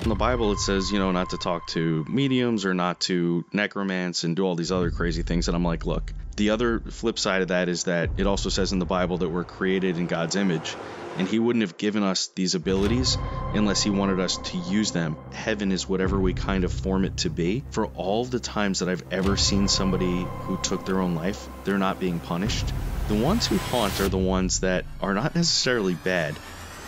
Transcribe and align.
In 0.00 0.08
the 0.08 0.14
Bible, 0.14 0.52
it 0.52 0.60
says, 0.60 0.92
you 0.92 1.00
know, 1.00 1.10
not 1.10 1.30
to 1.30 1.38
talk 1.38 1.66
to 1.68 2.04
mediums 2.08 2.64
or 2.64 2.72
not 2.72 3.00
to 3.00 3.44
necromance 3.52 4.22
and 4.22 4.36
do 4.36 4.44
all 4.44 4.54
these 4.54 4.70
other 4.70 4.92
crazy 4.92 5.22
things. 5.22 5.48
And 5.48 5.56
I'm 5.56 5.64
like, 5.64 5.86
look, 5.86 6.14
the 6.36 6.50
other 6.50 6.78
flip 6.78 7.18
side 7.18 7.42
of 7.42 7.48
that 7.48 7.68
is 7.68 7.84
that 7.84 8.10
it 8.16 8.24
also 8.26 8.48
says 8.48 8.72
in 8.72 8.78
the 8.78 8.86
Bible 8.86 9.18
that 9.18 9.28
we're 9.28 9.42
created 9.42 9.98
in 9.98 10.06
God's 10.06 10.36
image, 10.36 10.76
and 11.16 11.26
He 11.26 11.40
wouldn't 11.40 11.62
have 11.62 11.76
given 11.76 12.04
us 12.04 12.28
these 12.28 12.54
abilities 12.54 13.18
unless 13.54 13.82
He 13.82 13.90
wanted 13.90 14.20
us 14.20 14.36
to 14.36 14.56
use 14.56 14.92
them. 14.92 15.16
Heaven 15.32 15.72
is 15.72 15.88
whatever 15.88 16.16
we 16.20 16.32
kind 16.32 16.62
of 16.62 16.72
form 16.72 17.04
it 17.04 17.16
to 17.18 17.30
be. 17.30 17.64
For 17.70 17.86
all 17.86 18.24
the 18.24 18.38
times 18.38 18.78
that 18.78 18.88
I've 18.88 19.02
ever 19.10 19.36
seen 19.36 19.66
somebody 19.66 20.22
who 20.22 20.58
took 20.62 20.86
their 20.86 21.00
own 21.00 21.16
life, 21.16 21.48
they're 21.64 21.76
not 21.76 21.98
being 21.98 22.20
punished. 22.20 22.66
The 23.08 23.16
ones 23.16 23.48
who 23.48 23.58
haunt 23.58 24.00
are 24.00 24.08
the 24.08 24.16
ones 24.16 24.60
that 24.60 24.84
are 25.00 25.14
not 25.14 25.34
necessarily 25.34 25.94
bad, 25.94 26.38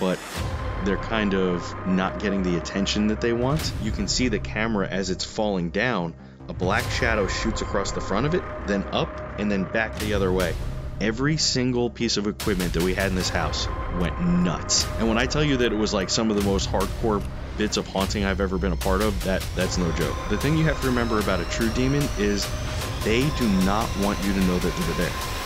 but 0.00 0.18
they're 0.84 0.96
kind 0.96 1.34
of 1.34 1.74
not 1.86 2.18
getting 2.18 2.42
the 2.42 2.56
attention 2.56 3.08
that 3.08 3.20
they 3.20 3.32
want. 3.32 3.72
You 3.82 3.90
can 3.90 4.08
see 4.08 4.28
the 4.28 4.38
camera 4.38 4.88
as 4.88 5.10
it's 5.10 5.24
falling 5.24 5.70
down. 5.70 6.14
A 6.48 6.52
black 6.52 6.90
shadow 6.90 7.28
shoots 7.28 7.62
across 7.62 7.92
the 7.92 8.00
front 8.00 8.26
of 8.26 8.34
it, 8.34 8.42
then 8.66 8.82
up, 8.90 9.38
and 9.38 9.52
then 9.52 9.64
back 9.64 9.98
the 9.98 10.14
other 10.14 10.32
way. 10.32 10.54
Every 11.00 11.36
single 11.36 11.90
piece 11.90 12.16
of 12.16 12.26
equipment 12.26 12.72
that 12.72 12.82
we 12.82 12.94
had 12.94 13.08
in 13.08 13.14
this 13.14 13.28
house 13.28 13.68
went 14.00 14.20
nuts. 14.20 14.86
And 14.98 15.08
when 15.08 15.18
I 15.18 15.26
tell 15.26 15.44
you 15.44 15.58
that 15.58 15.72
it 15.72 15.76
was 15.76 15.94
like 15.94 16.10
some 16.10 16.30
of 16.30 16.36
the 16.36 16.42
most 16.42 16.70
hardcore 16.70 17.22
bits 17.56 17.76
of 17.76 17.86
haunting 17.86 18.24
I've 18.24 18.40
ever 18.40 18.58
been 18.58 18.72
a 18.72 18.76
part 18.76 19.00
of, 19.00 19.22
that 19.24 19.44
that's 19.54 19.78
no 19.78 19.90
joke. 19.92 20.16
The 20.28 20.38
thing 20.38 20.56
you 20.56 20.64
have 20.64 20.80
to 20.80 20.86
remember 20.88 21.20
about 21.20 21.40
a 21.40 21.44
true 21.46 21.68
demon 21.70 22.02
is 22.18 22.46
they 23.04 23.20
do 23.38 23.48
not 23.64 23.88
want 23.98 24.22
you 24.24 24.32
to 24.32 24.40
know 24.40 24.58
that 24.58 24.76
they're 24.76 25.06
there. 25.06 25.39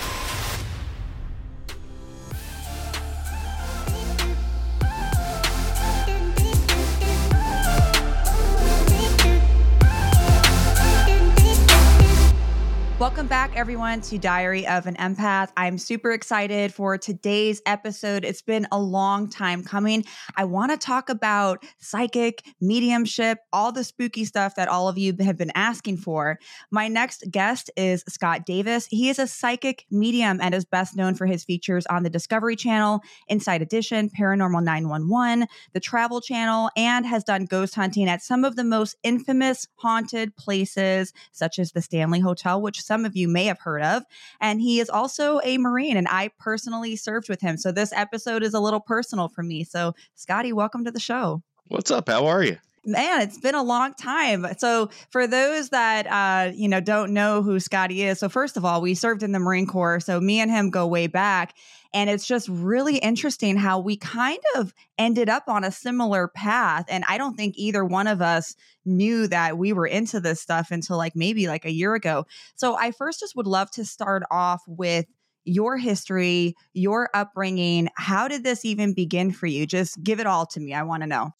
Welcome 13.25 13.51
back, 13.51 13.57
everyone, 13.57 14.03
to 14.03 14.19
Diary 14.19 14.67
of 14.67 14.87
an 14.87 14.97
Empath. 14.97 15.49
I'm 15.57 15.79
super 15.79 16.13
excited 16.13 16.75
for 16.75 16.99
today's 16.99 17.63
episode. 17.65 18.23
It's 18.23 18.43
been 18.43 18.67
a 18.71 18.79
long 18.79 19.31
time 19.31 19.65
coming. 19.65 20.05
I 20.37 20.45
want 20.45 20.73
to 20.73 20.77
talk 20.77 21.09
about 21.09 21.65
psychic, 21.79 22.45
mediumship, 22.61 23.39
all 23.51 23.73
the 23.73 23.83
spooky 23.83 24.27
stuff 24.27 24.57
that 24.57 24.69
all 24.69 24.91
of 24.91 24.99
you 24.99 25.17
have 25.21 25.39
been 25.39 25.53
asking 25.55 25.97
for. 25.97 26.39
My 26.71 26.87
next 26.87 27.25
guest 27.31 27.71
is 27.79 28.05
Scott 28.11 28.45
Davis. 28.45 28.85
He 28.91 29.09
is 29.09 29.19
a 29.19 29.27
psychic 29.27 29.87
medium 29.91 30.39
and 30.43 30.55
is 30.55 30.67
best 30.67 30.95
known 30.95 31.15
for 31.15 31.25
his 31.25 31.45
features 31.45 31.87
on 31.87 32.03
the 32.03 32.11
Discovery 32.11 32.57
Channel, 32.57 33.01
Inside 33.29 33.63
Edition, 33.63 34.11
Paranormal 34.11 34.63
911, 34.63 35.47
the 35.73 35.81
Travel 35.81 36.21
Channel, 36.21 36.69
and 36.77 37.07
has 37.07 37.25
done 37.25 37.47
ghost 37.47 37.75
hunting 37.75 38.07
at 38.07 38.21
some 38.21 38.45
of 38.45 38.57
the 38.57 38.65
most 38.65 38.97
infamous 39.03 39.67
haunted 39.77 40.37
places, 40.37 41.15
such 41.33 41.59
as 41.59 41.73
the 41.73 41.81
Stanley 41.81 42.21
Hotel, 42.21 42.61
which 42.61 42.83
some 42.83 43.07
of 43.07 43.14
you 43.15 43.29
may 43.29 43.45
have 43.45 43.61
heard 43.61 43.83
of. 43.83 44.03
And 44.41 44.61
he 44.61 44.81
is 44.81 44.91
also 44.91 45.41
a 45.45 45.59
Marine, 45.59 45.97
and 45.97 46.09
I 46.11 46.31
personally 46.39 46.97
served 46.97 47.29
with 47.29 47.41
him. 47.41 47.57
So 47.57 47.73
this 47.73 47.93
episode 47.93 48.43
is 48.43 48.55
a 48.55 48.61
little 48.61 48.81
personal 48.81 49.29
for 49.29 49.43
me. 49.43 49.65
So, 49.65 49.95
Scotty, 50.15 50.53
welcome 50.53 50.85
to 50.85 50.91
the 50.91 51.01
show. 51.01 51.43
What's 51.69 51.91
up? 51.91 52.09
How 52.09 52.27
are 52.27 52.43
you? 52.43 52.59
Man 52.87 53.21
it's 53.21 53.39
been 53.39 53.55
a 53.55 53.63
long 53.63 53.95
time 53.95 54.47
so 54.59 54.91
for 55.11 55.27
those 55.27 55.71
that 55.71 56.07
uh 56.07 56.53
you 56.55 56.69
know 56.69 56.81
don't 56.81 57.13
know 57.13 57.43
who 57.43 57.59
scotty 57.59 58.03
is 58.03 58.19
so 58.19 58.29
first 58.29 58.57
of 58.57 58.65
all 58.65 58.81
we 58.81 58.95
served 58.95 59.23
in 59.23 59.33
the 59.33 59.39
marine 59.39 59.67
corps 59.67 60.01
so 60.01 60.21
me 60.21 60.41
and 60.41 60.51
him 60.51 60.71
go 60.71 60.87
way 60.87 61.07
back 61.07 61.55
and 61.95 62.11
it's 62.11 62.27
just 62.27 62.49
really 62.49 62.97
interesting 62.99 63.57
how 63.57 63.79
we 63.79 63.97
kind 63.97 64.41
of 64.57 64.75
ended 64.99 65.29
up 65.29 65.45
on 65.47 65.63
a 65.63 65.71
similar 65.71 66.27
path. 66.27 66.87
And 66.89 67.05
I 67.09 67.17
don't 67.19 67.37
think 67.37 67.55
either 67.57 67.85
one 67.85 68.09
of 68.09 68.21
us 68.21 68.57
knew 68.85 69.29
that 69.29 69.57
we 69.57 69.73
were 69.73 69.87
into 69.87 70.19
this 70.19 70.41
stuff 70.41 70.73
until 70.73 70.97
like 70.97 71.15
maybe 71.15 71.47
like 71.47 71.65
a 71.65 71.71
year 71.71 71.95
ago. 71.95 72.27
So 72.57 72.77
I 72.77 72.91
first 72.91 73.21
just 73.21 73.37
would 73.37 73.47
love 73.47 73.71
to 73.73 73.85
start 73.85 74.25
off 74.33 74.63
with 74.67 75.07
your 75.45 75.77
history, 75.79 76.57
your 76.73 77.11
upbringing. 77.15 77.89
How 77.97 78.27
did 78.27 78.43
this 78.43 78.65
even 78.65 78.93
begin 78.93 79.31
for 79.31 79.47
you? 79.47 79.65
Just 79.65 80.03
give 80.03 80.19
it 80.19 80.27
all 80.27 80.47
to 80.47 80.61
me. 80.61 80.75
I 80.75 80.83
want 80.83 81.05
to 81.05 81.07
know. 81.07 81.31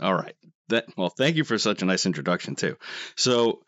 All 0.00 0.14
right. 0.14 0.34
That 0.72 0.86
well, 0.96 1.10
thank 1.10 1.36
you 1.36 1.44
for 1.44 1.58
such 1.58 1.82
a 1.82 1.84
nice 1.84 2.06
introduction 2.06 2.56
too. 2.56 2.76
So, 3.14 3.62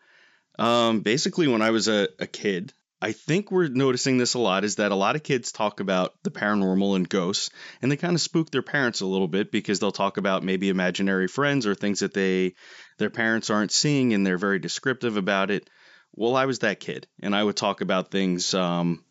um, 0.57 1.01
basically, 1.01 1.47
when 1.47 1.61
I 1.61 1.69
was 1.69 1.87
a, 1.87 2.09
a 2.19 2.25
kid, 2.25 2.73
I 2.99 3.11
think 3.11 3.51
we're 3.51 3.67
noticing 3.67 4.17
this 4.17 4.33
a 4.33 4.39
lot 4.39 4.63
is 4.63 4.77
that 4.77 4.91
a 4.91 4.95
lot 4.95 5.15
of 5.15 5.21
kids 5.21 5.51
talk 5.51 5.79
about 5.79 6.15
the 6.23 6.31
paranormal 6.31 6.95
and 6.95 7.07
ghosts, 7.07 7.51
and 7.81 7.91
they 7.91 7.97
kind 7.97 8.15
of 8.15 8.21
spook 8.21 8.49
their 8.49 8.63
parents 8.63 9.01
a 9.01 9.05
little 9.05 9.27
bit 9.27 9.51
because 9.51 9.79
they'll 9.79 9.91
talk 9.91 10.17
about 10.17 10.43
maybe 10.43 10.69
imaginary 10.69 11.27
friends 11.27 11.67
or 11.67 11.75
things 11.75 11.99
that 11.99 12.15
they 12.15 12.55
their 12.97 13.11
parents 13.11 13.51
aren't 13.51 13.71
seeing, 13.71 14.13
and 14.13 14.25
they're 14.25 14.39
very 14.39 14.57
descriptive 14.57 15.17
about 15.17 15.51
it. 15.51 15.69
Well, 16.13 16.35
I 16.35 16.45
was 16.45 16.59
that 16.59 16.79
kid, 16.79 17.07
and 17.21 17.35
I 17.35 17.43
would 17.43 17.57
talk 17.57 17.81
about 17.81 18.09
things 18.09 18.53
um, 18.55 19.03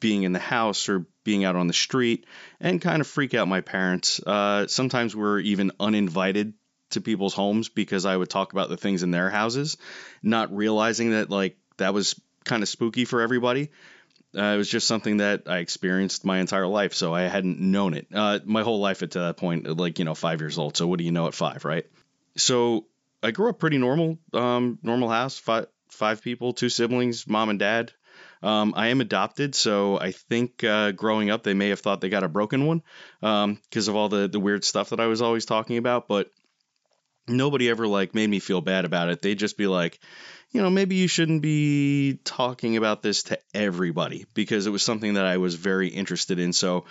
being 0.00 0.22
in 0.22 0.32
the 0.32 0.38
house 0.38 0.88
or 0.88 1.06
being 1.24 1.44
out 1.44 1.56
on 1.56 1.66
the 1.66 1.74
street, 1.74 2.24
and 2.58 2.80
kind 2.80 3.02
of 3.02 3.06
freak 3.06 3.34
out 3.34 3.48
my 3.48 3.60
parents. 3.60 4.18
Uh, 4.24 4.66
sometimes 4.66 5.14
we're 5.14 5.40
even 5.40 5.72
uninvited 5.78 6.54
to 6.94 7.00
people's 7.00 7.34
homes 7.34 7.68
because 7.68 8.06
I 8.06 8.16
would 8.16 8.30
talk 8.30 8.52
about 8.52 8.68
the 8.68 8.76
things 8.76 9.02
in 9.02 9.10
their 9.10 9.30
houses, 9.30 9.76
not 10.22 10.54
realizing 10.54 11.10
that 11.10 11.30
like 11.30 11.56
that 11.76 11.94
was 11.94 12.20
kind 12.44 12.62
of 12.62 12.68
spooky 12.68 13.04
for 13.04 13.20
everybody. 13.20 13.70
Uh, 14.36 14.54
it 14.54 14.56
was 14.56 14.68
just 14.68 14.88
something 14.88 15.18
that 15.18 15.42
I 15.46 15.58
experienced 15.58 16.24
my 16.24 16.40
entire 16.40 16.66
life, 16.66 16.94
so 16.94 17.14
I 17.14 17.22
hadn't 17.22 17.60
known 17.60 17.94
it. 17.94 18.08
Uh, 18.12 18.40
my 18.44 18.62
whole 18.62 18.80
life 18.80 19.02
at 19.02 19.12
that 19.12 19.36
point, 19.36 19.64
like 19.78 19.98
you 19.98 20.04
know, 20.04 20.14
five 20.14 20.40
years 20.40 20.58
old. 20.58 20.76
So 20.76 20.88
what 20.88 20.98
do 20.98 21.04
you 21.04 21.12
know 21.12 21.28
at 21.28 21.34
five, 21.34 21.64
right? 21.64 21.86
So 22.36 22.86
I 23.22 23.30
grew 23.30 23.48
up 23.48 23.60
pretty 23.60 23.78
normal, 23.78 24.18
um, 24.32 24.78
normal 24.82 25.08
house, 25.08 25.38
five 25.38 25.66
five 25.88 26.22
people, 26.22 26.52
two 26.52 26.68
siblings, 26.68 27.26
mom 27.28 27.48
and 27.48 27.58
dad. 27.58 27.92
Um, 28.42 28.74
I 28.76 28.88
am 28.88 29.00
adopted, 29.00 29.54
so 29.54 29.98
I 29.98 30.10
think 30.10 30.62
uh, 30.64 30.90
growing 30.92 31.30
up 31.30 31.44
they 31.44 31.54
may 31.54 31.70
have 31.70 31.80
thought 31.80 32.02
they 32.02 32.10
got 32.10 32.24
a 32.24 32.28
broken 32.28 32.66
one 32.66 32.82
because 33.20 33.88
um, 33.88 33.92
of 33.92 33.96
all 33.96 34.08
the 34.08 34.28
the 34.28 34.40
weird 34.40 34.64
stuff 34.64 34.90
that 34.90 35.00
I 35.00 35.06
was 35.06 35.22
always 35.22 35.46
talking 35.46 35.78
about. 35.78 36.08
But 36.08 36.30
nobody 37.26 37.70
ever 37.70 37.86
like 37.86 38.14
made 38.14 38.28
me 38.28 38.38
feel 38.38 38.60
bad 38.60 38.84
about 38.84 39.08
it. 39.08 39.22
They'd 39.22 39.38
just 39.38 39.56
be 39.56 39.66
like, 39.66 39.98
you 40.50 40.62
know, 40.62 40.70
maybe 40.70 40.96
you 40.96 41.08
shouldn't 41.08 41.42
be 41.42 42.20
talking 42.24 42.76
about 42.76 43.02
this 43.02 43.24
to 43.24 43.38
everybody 43.52 44.26
because 44.34 44.66
it 44.66 44.70
was 44.70 44.82
something 44.82 45.14
that 45.14 45.26
I 45.26 45.38
was 45.38 45.54
very 45.54 45.88
interested 45.88 46.38
in. 46.38 46.52
So 46.52 46.84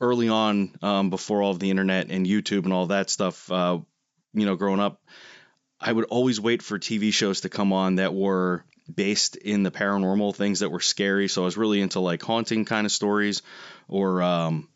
early 0.00 0.28
on, 0.28 0.74
um, 0.82 1.10
before 1.10 1.42
all 1.42 1.52
of 1.52 1.58
the 1.58 1.70
internet 1.70 2.10
and 2.10 2.26
YouTube 2.26 2.64
and 2.64 2.72
all 2.72 2.86
that 2.86 3.10
stuff, 3.10 3.50
uh, 3.50 3.78
you 4.32 4.46
know, 4.46 4.56
growing 4.56 4.80
up, 4.80 5.00
I 5.80 5.92
would 5.92 6.06
always 6.06 6.40
wait 6.40 6.62
for 6.62 6.78
TV 6.78 7.12
shows 7.12 7.42
to 7.42 7.48
come 7.48 7.72
on 7.72 7.96
that 7.96 8.14
were 8.14 8.64
based 8.92 9.36
in 9.36 9.62
the 9.62 9.70
paranormal 9.70 10.34
things 10.34 10.60
that 10.60 10.70
were 10.70 10.80
scary. 10.80 11.28
So 11.28 11.42
I 11.42 11.44
was 11.44 11.56
really 11.56 11.80
into 11.80 12.00
like 12.00 12.22
haunting 12.22 12.64
kind 12.64 12.84
of 12.84 12.92
stories 12.92 13.42
or, 13.86 14.22
um, 14.22 14.68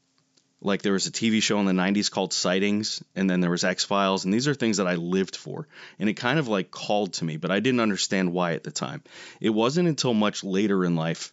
like 0.61 0.83
there 0.83 0.93
was 0.93 1.07
a 1.07 1.13
TV 1.13 1.43
show 1.43 1.61
in 1.61 1.67
the 1.67 1.73
90s 1.73 2.11
called 2.11 2.33
Sightings, 2.33 3.03
and 3.15 3.29
then 3.29 3.41
there 3.41 3.51
was 3.51 3.65
X 3.65 3.85
Files, 3.85 4.25
and 4.25 4.35
these 4.35 4.49
are 4.49 4.55
things 4.55 4.79
that 4.79 4.89
I 4.89 4.95
lived 4.95 5.37
for. 5.37 5.69
And 5.99 6.09
it 6.09 6.15
kind 6.15 6.39
of 6.39 6.49
like 6.49 6.71
called 6.71 7.15
to 7.15 7.25
me, 7.25 7.37
but 7.37 7.51
I 7.51 7.61
didn't 7.61 7.81
understand 7.81 8.33
why 8.33 8.55
at 8.55 8.65
the 8.65 8.71
time. 8.71 9.03
It 9.41 9.51
wasn't 9.51 9.89
until 9.89 10.15
much 10.15 10.43
later 10.43 10.85
in 10.85 10.97
life 10.97 11.33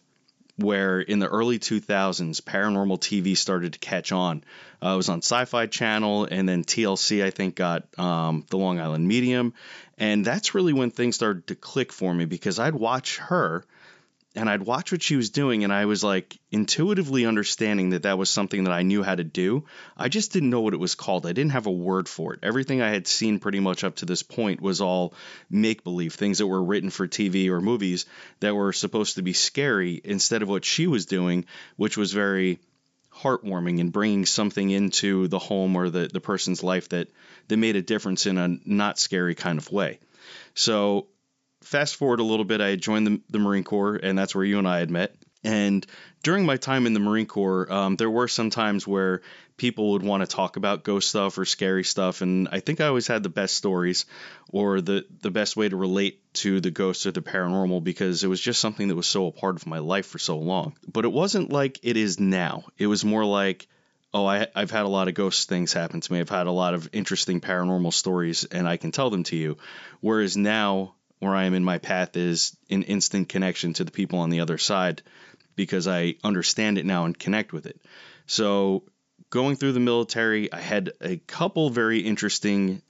where 0.56 1.00
in 1.00 1.18
the 1.18 1.28
early 1.28 1.58
2000s, 1.58 2.40
paranormal 2.40 2.98
TV 2.98 3.36
started 3.36 3.74
to 3.74 3.78
catch 3.78 4.10
on. 4.10 4.42
Uh, 4.82 4.94
it 4.94 4.96
was 4.96 5.08
on 5.08 5.18
Sci 5.18 5.44
Fi 5.44 5.66
Channel, 5.66 6.28
and 6.30 6.48
then 6.48 6.64
TLC, 6.64 7.22
I 7.22 7.30
think, 7.30 7.56
got 7.56 7.86
um, 7.98 8.44
the 8.48 8.56
Long 8.56 8.80
Island 8.80 9.06
Medium. 9.06 9.52
And 9.98 10.24
that's 10.24 10.54
really 10.54 10.72
when 10.72 10.90
things 10.90 11.14
started 11.14 11.46
to 11.48 11.54
click 11.54 11.92
for 11.92 12.12
me 12.12 12.24
because 12.24 12.58
I'd 12.58 12.74
watch 12.74 13.18
her 13.18 13.64
and 14.36 14.50
I'd 14.50 14.62
watch 14.62 14.92
what 14.92 15.02
she 15.02 15.16
was 15.16 15.30
doing, 15.30 15.64
and 15.64 15.72
I 15.72 15.86
was 15.86 16.04
like 16.04 16.38
intuitively 16.50 17.24
understanding 17.24 17.90
that 17.90 18.02
that 18.02 18.18
was 18.18 18.28
something 18.30 18.64
that 18.64 18.72
I 18.72 18.82
knew 18.82 19.02
how 19.02 19.14
to 19.14 19.24
do. 19.24 19.64
I 19.96 20.08
just 20.08 20.32
didn't 20.32 20.50
know 20.50 20.60
what 20.60 20.74
it 20.74 20.80
was 20.80 20.94
called. 20.94 21.26
I 21.26 21.32
didn't 21.32 21.52
have 21.52 21.66
a 21.66 21.72
word 21.72 22.08
for 22.08 22.34
it. 22.34 22.40
Everything 22.42 22.82
I 22.82 22.90
had 22.90 23.06
seen 23.06 23.38
pretty 23.38 23.60
much 23.60 23.82
up 23.82 23.96
to 23.96 24.06
this 24.06 24.22
point 24.22 24.60
was 24.60 24.80
all 24.80 25.14
make 25.50 25.84
believe, 25.84 26.14
things 26.14 26.38
that 26.38 26.46
were 26.46 26.62
written 26.62 26.90
for 26.90 27.08
TV 27.08 27.48
or 27.48 27.60
movies 27.60 28.04
that 28.40 28.54
were 28.54 28.72
supposed 28.72 29.16
to 29.16 29.22
be 29.22 29.32
scary 29.32 30.00
instead 30.04 30.42
of 30.42 30.48
what 30.48 30.64
she 30.64 30.86
was 30.86 31.06
doing, 31.06 31.46
which 31.76 31.96
was 31.96 32.12
very 32.12 32.60
heartwarming 33.14 33.80
and 33.80 33.92
bringing 33.92 34.26
something 34.26 34.68
into 34.68 35.26
the 35.28 35.38
home 35.38 35.74
or 35.76 35.88
the, 35.88 36.08
the 36.12 36.20
person's 36.20 36.62
life 36.62 36.90
that, 36.90 37.08
that 37.48 37.56
made 37.56 37.76
a 37.76 37.82
difference 37.82 38.26
in 38.26 38.36
a 38.36 38.58
not 38.66 38.98
scary 38.98 39.34
kind 39.34 39.58
of 39.58 39.72
way. 39.72 39.98
So 40.54 41.06
fast 41.66 41.96
forward 41.96 42.20
a 42.20 42.24
little 42.24 42.44
bit, 42.44 42.60
I 42.60 42.76
joined 42.76 43.06
the, 43.06 43.20
the 43.30 43.38
Marine 43.38 43.64
Corps, 43.64 43.96
and 43.96 44.16
that's 44.16 44.34
where 44.34 44.44
you 44.44 44.58
and 44.58 44.68
I 44.68 44.78
had 44.78 44.90
met. 44.90 45.14
And 45.44 45.86
during 46.22 46.44
my 46.44 46.56
time 46.56 46.86
in 46.86 46.92
the 46.92 47.00
Marine 47.00 47.26
Corps, 47.26 47.70
um, 47.72 47.96
there 47.96 48.10
were 48.10 48.26
some 48.26 48.50
times 48.50 48.86
where 48.86 49.22
people 49.56 49.92
would 49.92 50.02
want 50.02 50.22
to 50.22 50.26
talk 50.26 50.56
about 50.56 50.82
ghost 50.82 51.08
stuff 51.08 51.38
or 51.38 51.44
scary 51.44 51.84
stuff, 51.84 52.20
and 52.20 52.48
I 52.50 52.60
think 52.60 52.80
I 52.80 52.86
always 52.86 53.06
had 53.06 53.22
the 53.22 53.28
best 53.28 53.54
stories 53.54 54.06
or 54.50 54.80
the 54.80 55.06
the 55.20 55.30
best 55.30 55.56
way 55.56 55.68
to 55.68 55.76
relate 55.76 56.20
to 56.34 56.60
the 56.60 56.70
ghosts 56.70 57.06
or 57.06 57.12
the 57.12 57.22
paranormal 57.22 57.84
because 57.84 58.24
it 58.24 58.28
was 58.28 58.40
just 58.40 58.60
something 58.60 58.88
that 58.88 58.96
was 58.96 59.06
so 59.06 59.28
a 59.28 59.32
part 59.32 59.56
of 59.56 59.66
my 59.66 59.78
life 59.78 60.06
for 60.06 60.18
so 60.18 60.38
long. 60.38 60.76
But 60.90 61.04
it 61.04 61.12
wasn't 61.12 61.52
like 61.52 61.78
it 61.82 61.96
is 61.96 62.18
now. 62.18 62.64
It 62.76 62.88
was 62.88 63.04
more 63.04 63.24
like 63.24 63.68
oh, 64.12 64.24
I, 64.24 64.46
I've 64.54 64.70
had 64.70 64.86
a 64.86 64.88
lot 64.88 65.08
of 65.08 65.14
ghost 65.14 65.48
things 65.48 65.74
happen 65.74 66.00
to 66.00 66.12
me. 66.12 66.20
I've 66.20 66.30
had 66.30 66.46
a 66.46 66.52
lot 66.52 66.72
of 66.72 66.88
interesting 66.92 67.40
paranormal 67.40 67.92
stories, 67.92 68.44
and 68.44 68.66
I 68.66 68.78
can 68.78 68.90
tell 68.90 69.10
them 69.10 69.24
to 69.24 69.36
you. 69.36 69.58
Whereas 70.00 70.36
now, 70.38 70.94
where 71.26 71.36
I 71.36 71.44
am 71.44 71.54
in 71.54 71.64
my 71.64 71.78
path 71.78 72.16
is 72.16 72.56
an 72.70 72.82
instant 72.84 73.28
connection 73.28 73.72
to 73.74 73.84
the 73.84 73.90
people 73.90 74.20
on 74.20 74.30
the 74.30 74.40
other 74.40 74.58
side 74.58 75.02
because 75.56 75.88
I 75.88 76.14
understand 76.22 76.78
it 76.78 76.86
now 76.86 77.04
and 77.04 77.18
connect 77.18 77.52
with 77.52 77.66
it. 77.66 77.80
So, 78.26 78.84
going 79.30 79.56
through 79.56 79.72
the 79.72 79.80
military, 79.80 80.52
I 80.52 80.60
had 80.60 80.92
a 81.00 81.16
couple 81.16 81.70
very 81.70 82.00
interesting 82.00 82.82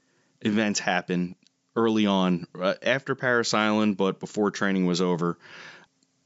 events 0.43 0.81
happen 0.81 1.35
early 1.75 2.07
on, 2.07 2.47
uh, 2.61 2.75
after 2.83 3.15
Parris 3.15 3.55
Island, 3.55 3.97
but 3.97 4.21
before 4.21 4.51
training 4.51 4.87
was 4.87 5.01
over. 5.01 5.39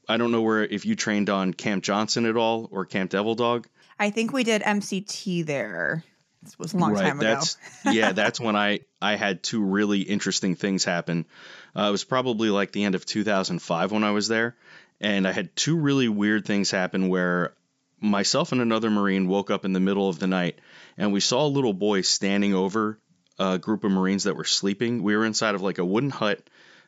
I 0.07 0.17
don't 0.17 0.31
know 0.31 0.41
where 0.41 0.63
if 0.63 0.85
you 0.85 0.95
trained 0.95 1.29
on 1.29 1.53
Camp 1.53 1.83
Johnson 1.83 2.25
at 2.25 2.35
all 2.35 2.67
or 2.71 2.85
Camp 2.85 3.11
Devil 3.11 3.35
Dog. 3.35 3.67
I 3.99 4.09
think 4.09 4.33
we 4.33 4.43
did 4.43 4.61
MCT 4.63 5.45
there. 5.45 6.03
This 6.43 6.57
was 6.57 6.73
a 6.73 6.77
long 6.77 6.93
right, 6.93 7.09
time 7.09 7.17
that's, 7.19 7.57
ago. 7.83 7.91
yeah, 7.91 8.13
that's 8.13 8.39
when 8.39 8.55
I 8.55 8.79
I 9.01 9.15
had 9.15 9.43
two 9.43 9.61
really 9.61 10.01
interesting 10.01 10.55
things 10.55 10.83
happen. 10.83 11.25
Uh, 11.75 11.83
it 11.83 11.91
was 11.91 12.03
probably 12.03 12.49
like 12.49 12.71
the 12.71 12.83
end 12.83 12.95
of 12.95 13.05
2005 13.05 13.91
when 13.91 14.03
I 14.03 14.11
was 14.11 14.27
there, 14.27 14.55
and 14.99 15.27
I 15.27 15.31
had 15.31 15.55
two 15.55 15.77
really 15.77 16.09
weird 16.09 16.45
things 16.45 16.71
happen 16.71 17.09
where 17.09 17.53
myself 17.99 18.51
and 18.51 18.61
another 18.61 18.89
Marine 18.89 19.27
woke 19.27 19.51
up 19.51 19.63
in 19.63 19.73
the 19.73 19.79
middle 19.79 20.09
of 20.09 20.17
the 20.17 20.27
night 20.27 20.57
and 20.97 21.13
we 21.13 21.19
saw 21.19 21.45
a 21.45 21.47
little 21.47 21.73
boy 21.73 22.01
standing 22.01 22.53
over 22.53 22.97
a 23.39 23.57
group 23.57 23.83
of 23.83 23.91
Marines 23.91 24.23
that 24.23 24.35
were 24.35 24.43
sleeping. 24.43 25.03
We 25.03 25.15
were 25.15 25.25
inside 25.25 25.55
of 25.55 25.61
like 25.61 25.77
a 25.77 25.85
wooden 25.85 26.09
hut. 26.09 26.41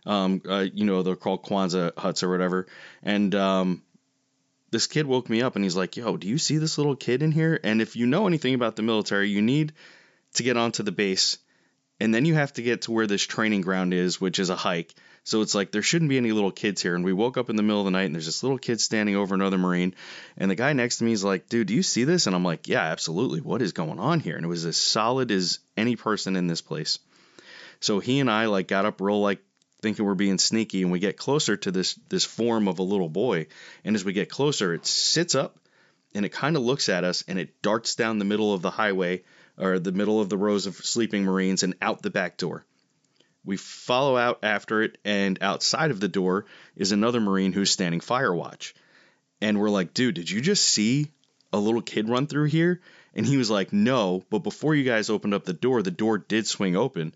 Um, 0.05 0.41
uh, 0.47 0.65
you 0.73 0.85
know, 0.85 1.01
they're 1.01 1.15
called 1.15 1.43
Quonset 1.43 1.97
huts 1.97 2.23
or 2.23 2.29
whatever. 2.29 2.67
And 3.01 3.33
um, 3.35 3.83
this 4.73 4.87
kid 4.87 5.05
woke 5.05 5.29
me 5.29 5.41
up 5.41 5.55
and 5.55 5.63
he's 5.63 5.77
like, 5.77 5.95
Yo, 5.95 6.17
do 6.17 6.27
you 6.27 6.37
see 6.37 6.57
this 6.57 6.77
little 6.77 6.97
kid 6.97 7.23
in 7.23 7.31
here? 7.31 7.57
And 7.63 7.81
if 7.81 7.95
you 7.95 8.05
know 8.05 8.27
anything 8.27 8.55
about 8.55 8.75
the 8.75 8.81
military, 8.81 9.29
you 9.29 9.41
need 9.41 9.71
to 10.33 10.43
get 10.43 10.57
onto 10.57 10.83
the 10.83 10.91
base 10.91 11.37
and 11.99 12.13
then 12.13 12.25
you 12.25 12.33
have 12.33 12.51
to 12.53 12.61
get 12.61 12.81
to 12.81 12.91
where 12.91 13.07
this 13.07 13.21
training 13.21 13.61
ground 13.61 13.93
is, 13.93 14.19
which 14.19 14.39
is 14.39 14.49
a 14.49 14.55
hike. 14.55 14.93
So 15.23 15.41
it's 15.41 15.55
like 15.55 15.71
there 15.71 15.81
shouldn't 15.81 16.09
be 16.09 16.17
any 16.17 16.33
little 16.33 16.51
kids 16.51 16.81
here. 16.81 16.95
And 16.95 17.05
we 17.05 17.13
woke 17.13 17.37
up 17.37 17.49
in 17.49 17.55
the 17.55 17.63
middle 17.63 17.79
of 17.79 17.85
the 17.85 17.91
night 17.91 18.05
and 18.05 18.15
there's 18.15 18.25
this 18.25 18.43
little 18.43 18.57
kid 18.57 18.81
standing 18.81 19.15
over 19.15 19.33
another 19.33 19.57
Marine. 19.57 19.95
And 20.35 20.51
the 20.51 20.55
guy 20.55 20.73
next 20.73 20.97
to 20.97 21.05
me 21.05 21.13
is 21.13 21.23
like, 21.23 21.47
dude, 21.47 21.67
do 21.67 21.73
you 21.73 21.83
see 21.83 22.03
this? 22.03 22.27
And 22.27 22.35
I'm 22.35 22.43
like, 22.43 22.67
yeah, 22.67 22.81
absolutely. 22.81 23.39
What 23.39 23.61
is 23.61 23.71
going 23.71 23.99
on 23.99 24.19
here? 24.19 24.35
And 24.35 24.43
it 24.43 24.49
was 24.49 24.65
as 24.65 24.75
solid 24.75 25.31
as 25.31 25.59
any 25.77 25.95
person 25.95 26.35
in 26.35 26.47
this 26.47 26.59
place. 26.59 26.99
So 27.79 27.99
he 27.99 28.19
and 28.19 28.29
I 28.29 28.47
like 28.47 28.67
got 28.67 28.85
up 28.85 28.99
real 28.99 29.21
like 29.21 29.39
thinking 29.83 30.05
we're 30.05 30.15
being 30.15 30.39
sneaky 30.39 30.81
and 30.81 30.91
we 30.91 30.97
get 30.97 31.17
closer 31.17 31.57
to 31.57 31.69
this 31.69 31.99
this 32.09 32.25
form 32.25 32.67
of 32.67 32.79
a 32.79 32.83
little 32.83 33.09
boy. 33.09 33.45
And 33.83 33.95
as 33.95 34.03
we 34.03 34.13
get 34.13 34.29
closer 34.29 34.73
it 34.73 34.87
sits 34.87 35.35
up 35.35 35.59
and 36.15 36.25
it 36.25 36.29
kind 36.29 36.55
of 36.55 36.63
looks 36.63 36.89
at 36.89 37.03
us 37.03 37.23
and 37.27 37.37
it 37.37 37.61
darts 37.61 37.93
down 37.93 38.17
the 38.17 38.25
middle 38.25 38.53
of 38.53 38.63
the 38.63 38.71
highway 38.71 39.23
or 39.59 39.77
the 39.77 39.91
middle 39.91 40.19
of 40.19 40.29
the 40.29 40.37
rows 40.37 40.65
of 40.65 40.77
sleeping 40.77 41.25
marines 41.25 41.61
and 41.61 41.75
out 41.81 42.01
the 42.01 42.09
back 42.09 42.37
door. 42.37 42.65
We 43.45 43.57
follow 43.57 44.15
out 44.17 44.39
after 44.41 44.81
it 44.81 44.97
and 45.03 45.37
outside 45.41 45.91
of 45.91 45.99
the 45.99 46.07
door 46.07 46.45
is 46.77 46.93
another 46.93 47.19
marine 47.19 47.51
who's 47.51 47.69
standing 47.69 47.99
fire 47.99 48.33
watch. 48.33 48.73
And 49.41 49.59
we're 49.59 49.69
like 49.69 49.93
dude 49.93 50.15
did 50.15 50.31
you 50.31 50.39
just 50.39 50.63
see 50.63 51.11
a 51.51 51.59
little 51.59 51.81
kid 51.81 52.09
run 52.09 52.25
through 52.25 52.45
here? 52.45 52.79
And 53.13 53.25
he 53.25 53.35
was 53.35 53.51
like 53.51 53.73
no 53.73 54.23
but 54.29 54.39
before 54.39 54.73
you 54.75 54.85
guys 54.85 55.09
opened 55.09 55.33
up 55.33 55.43
the 55.43 55.51
door 55.51 55.81
the 55.81 55.91
door 55.91 56.17
did 56.17 56.47
swing 56.47 56.77
open 56.77 57.13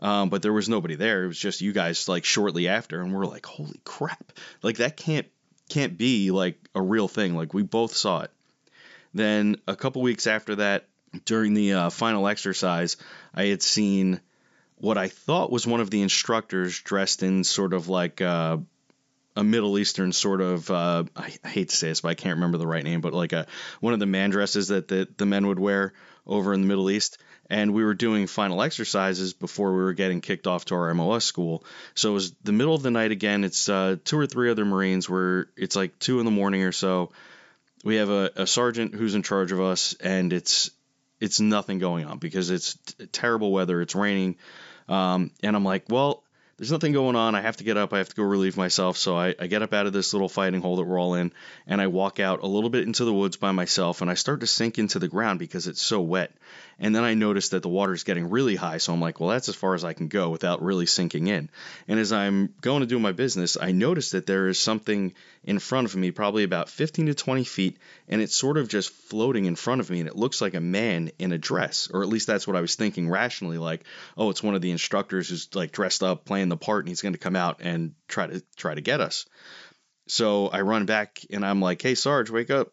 um, 0.00 0.28
but 0.28 0.42
there 0.42 0.52
was 0.52 0.68
nobody 0.68 0.94
there. 0.94 1.24
It 1.24 1.28
was 1.28 1.38
just 1.38 1.60
you 1.60 1.72
guys 1.72 2.08
like 2.08 2.24
shortly 2.24 2.68
after, 2.68 3.00
and 3.00 3.14
we're 3.14 3.26
like, 3.26 3.46
holy 3.46 3.80
crap! 3.84 4.32
Like 4.62 4.78
that 4.78 4.96
can't 4.96 5.26
can't 5.68 5.96
be 5.96 6.30
like 6.30 6.58
a 6.74 6.82
real 6.82 7.08
thing. 7.08 7.34
Like 7.34 7.54
we 7.54 7.62
both 7.62 7.94
saw 7.94 8.20
it. 8.20 8.30
Then 9.14 9.56
a 9.66 9.76
couple 9.76 10.02
weeks 10.02 10.26
after 10.26 10.56
that, 10.56 10.86
during 11.24 11.54
the 11.54 11.72
uh, 11.72 11.90
final 11.90 12.28
exercise, 12.28 12.96
I 13.34 13.46
had 13.46 13.62
seen 13.62 14.20
what 14.76 14.98
I 14.98 15.08
thought 15.08 15.50
was 15.50 15.66
one 15.66 15.80
of 15.80 15.90
the 15.90 16.02
instructors 16.02 16.78
dressed 16.80 17.22
in 17.22 17.42
sort 17.42 17.72
of 17.72 17.88
like 17.88 18.20
uh, 18.20 18.58
a 19.34 19.44
Middle 19.44 19.78
Eastern 19.78 20.12
sort 20.12 20.40
of 20.40 20.70
uh, 20.70 21.04
I, 21.16 21.48
hate 21.48 21.70
to 21.70 21.76
say 21.76 21.88
this, 21.88 22.02
but 22.02 22.08
I 22.08 22.14
can't 22.14 22.36
remember 22.36 22.58
the 22.58 22.66
right 22.66 22.84
name, 22.84 23.00
but 23.00 23.12
like 23.12 23.32
a 23.32 23.46
one 23.80 23.94
of 23.94 24.00
the 24.00 24.06
man 24.06 24.30
dresses 24.30 24.68
that 24.68 24.88
the, 24.88 25.08
the 25.16 25.26
men 25.26 25.46
would 25.46 25.58
wear 25.58 25.92
over 26.26 26.52
in 26.54 26.60
the 26.60 26.66
Middle 26.66 26.90
East 26.90 27.18
and 27.48 27.72
we 27.72 27.84
were 27.84 27.94
doing 27.94 28.26
final 28.26 28.62
exercises 28.62 29.32
before 29.32 29.72
we 29.72 29.78
were 29.78 29.92
getting 29.92 30.20
kicked 30.20 30.46
off 30.46 30.64
to 30.66 30.74
our 30.74 30.92
MOS 30.94 31.24
school. 31.24 31.64
So 31.94 32.10
it 32.10 32.14
was 32.14 32.32
the 32.42 32.52
middle 32.52 32.74
of 32.74 32.82
the 32.82 32.90
night 32.90 33.12
again. 33.12 33.44
It's 33.44 33.68
uh, 33.68 33.96
two 34.04 34.18
or 34.18 34.26
three 34.26 34.50
other 34.50 34.64
Marines 34.64 35.08
where 35.08 35.48
it's 35.56 35.76
like 35.76 35.98
two 35.98 36.18
in 36.18 36.24
the 36.24 36.30
morning 36.30 36.62
or 36.62 36.72
so. 36.72 37.12
We 37.84 37.96
have 37.96 38.10
a, 38.10 38.32
a 38.36 38.46
sergeant 38.46 38.94
who's 38.94 39.14
in 39.14 39.22
charge 39.22 39.52
of 39.52 39.60
us, 39.60 39.94
and 40.00 40.32
it's 40.32 40.70
it's 41.20 41.40
nothing 41.40 41.78
going 41.78 42.04
on 42.04 42.18
because 42.18 42.50
it's 42.50 42.74
t- 42.74 43.06
terrible 43.06 43.52
weather. 43.52 43.80
It's 43.80 43.94
raining, 43.94 44.36
um, 44.88 45.30
and 45.42 45.54
I'm 45.54 45.64
like, 45.64 45.84
well, 45.88 46.24
there's 46.58 46.72
nothing 46.72 46.92
going 46.92 47.16
on. 47.16 47.34
I 47.34 47.42
have 47.42 47.58
to 47.58 47.64
get 47.64 47.76
up. 47.76 47.92
I 47.92 47.98
have 47.98 48.08
to 48.08 48.16
go 48.16 48.22
relieve 48.22 48.56
myself. 48.56 48.96
So 48.96 49.14
I, 49.14 49.34
I, 49.38 49.46
get 49.46 49.60
up 49.60 49.74
out 49.74 49.86
of 49.86 49.92
this 49.92 50.14
little 50.14 50.28
fighting 50.28 50.62
hole 50.62 50.76
that 50.76 50.84
we're 50.84 50.98
all 50.98 51.14
in, 51.14 51.32
and 51.66 51.82
I 51.82 51.88
walk 51.88 52.18
out 52.18 52.42
a 52.42 52.46
little 52.46 52.70
bit 52.70 52.84
into 52.84 53.04
the 53.04 53.12
woods 53.12 53.36
by 53.36 53.52
myself, 53.52 54.00
and 54.00 54.10
I 54.10 54.14
start 54.14 54.40
to 54.40 54.46
sink 54.46 54.78
into 54.78 54.98
the 54.98 55.08
ground 55.08 55.38
because 55.38 55.66
it's 55.66 55.82
so 55.82 56.00
wet. 56.00 56.32
And 56.78 56.94
then 56.94 57.04
I 57.04 57.14
notice 57.14 57.50
that 57.50 57.62
the 57.62 57.70
water 57.70 57.94
is 57.94 58.04
getting 58.04 58.28
really 58.28 58.54
high. 58.54 58.78
So 58.78 58.92
I'm 58.92 59.00
like, 59.00 59.18
well, 59.18 59.30
that's 59.30 59.48
as 59.48 59.54
far 59.54 59.74
as 59.74 59.84
I 59.84 59.94
can 59.94 60.08
go 60.08 60.28
without 60.28 60.62
really 60.62 60.84
sinking 60.84 61.26
in. 61.26 61.48
And 61.88 61.98
as 61.98 62.12
I'm 62.12 62.52
going 62.60 62.80
to 62.80 62.86
do 62.86 62.98
my 62.98 63.12
business, 63.12 63.56
I 63.58 63.72
notice 63.72 64.10
that 64.10 64.26
there 64.26 64.48
is 64.48 64.58
something 64.58 65.14
in 65.44 65.58
front 65.58 65.86
of 65.86 65.96
me, 65.96 66.10
probably 66.10 66.42
about 66.42 66.68
15 66.68 67.06
to 67.06 67.14
20 67.14 67.44
feet, 67.44 67.78
and 68.08 68.20
it's 68.20 68.36
sort 68.36 68.58
of 68.58 68.68
just 68.68 68.90
floating 68.90 69.46
in 69.46 69.56
front 69.56 69.80
of 69.80 69.88
me. 69.88 70.00
And 70.00 70.08
it 70.08 70.16
looks 70.16 70.42
like 70.42 70.54
a 70.54 70.60
man 70.60 71.12
in 71.18 71.32
a 71.32 71.38
dress, 71.38 71.88
or 71.90 72.02
at 72.02 72.08
least 72.08 72.26
that's 72.26 72.46
what 72.46 72.56
I 72.56 72.60
was 72.60 72.74
thinking 72.74 73.08
rationally. 73.08 73.56
Like, 73.56 73.84
oh, 74.18 74.28
it's 74.28 74.42
one 74.42 74.54
of 74.54 74.60
the 74.60 74.72
instructors 74.72 75.30
who's 75.30 75.54
like 75.54 75.72
dressed 75.72 76.02
up, 76.02 76.24
playing 76.24 76.45
the 76.48 76.56
part, 76.56 76.84
and 76.84 76.88
he's 76.88 77.02
going 77.02 77.14
to 77.14 77.18
come 77.18 77.36
out 77.36 77.60
and 77.60 77.94
try 78.08 78.26
to 78.26 78.42
try 78.56 78.74
to 78.74 78.80
get 78.80 79.00
us. 79.00 79.26
So 80.08 80.48
I 80.48 80.60
run 80.60 80.86
back 80.86 81.20
and 81.30 81.44
I'm 81.44 81.60
like, 81.60 81.82
hey, 81.82 81.94
Sarge, 81.94 82.30
wake 82.30 82.50
up. 82.50 82.68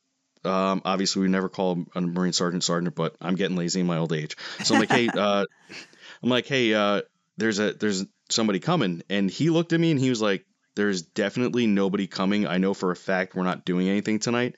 Um, 0.46 0.82
obviously, 0.86 1.22
we 1.22 1.30
never 1.30 1.50
call 1.50 1.86
a 1.96 2.02
Marine 2.02 2.34
sergeant 2.34 2.64
sergeant, 2.64 2.96
but 2.96 3.16
I'm 3.22 3.36
getting 3.36 3.56
lazy 3.58 3.80
in 3.80 3.88
my 3.88 3.98
old 3.98 4.14
age. 4.14 4.36
So 4.64 4.76
I'm 4.76 4.82
like, 4.82 4.92
hey, 4.92 5.08
uh, 5.18 5.46
I'm 6.22 6.30
like, 6.30 6.46
hey, 6.46 6.74
uh, 6.74 7.02
there's 7.38 7.60
a 7.60 7.74
there's 7.74 8.06
somebody 8.30 8.60
coming, 8.60 9.04
and 9.10 9.30
he 9.30 9.50
looked 9.50 9.74
at 9.74 9.80
me 9.80 9.92
and 9.92 10.00
he 10.00 10.10
was 10.10 10.22
like, 10.22 10.46
there's 10.76 11.02
definitely 11.02 11.68
nobody 11.68 12.08
coming. 12.08 12.48
I 12.48 12.58
know 12.58 12.74
for 12.74 12.92
a 12.92 12.96
fact 12.96 13.36
we're 13.36 13.44
not 13.44 13.66
doing 13.66 13.88
anything 13.88 14.20
tonight. 14.20 14.56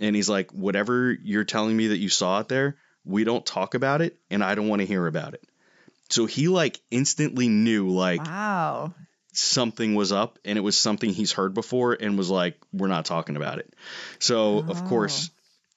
And 0.00 0.16
he's 0.16 0.28
like, 0.28 0.50
whatever 0.50 1.12
you're 1.12 1.44
telling 1.44 1.76
me 1.76 1.88
that 1.88 1.98
you 1.98 2.08
saw 2.08 2.40
it 2.40 2.48
there, 2.48 2.76
we 3.04 3.24
don't 3.24 3.46
talk 3.46 3.74
about 3.74 4.02
it, 4.02 4.18
and 4.30 4.42
I 4.42 4.54
don't 4.54 4.68
want 4.68 4.80
to 4.80 4.86
hear 4.86 5.06
about 5.06 5.34
it. 5.34 5.44
So 6.10 6.26
he 6.26 6.48
like 6.48 6.80
instantly 6.90 7.48
knew 7.48 7.88
like 7.88 8.24
wow 8.24 8.94
something 9.36 9.94
was 9.94 10.12
up 10.12 10.38
and 10.44 10.56
it 10.56 10.62
was 10.62 10.78
something 10.78 11.10
he's 11.10 11.32
heard 11.32 11.54
before 11.54 11.92
and 11.92 12.16
was 12.16 12.30
like, 12.30 12.56
we're 12.72 12.88
not 12.88 13.04
talking 13.04 13.36
about 13.36 13.58
it. 13.58 13.74
So, 14.20 14.58
oh. 14.58 14.70
of 14.70 14.84
course, 14.84 15.30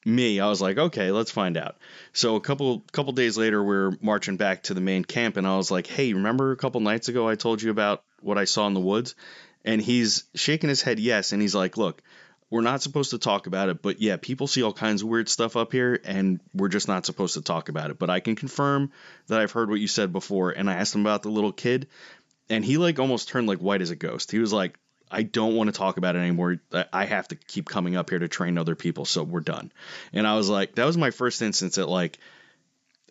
me, 0.06 0.40
I 0.40 0.48
was 0.48 0.62
like, 0.62 0.78
okay, 0.78 1.12
let's 1.12 1.32
find 1.32 1.58
out. 1.58 1.78
So 2.14 2.36
a 2.36 2.42
couple 2.42 2.86
couple 2.92 3.14
days 3.14 3.38
later, 3.38 3.62
we're 3.62 3.92
marching 4.02 4.38
back 4.38 4.64
to 4.64 4.74
the 4.74 4.82
main 4.82 5.04
camp, 5.04 5.38
and 5.38 5.46
I 5.46 5.58
was 5.58 5.70
like, 5.70 5.88
hey, 5.88 6.14
remember 6.14 6.52
a 6.52 6.58
couple 6.58 6.80
nights 6.82 7.10
ago 7.10 7.28
I 7.28 7.36
told 7.36 7.62
you 7.62 7.72
about 7.72 8.04
what 8.22 8.38
I 8.38 8.46
saw 8.46 8.68
in 8.68 8.74
the 8.74 8.80
woods? 8.80 9.16
And 9.66 9.82
he's 9.82 10.24
shaking 10.34 10.70
his 10.70 10.82
head 10.82 11.00
yes, 11.00 11.34
and 11.34 11.42
he's 11.42 11.56
like, 11.56 11.76
look, 11.78 12.02
we're 12.50 12.62
not 12.62 12.82
supposed 12.82 13.12
to 13.12 13.18
talk 13.18 13.48
about 13.48 13.70
it, 13.70 13.82
but 13.82 14.02
yeah, 14.02 14.18
people 14.18 14.48
see 14.48 14.64
all 14.64 14.74
kinds 14.74 15.02
of 15.02 15.10
weird 15.10 15.28
stuff 15.28 15.58
up 15.58 15.72
here, 15.72 16.00
and 16.06 16.40
we're 16.54 16.70
just 16.70 16.88
not 16.88 17.06
supposed 17.06 17.34
to 17.34 17.42
talk 17.42 17.70
about 17.70 17.92
it. 17.92 18.00
But 18.00 18.10
I 18.10 18.22
can 18.22 18.36
confirm 18.36 18.92
that 19.28 19.40
I've 19.40 19.52
heard 19.52 19.70
what 19.70 19.80
you 19.80 19.88
said 19.88 20.14
before, 20.14 20.52
and 20.52 20.70
I 20.70 20.76
asked 20.76 20.96
him 20.96 21.02
about 21.02 21.24
the 21.24 21.30
little 21.30 21.52
kid, 21.52 21.88
and 22.50 22.64
he 22.64 22.78
like 22.78 23.00
almost 23.00 23.28
turned 23.28 23.48
like 23.48 23.60
white 23.60 23.82
as 23.82 23.90
a 23.90 23.96
ghost. 23.96 24.32
He 24.32 24.40
was 24.40 24.54
like, 24.54 24.78
I 25.10 25.24
don't 25.24 25.56
want 25.56 25.68
to 25.70 25.78
talk 25.78 25.98
about 25.98 26.16
it 26.16 26.20
anymore. 26.20 26.58
I 26.92 27.06
have 27.06 27.28
to 27.30 27.36
keep 27.36 27.68
coming 27.68 27.96
up 27.96 28.10
here 28.10 28.20
to 28.20 28.28
train 28.28 28.58
other 28.58 28.76
people, 28.76 29.06
so 29.06 29.24
we're 29.24 29.42
done. 29.42 29.72
And 30.14 30.26
I 30.26 30.36
was 30.36 30.50
like, 30.50 30.76
that 30.76 30.86
was 30.86 30.98
my 30.98 31.12
first 31.12 31.42
instance 31.42 31.78
at 31.78 31.90
like, 31.90 32.18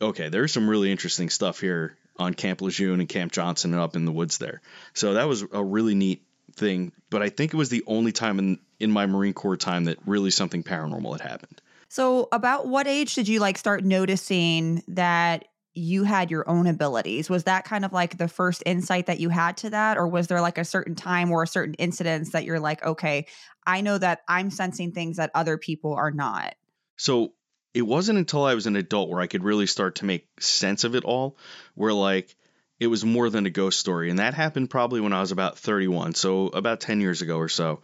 okay, 0.00 0.28
there's 0.28 0.52
some 0.52 0.68
really 0.68 0.90
interesting 0.90 1.30
stuff 1.30 1.60
here 1.60 1.96
on 2.18 2.34
Camp 2.34 2.60
Lejeune 2.60 3.00
and 3.00 3.08
Camp 3.08 3.32
Johnson 3.32 3.72
and 3.72 3.82
up 3.82 3.96
in 3.96 4.04
the 4.04 4.12
woods 4.12 4.38
there. 4.38 4.60
So 4.94 5.14
that 5.14 5.28
was 5.28 5.44
a 5.52 5.62
really 5.62 5.94
neat 5.94 6.22
thing. 6.54 6.92
But 7.10 7.22
I 7.22 7.28
think 7.28 7.52
it 7.52 7.56
was 7.56 7.68
the 7.68 7.84
only 7.86 8.12
time 8.12 8.38
in 8.38 8.58
in 8.78 8.90
my 8.90 9.06
Marine 9.06 9.32
Corps 9.32 9.56
time 9.56 9.84
that 9.84 9.98
really 10.06 10.30
something 10.30 10.62
paranormal 10.62 11.12
had 11.12 11.28
happened. 11.28 11.60
So 11.88 12.28
about 12.32 12.66
what 12.66 12.86
age 12.86 13.14
did 13.14 13.28
you 13.28 13.40
like 13.40 13.58
start 13.58 13.84
noticing 13.84 14.82
that 14.88 15.46
you 15.76 16.04
had 16.04 16.30
your 16.30 16.48
own 16.48 16.66
abilities. 16.66 17.28
Was 17.28 17.44
that 17.44 17.66
kind 17.66 17.84
of 17.84 17.92
like 17.92 18.16
the 18.16 18.28
first 18.28 18.62
insight 18.64 19.06
that 19.06 19.20
you 19.20 19.28
had 19.28 19.58
to 19.58 19.70
that? 19.70 19.98
Or 19.98 20.08
was 20.08 20.26
there 20.26 20.40
like 20.40 20.56
a 20.56 20.64
certain 20.64 20.94
time 20.94 21.30
or 21.30 21.42
a 21.42 21.46
certain 21.46 21.74
incidents 21.74 22.30
that 22.30 22.44
you're 22.44 22.58
like, 22.58 22.82
okay, 22.84 23.26
I 23.66 23.82
know 23.82 23.98
that 23.98 24.22
I'm 24.26 24.50
sensing 24.50 24.92
things 24.92 25.18
that 25.18 25.30
other 25.34 25.58
people 25.58 25.92
are 25.92 26.10
not? 26.10 26.54
So 26.96 27.34
it 27.74 27.82
wasn't 27.82 28.18
until 28.18 28.44
I 28.44 28.54
was 28.54 28.66
an 28.66 28.76
adult 28.76 29.10
where 29.10 29.20
I 29.20 29.26
could 29.26 29.44
really 29.44 29.66
start 29.66 29.96
to 29.96 30.06
make 30.06 30.26
sense 30.40 30.84
of 30.84 30.94
it 30.94 31.04
all, 31.04 31.36
where 31.74 31.92
like 31.92 32.34
it 32.80 32.86
was 32.86 33.04
more 33.04 33.28
than 33.28 33.44
a 33.44 33.50
ghost 33.50 33.78
story. 33.78 34.08
And 34.08 34.18
that 34.18 34.32
happened 34.32 34.70
probably 34.70 35.00
when 35.00 35.12
I 35.12 35.20
was 35.20 35.30
about 35.30 35.58
31, 35.58 36.14
so 36.14 36.46
about 36.46 36.80
10 36.80 37.02
years 37.02 37.20
ago 37.20 37.36
or 37.36 37.50
so. 37.50 37.82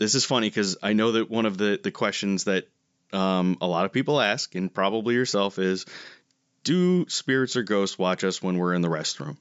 This 0.00 0.14
is 0.14 0.24
funny 0.24 0.48
because 0.48 0.78
I 0.82 0.94
know 0.94 1.12
that 1.12 1.30
one 1.30 1.44
of 1.44 1.58
the, 1.58 1.78
the 1.80 1.90
questions 1.90 2.44
that 2.44 2.66
um, 3.12 3.58
a 3.60 3.66
lot 3.66 3.84
of 3.84 3.92
people 3.92 4.18
ask, 4.18 4.54
and 4.54 4.72
probably 4.72 5.14
yourself, 5.14 5.58
is 5.58 5.84
do 6.64 7.06
spirits 7.10 7.54
or 7.54 7.62
ghosts 7.62 7.98
watch 7.98 8.24
us 8.24 8.42
when 8.42 8.56
we're 8.56 8.72
in 8.72 8.80
the 8.80 8.88
restroom? 8.88 9.36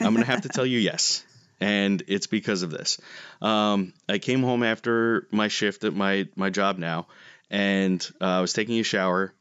I'm 0.00 0.16
to 0.16 0.24
have 0.24 0.40
to 0.40 0.48
tell 0.48 0.66
you 0.66 0.80
yes. 0.80 1.24
And 1.60 2.02
it's 2.08 2.26
because 2.26 2.62
of 2.62 2.72
this. 2.72 3.00
Um, 3.40 3.94
I 4.08 4.18
came 4.18 4.42
home 4.42 4.64
after 4.64 5.28
my 5.30 5.46
shift 5.46 5.84
at 5.84 5.94
my, 5.94 6.26
my 6.34 6.50
job 6.50 6.78
now, 6.78 7.06
and 7.48 8.04
uh, 8.20 8.24
I 8.24 8.40
was 8.40 8.52
taking 8.52 8.80
a 8.80 8.82
shower, 8.82 9.32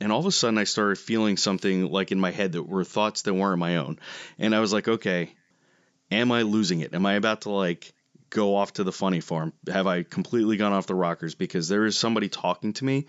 and 0.00 0.10
all 0.10 0.18
of 0.18 0.26
a 0.26 0.32
sudden 0.32 0.58
I 0.58 0.64
started 0.64 0.98
feeling 0.98 1.36
something 1.36 1.92
like 1.92 2.10
in 2.10 2.18
my 2.18 2.32
head 2.32 2.52
that 2.52 2.64
were 2.64 2.82
thoughts 2.82 3.22
that 3.22 3.34
weren't 3.34 3.60
my 3.60 3.76
own. 3.76 4.00
And 4.36 4.52
I 4.52 4.58
was 4.58 4.72
like, 4.72 4.88
okay, 4.88 5.32
am 6.10 6.32
I 6.32 6.42
losing 6.42 6.80
it? 6.80 6.92
Am 6.92 7.06
I 7.06 7.14
about 7.14 7.42
to 7.42 7.50
like 7.50 7.92
go 8.30 8.56
off 8.56 8.74
to 8.74 8.84
the 8.84 8.92
funny 8.92 9.20
farm? 9.20 9.52
Have 9.66 9.86
I 9.86 10.02
completely 10.02 10.56
gone 10.56 10.72
off 10.72 10.86
the 10.86 10.94
rockers? 10.94 11.34
Because 11.34 11.68
there 11.68 11.86
is 11.86 11.96
somebody 11.96 12.28
talking 12.28 12.72
to 12.74 12.84
me 12.84 13.06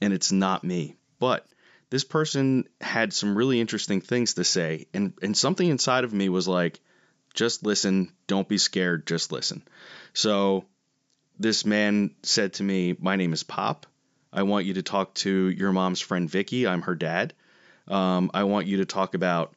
and 0.00 0.12
it's 0.12 0.32
not 0.32 0.64
me. 0.64 0.96
But 1.18 1.46
this 1.90 2.04
person 2.04 2.64
had 2.80 3.12
some 3.12 3.36
really 3.36 3.60
interesting 3.60 4.00
things 4.00 4.34
to 4.34 4.44
say, 4.44 4.86
and, 4.94 5.12
and 5.22 5.36
something 5.36 5.68
inside 5.68 6.04
of 6.04 6.12
me 6.12 6.28
was 6.28 6.48
like, 6.48 6.80
just 7.34 7.64
listen, 7.64 8.12
don't 8.26 8.48
be 8.48 8.58
scared, 8.58 9.06
just 9.06 9.32
listen. 9.32 9.62
So 10.12 10.64
this 11.38 11.64
man 11.64 12.14
said 12.22 12.54
to 12.54 12.62
me, 12.62 12.96
My 12.98 13.16
name 13.16 13.32
is 13.32 13.42
Pop. 13.42 13.86
I 14.32 14.42
want 14.44 14.66
you 14.66 14.74
to 14.74 14.82
talk 14.82 15.14
to 15.14 15.48
your 15.48 15.72
mom's 15.72 16.00
friend 16.00 16.30
Vicky. 16.30 16.66
I'm 16.66 16.82
her 16.82 16.94
dad. 16.94 17.34
Um, 17.88 18.30
I 18.32 18.44
want 18.44 18.66
you 18.66 18.78
to 18.78 18.84
talk 18.84 19.14
about 19.14 19.54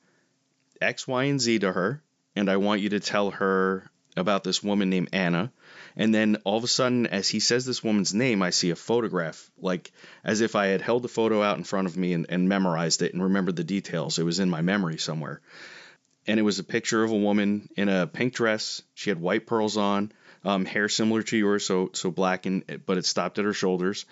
X, 0.81 1.07
Y, 1.07 1.25
and 1.25 1.39
Z 1.39 1.59
to 1.59 1.71
her, 1.71 2.01
and 2.35 2.49
I 2.49 2.57
want 2.57 2.81
you 2.81 2.89
to 2.89 2.99
tell 2.99 3.31
her 3.31 3.89
about 4.15 4.43
this 4.43 4.63
woman 4.63 4.89
named 4.89 5.09
Anna. 5.13 5.51
And 5.95 6.13
then 6.13 6.37
all 6.43 6.57
of 6.57 6.63
a 6.63 6.67
sudden, 6.67 7.07
as 7.07 7.29
he 7.29 7.39
says 7.39 7.65
this 7.65 7.83
woman's 7.83 8.13
name, 8.13 8.41
I 8.41 8.49
see 8.49 8.71
a 8.71 8.75
photograph, 8.75 9.49
like 9.57 9.91
as 10.23 10.41
if 10.41 10.55
I 10.55 10.67
had 10.67 10.81
held 10.81 11.03
the 11.03 11.07
photo 11.07 11.41
out 11.41 11.57
in 11.57 11.63
front 11.63 11.87
of 11.87 11.97
me 11.97 12.13
and, 12.13 12.25
and 12.29 12.49
memorized 12.49 13.01
it 13.01 13.13
and 13.13 13.21
remembered 13.21 13.55
the 13.55 13.63
details. 13.63 14.19
It 14.19 14.23
was 14.23 14.39
in 14.39 14.49
my 14.49 14.61
memory 14.61 14.97
somewhere. 14.97 15.41
And 16.25 16.39
it 16.39 16.43
was 16.43 16.59
a 16.59 16.63
picture 16.63 17.03
of 17.03 17.11
a 17.11 17.17
woman 17.17 17.69
in 17.75 17.89
a 17.89 18.07
pink 18.07 18.33
dress. 18.33 18.81
She 18.95 19.09
had 19.09 19.19
white 19.19 19.45
pearls 19.45 19.77
on, 19.77 20.11
um, 20.45 20.65
hair 20.65 20.89
similar 20.89 21.21
to 21.23 21.37
yours, 21.37 21.65
so 21.65 21.89
so 21.93 22.11
black, 22.11 22.45
and 22.45 22.63
but 22.85 22.97
it 22.97 23.05
stopped 23.05 23.39
at 23.39 23.45
her 23.45 23.53
shoulders. 23.53 24.05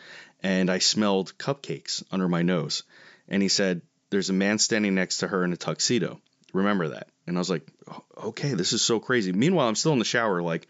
And 0.43 0.70
I 0.70 0.79
smelled 0.79 1.38
cupcakes 1.38 2.03
under 2.12 2.27
my 2.27 2.41
nose. 2.41 2.84
And 3.27 3.41
he 3.41 3.48
said, 3.48 3.81
"There's 4.10 4.29
a 4.29 4.34
man 4.34 4.58
standing 4.58 4.96
next 4.96 5.20
to 5.20 5.27
her 5.27 5.43
in 5.43 5.53
a 5.53 5.58
tuxedo. 5.58 6.20
Remember 6.53 6.89
that." 6.89 7.08
And 7.27 7.38
I 7.38 7.39
was 7.39 7.50
like, 7.50 7.67
"Okay, 8.17 8.53
this 8.53 8.74
is 8.74 8.81
so 8.81 9.00
crazy." 9.00 9.31
Meanwhile, 9.31 9.67
I'm 9.67 9.75
still 9.75 9.93
in 9.93 10.00
the 10.00 10.05
shower, 10.05 10.41
like 10.41 10.67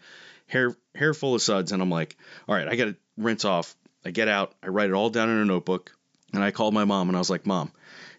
hair 0.52 0.76
hair 0.94 1.14
full 1.14 1.34
of 1.34 1.42
suds, 1.42 1.72
and 1.72 1.82
I'm 1.82 1.90
like, 1.90 2.16
all 2.46 2.54
right, 2.54 2.68
I 2.68 2.76
got 2.76 2.84
to 2.86 2.96
rinse 3.16 3.44
off. 3.44 3.74
I 4.04 4.10
get 4.10 4.28
out, 4.28 4.54
I 4.62 4.68
write 4.68 4.90
it 4.90 4.94
all 4.94 5.10
down 5.10 5.30
in 5.30 5.38
a 5.38 5.44
notebook, 5.44 5.96
and 6.32 6.42
I 6.42 6.50
called 6.50 6.74
my 6.74 6.84
mom 6.84 7.08
and 7.08 7.16
I 7.16 7.20
was 7.20 7.30
like, 7.30 7.46
Mom, 7.46 7.70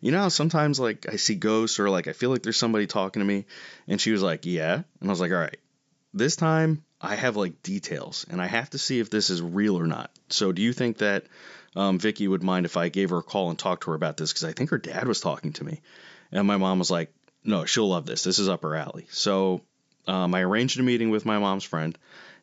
you 0.01 0.11
know 0.11 0.29
sometimes 0.29 0.79
like 0.79 1.07
I 1.11 1.17
see 1.17 1.35
ghosts 1.35 1.79
or 1.79 1.89
like 1.89 2.07
I 2.07 2.13
feel 2.13 2.29
like 2.29 2.41
there's 2.41 2.57
somebody 2.57 2.87
talking 2.87 3.19
to 3.21 3.25
me, 3.25 3.45
and 3.87 3.99
she 3.99 4.11
was 4.11 4.23
like, 4.23 4.45
Yeah, 4.45 4.75
and 4.75 5.09
I 5.09 5.11
was 5.11 5.21
like, 5.21 5.31
all 5.31 5.37
right, 5.37 5.57
this 6.13 6.35
time 6.35 6.83
I 7.01 7.15
have 7.15 7.35
like 7.35 7.61
details, 7.63 8.25
and 8.29 8.41
I 8.41 8.47
have 8.47 8.69
to 8.71 8.77
see 8.77 8.99
if 8.99 9.09
this 9.09 9.29
is 9.29 9.41
real 9.41 9.77
or 9.79 9.87
not. 9.87 10.11
So 10.29 10.51
do 10.51 10.61
you 10.61 10.73
think 10.73 10.99
that 10.99 11.25
um, 11.75 11.99
Vicky 11.99 12.27
would 12.27 12.43
mind 12.43 12.65
if 12.65 12.77
I 12.77 12.89
gave 12.89 13.09
her 13.09 13.17
a 13.17 13.23
call 13.23 13.49
and 13.49 13.59
talked 13.59 13.83
to 13.83 13.91
her 13.91 13.95
about 13.95 14.17
this? 14.17 14.31
Because 14.31 14.45
I 14.45 14.53
think 14.53 14.69
her 14.69 14.77
dad 14.77 15.07
was 15.07 15.19
talking 15.19 15.53
to 15.53 15.63
me, 15.63 15.81
and 16.31 16.47
my 16.47 16.57
mom 16.57 16.79
was 16.79 16.91
like, 16.91 17.13
No, 17.43 17.65
she'll 17.65 17.89
love 17.89 18.05
this. 18.05 18.23
This 18.23 18.39
is 18.39 18.49
up 18.49 18.63
her 18.63 18.75
alley. 18.75 19.07
So 19.11 19.61
um, 20.07 20.33
I 20.33 20.41
arranged 20.41 20.79
a 20.79 20.83
meeting 20.83 21.09
with 21.09 21.25
my 21.25 21.39
mom's 21.39 21.63
friend, 21.63 21.97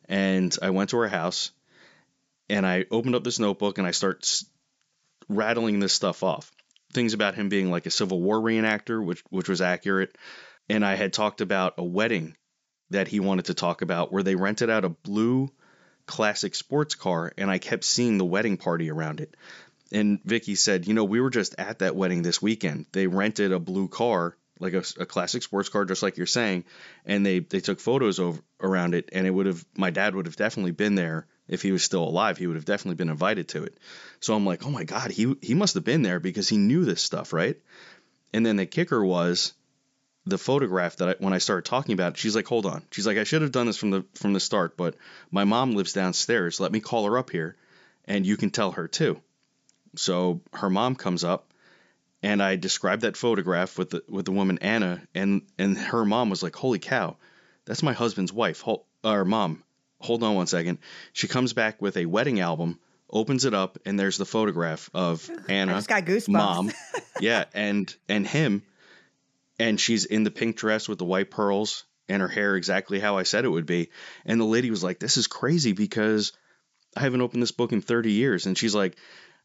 and 0.07 0.55
I 0.61 0.69
went 0.71 0.91
to 0.91 0.97
her 0.97 1.07
house, 1.07 1.51
and 2.49 2.65
I 2.65 2.85
opened 2.91 3.15
up 3.15 3.23
this 3.23 3.39
notebook 3.39 3.77
and 3.77 3.87
I 3.87 3.91
start 3.91 4.43
rattling 5.27 5.79
this 5.79 5.93
stuff 5.93 6.23
off. 6.23 6.51
Things 6.93 7.13
about 7.13 7.35
him 7.35 7.49
being 7.49 7.71
like 7.71 7.85
a 7.85 7.91
Civil 7.91 8.21
War 8.21 8.39
reenactor, 8.39 9.03
which 9.03 9.23
which 9.29 9.47
was 9.47 9.61
accurate, 9.61 10.17
and 10.69 10.85
I 10.85 10.95
had 10.95 11.13
talked 11.13 11.41
about 11.41 11.75
a 11.77 11.83
wedding 11.83 12.35
that 12.89 13.07
he 13.07 13.21
wanted 13.21 13.45
to 13.45 13.53
talk 13.53 13.81
about 13.81 14.11
where 14.11 14.23
they 14.23 14.35
rented 14.35 14.69
out 14.69 14.83
a 14.83 14.89
blue 14.89 15.49
classic 16.05 16.53
sports 16.55 16.95
car, 16.95 17.31
and 17.37 17.49
I 17.49 17.57
kept 17.57 17.85
seeing 17.85 18.17
the 18.17 18.25
wedding 18.25 18.57
party 18.57 18.91
around 18.91 19.21
it. 19.21 19.35
And 19.93 20.21
Vicky 20.23 20.55
said, 20.55 20.87
you 20.87 20.93
know, 20.93 21.05
we 21.05 21.21
were 21.21 21.29
just 21.29 21.55
at 21.57 21.79
that 21.79 21.95
wedding 21.95 22.21
this 22.21 22.41
weekend. 22.41 22.85
They 22.91 23.07
rented 23.07 23.53
a 23.53 23.59
blue 23.59 23.87
car 23.87 24.35
like 24.61 24.73
a, 24.73 24.83
a, 24.99 25.05
classic 25.05 25.43
sports 25.43 25.69
car, 25.69 25.85
just 25.85 26.03
like 26.03 26.17
you're 26.17 26.27
saying, 26.27 26.63
and 27.05 27.25
they 27.25 27.39
they 27.39 27.59
took 27.59 27.79
photos 27.79 28.19
over 28.19 28.39
around 28.61 28.93
it, 28.93 29.09
and 29.11 29.25
it 29.25 29.31
would 29.31 29.47
have 29.47 29.65
my 29.75 29.89
dad 29.89 30.15
would 30.15 30.27
have 30.27 30.35
definitely 30.35 30.71
been 30.71 30.95
there 30.95 31.27
if 31.47 31.61
he 31.61 31.71
was 31.71 31.83
still 31.83 32.03
alive. 32.03 32.37
He 32.37 32.47
would 32.47 32.55
have 32.55 32.65
definitely 32.65 32.95
been 32.95 33.09
invited 33.09 33.49
to 33.49 33.63
it. 33.63 33.77
So 34.19 34.35
I'm 34.35 34.45
like, 34.45 34.65
oh 34.65 34.69
my 34.69 34.83
god, 34.83 35.11
he 35.11 35.35
he 35.41 35.55
must 35.55 35.73
have 35.73 35.83
been 35.83 36.03
there 36.03 36.19
because 36.19 36.47
he 36.47 36.57
knew 36.57 36.85
this 36.85 37.01
stuff, 37.01 37.33
right? 37.33 37.57
And 38.33 38.45
then 38.45 38.55
the 38.55 38.65
kicker 38.65 39.03
was 39.03 39.53
the 40.25 40.37
photograph 40.37 40.97
that 40.97 41.09
I, 41.09 41.15
when 41.19 41.33
I 41.33 41.39
started 41.39 41.65
talking 41.65 41.93
about 41.93 42.13
it, 42.13 42.17
she's 42.17 42.35
like, 42.35 42.47
hold 42.47 42.67
on, 42.67 42.83
she's 42.91 43.07
like, 43.07 43.17
I 43.17 43.23
should 43.23 43.41
have 43.41 43.51
done 43.51 43.65
this 43.65 43.77
from 43.77 43.89
the 43.89 44.05
from 44.13 44.33
the 44.33 44.39
start, 44.39 44.77
but 44.77 44.95
my 45.31 45.43
mom 45.43 45.73
lives 45.73 45.93
downstairs. 45.93 46.59
Let 46.59 46.71
me 46.71 46.79
call 46.79 47.05
her 47.05 47.17
up 47.17 47.31
here, 47.31 47.55
and 48.05 48.25
you 48.25 48.37
can 48.37 48.51
tell 48.51 48.71
her 48.71 48.87
too. 48.87 49.19
So 49.95 50.41
her 50.53 50.69
mom 50.69 50.95
comes 50.95 51.23
up 51.23 51.50
and 52.23 52.41
I 52.41 52.55
described 52.55 53.01
that 53.01 53.17
photograph 53.17 53.77
with 53.77 53.91
the 53.91 54.03
with 54.07 54.25
the 54.25 54.31
woman 54.31 54.59
Anna, 54.61 55.01
and 55.15 55.43
and 55.57 55.77
her 55.77 56.05
mom 56.05 56.29
was 56.29 56.43
like, 56.43 56.55
"Holy 56.55 56.79
cow, 56.79 57.17
that's 57.65 57.83
my 57.83 57.93
husband's 57.93 58.31
wife." 58.31 58.61
Hold, 58.61 58.85
or 59.03 59.25
mom, 59.25 59.63
hold 59.99 60.23
on 60.23 60.35
one 60.35 60.47
second. 60.47 60.79
She 61.13 61.27
comes 61.27 61.53
back 61.53 61.81
with 61.81 61.97
a 61.97 62.05
wedding 62.05 62.39
album, 62.39 62.79
opens 63.09 63.45
it 63.45 63.53
up, 63.53 63.79
and 63.85 63.99
there's 63.99 64.17
the 64.17 64.25
photograph 64.25 64.89
of 64.93 65.29
Anna, 65.49 65.73
I 65.73 65.77
just 65.77 65.89
got 65.89 66.05
goosebumps. 66.05 66.29
mom, 66.29 66.71
yeah, 67.19 67.45
and 67.53 67.93
and 68.07 68.27
him, 68.27 68.63
and 69.59 69.79
she's 69.79 70.05
in 70.05 70.23
the 70.23 70.31
pink 70.31 70.57
dress 70.57 70.87
with 70.87 70.99
the 70.99 71.05
white 71.05 71.31
pearls 71.31 71.85
and 72.07 72.21
her 72.21 72.27
hair 72.27 72.55
exactly 72.55 72.99
how 72.99 73.17
I 73.17 73.23
said 73.23 73.45
it 73.45 73.49
would 73.49 73.65
be. 73.65 73.89
And 74.25 74.39
the 74.39 74.45
lady 74.45 74.69
was 74.69 74.83
like, 74.83 74.99
"This 74.99 75.17
is 75.17 75.27
crazy 75.27 75.73
because." 75.73 76.33
I 76.93 76.99
haven't 77.03 77.21
opened 77.21 77.41
this 77.41 77.53
book 77.53 77.71
in 77.71 77.79
30 77.79 78.11
years. 78.11 78.47
And 78.47 78.57
she's 78.57 78.75
like, 78.75 78.97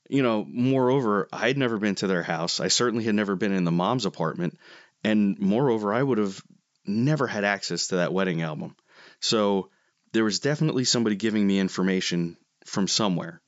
you 0.09 0.23
know, 0.23 0.45
moreover, 0.49 1.29
I'd 1.33 1.59
never 1.59 1.79
been 1.79 1.95
to 1.97 2.07
their 2.07 2.23
house. 2.23 2.61
I 2.61 2.69
certainly 2.69 3.05
had 3.05 3.15
never 3.15 3.37
been 3.37 3.53
in 3.53 3.65
the 3.65 3.71
mom's 3.71 4.07
apartment. 4.07 4.59
And 5.05 5.39
moreover, 5.39 5.93
I 5.93 6.03
would 6.03 6.19
have 6.19 6.43
never 6.87 7.27
had 7.27 7.45
access 7.45 7.89
to 7.89 7.97
that 7.97 8.13
wedding 8.13 8.43
album. 8.43 8.77
So 9.21 9.71
there 10.13 10.25
was 10.25 10.41
definitely 10.41 10.85
somebody 10.85 11.17
giving 11.17 11.47
me 11.47 11.59
information 11.59 12.37
from 12.65 12.89
somewhere. 12.89 13.41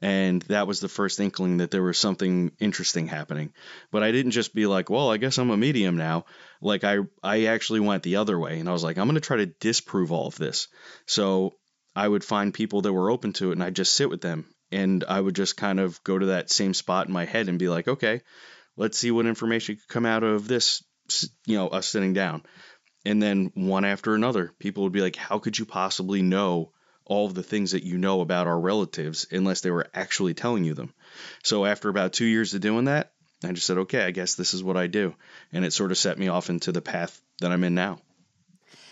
And 0.00 0.42
that 0.42 0.66
was 0.66 0.80
the 0.80 0.88
first 0.88 1.20
inkling 1.20 1.58
that 1.58 1.70
there 1.70 1.82
was 1.82 1.98
something 1.98 2.52
interesting 2.58 3.06
happening. 3.06 3.52
But 3.90 4.02
I 4.02 4.12
didn't 4.12 4.32
just 4.32 4.54
be 4.54 4.66
like, 4.66 4.90
well, 4.90 5.10
I 5.10 5.16
guess 5.16 5.38
I'm 5.38 5.50
a 5.50 5.56
medium 5.56 5.96
now. 5.96 6.26
Like 6.60 6.84
I 6.84 6.98
I 7.22 7.44
actually 7.46 7.80
went 7.80 8.02
the 8.02 8.16
other 8.16 8.38
way 8.38 8.58
and 8.58 8.68
I 8.68 8.72
was 8.72 8.82
like, 8.82 8.98
I'm 8.98 9.06
going 9.06 9.14
to 9.14 9.20
try 9.20 9.38
to 9.38 9.46
disprove 9.46 10.12
all 10.12 10.26
of 10.26 10.36
this. 10.36 10.68
So 11.06 11.54
I 11.94 12.06
would 12.06 12.24
find 12.24 12.52
people 12.52 12.82
that 12.82 12.92
were 12.92 13.10
open 13.10 13.32
to 13.34 13.50
it 13.50 13.52
and 13.52 13.62
I'd 13.62 13.76
just 13.76 13.94
sit 13.94 14.10
with 14.10 14.20
them 14.20 14.46
and 14.72 15.04
I 15.08 15.20
would 15.20 15.34
just 15.34 15.56
kind 15.56 15.80
of 15.80 16.02
go 16.04 16.18
to 16.18 16.26
that 16.26 16.50
same 16.50 16.74
spot 16.74 17.06
in 17.06 17.12
my 17.12 17.24
head 17.24 17.48
and 17.48 17.58
be 17.58 17.68
like, 17.68 17.88
okay, 17.88 18.22
let's 18.76 18.98
see 18.98 19.10
what 19.10 19.26
information 19.26 19.76
could 19.76 19.88
come 19.88 20.06
out 20.06 20.22
of 20.22 20.48
this, 20.48 20.82
you 21.46 21.56
know, 21.56 21.68
us 21.68 21.86
sitting 21.86 22.12
down. 22.12 22.42
And 23.04 23.22
then 23.22 23.52
one 23.54 23.84
after 23.84 24.14
another, 24.14 24.52
people 24.58 24.84
would 24.84 24.92
be 24.92 25.02
like, 25.02 25.16
how 25.16 25.38
could 25.38 25.58
you 25.58 25.66
possibly 25.66 26.22
know 26.22 26.72
all 27.04 27.26
of 27.26 27.34
the 27.34 27.42
things 27.42 27.72
that 27.72 27.84
you 27.84 27.98
know 27.98 28.22
about 28.22 28.46
our 28.46 28.58
relatives 28.58 29.26
unless 29.30 29.60
they 29.60 29.70
were 29.70 29.86
actually 29.94 30.34
telling 30.34 30.64
you 30.64 30.74
them? 30.74 30.94
So 31.42 31.66
after 31.66 31.88
about 31.88 32.14
two 32.14 32.24
years 32.24 32.54
of 32.54 32.62
doing 32.62 32.86
that, 32.86 33.12
I 33.44 33.52
just 33.52 33.66
said, 33.66 33.78
okay, 33.78 34.02
I 34.04 34.10
guess 34.10 34.34
this 34.34 34.54
is 34.54 34.64
what 34.64 34.78
I 34.78 34.86
do. 34.86 35.14
And 35.52 35.64
it 35.64 35.72
sort 35.72 35.90
of 35.90 35.98
set 35.98 36.18
me 36.18 36.28
off 36.28 36.48
into 36.48 36.72
the 36.72 36.80
path 36.80 37.20
that 37.40 37.52
I'm 37.52 37.64
in 37.64 37.74
now. 37.74 37.98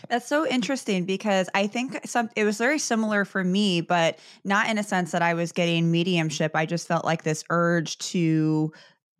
That's 0.08 0.26
so 0.26 0.46
interesting 0.46 1.04
because 1.04 1.48
I 1.54 1.66
think 1.66 2.00
some 2.06 2.28
it 2.36 2.44
was 2.44 2.58
very 2.58 2.78
similar 2.78 3.24
for 3.24 3.42
me, 3.44 3.80
but 3.80 4.18
not 4.44 4.68
in 4.68 4.78
a 4.78 4.82
sense 4.82 5.12
that 5.12 5.22
I 5.22 5.34
was 5.34 5.52
getting 5.52 5.90
mediumship. 5.90 6.52
I 6.54 6.66
just 6.66 6.88
felt 6.88 7.04
like 7.04 7.22
this 7.22 7.44
urge 7.50 7.98
to 7.98 8.72